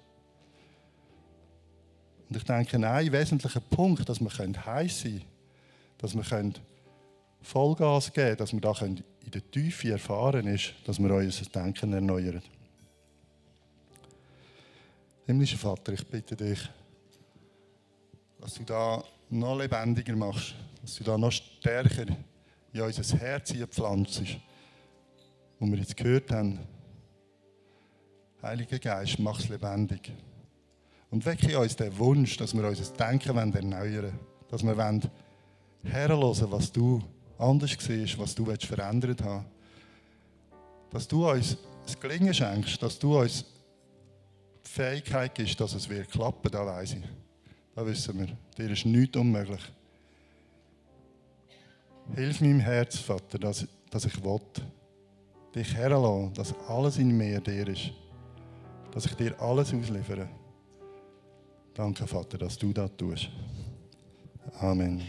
Und 2.28 2.36
ich 2.36 2.44
denke, 2.44 2.76
ein 2.76 3.12
wesentlicher 3.12 3.60
Punkt, 3.60 4.06
dass 4.06 4.20
wir 4.20 4.30
heiß 4.30 5.00
sein 5.00 5.12
können, 5.12 5.24
dass 5.96 6.14
wir 6.14 6.22
Vollgas 7.40 8.12
geben 8.12 8.36
dass 8.36 8.52
wir 8.52 8.60
da 8.60 8.72
in 8.80 9.02
der 9.30 9.50
Tiefe 9.50 9.92
erfahren, 9.92 10.46
ist, 10.46 10.74
dass 10.84 10.98
wir 10.98 11.14
unser 11.14 11.44
Denken 11.46 11.92
erneuern. 11.92 12.42
Himmlischer 15.26 15.58
Vater, 15.58 15.92
ich 15.92 16.06
bitte 16.06 16.36
dich, 16.36 16.68
dass 18.40 18.54
du 18.54 18.64
da 18.64 19.04
noch 19.30 19.58
lebendiger 19.58 20.16
machst, 20.16 20.54
dass 20.80 20.96
du 20.96 21.04
da 21.04 21.18
noch 21.18 21.32
stärker 21.32 22.06
in 22.72 22.80
unser 22.80 23.18
Herz 23.18 23.52
pflanzt, 23.70 24.22
wo 25.58 25.66
wir 25.66 25.78
jetzt 25.78 25.96
gehört 25.96 26.30
haben, 26.30 26.58
Heiliger 28.40 28.78
Geist, 28.78 29.18
mach 29.18 29.40
es 29.40 29.48
lebendig. 29.48 30.12
Und 31.10 31.26
wecke 31.26 31.58
uns 31.58 31.74
den 31.74 31.98
Wunsch, 31.98 32.36
dass 32.36 32.54
wir 32.54 32.64
unser 32.66 32.94
Denken 32.94 33.36
erneuern 33.36 33.72
wollen. 33.72 34.18
Dass 34.48 34.62
wir 34.62 34.76
hören 34.76 36.20
was 36.22 36.72
du 36.72 37.02
anders 37.38 37.76
siehst, 37.78 38.18
was 38.18 38.34
du 38.34 38.44
verändert 38.44 39.22
hast. 39.22 39.46
dass 40.90 41.06
du 41.06 41.28
uns 41.28 41.56
das 41.84 41.98
Gelingen 42.00 42.34
schenkst, 42.34 42.82
dass 42.82 42.98
du 42.98 43.18
uns 43.18 43.44
die 44.64 44.70
Fähigkeit 44.70 45.34
gibst, 45.34 45.60
dass 45.60 45.74
es 45.74 45.88
wird 45.88 46.10
klappen, 46.10 46.50
da 46.50 46.64
weiß 46.64 46.94
ich. 46.94 47.04
Da 47.74 47.86
wissen 47.86 48.18
wir, 48.18 48.36
dir 48.56 48.72
ist 48.72 48.84
nichts 48.84 49.16
unmöglich. 49.16 49.60
Hilf 52.14 52.40
meinem 52.40 52.60
Herz, 52.60 52.96
Vater, 52.98 53.38
dass, 53.38 53.66
dass 53.90 54.04
ich 54.04 54.22
will, 54.24 54.40
dich 55.54 55.74
herlassen, 55.74 56.32
dass 56.34 56.54
alles 56.68 56.98
in 56.98 57.16
mir 57.16 57.40
dir 57.40 57.68
ist. 57.68 57.90
Dass 58.92 59.06
ich 59.06 59.14
dir 59.14 59.38
alles 59.40 59.72
ausliefere. 59.72 60.28
Danke, 61.74 62.06
Vater, 62.06 62.38
dass 62.38 62.58
du 62.58 62.72
das 62.72 62.90
tust. 62.96 63.30
Amen. 64.60 65.02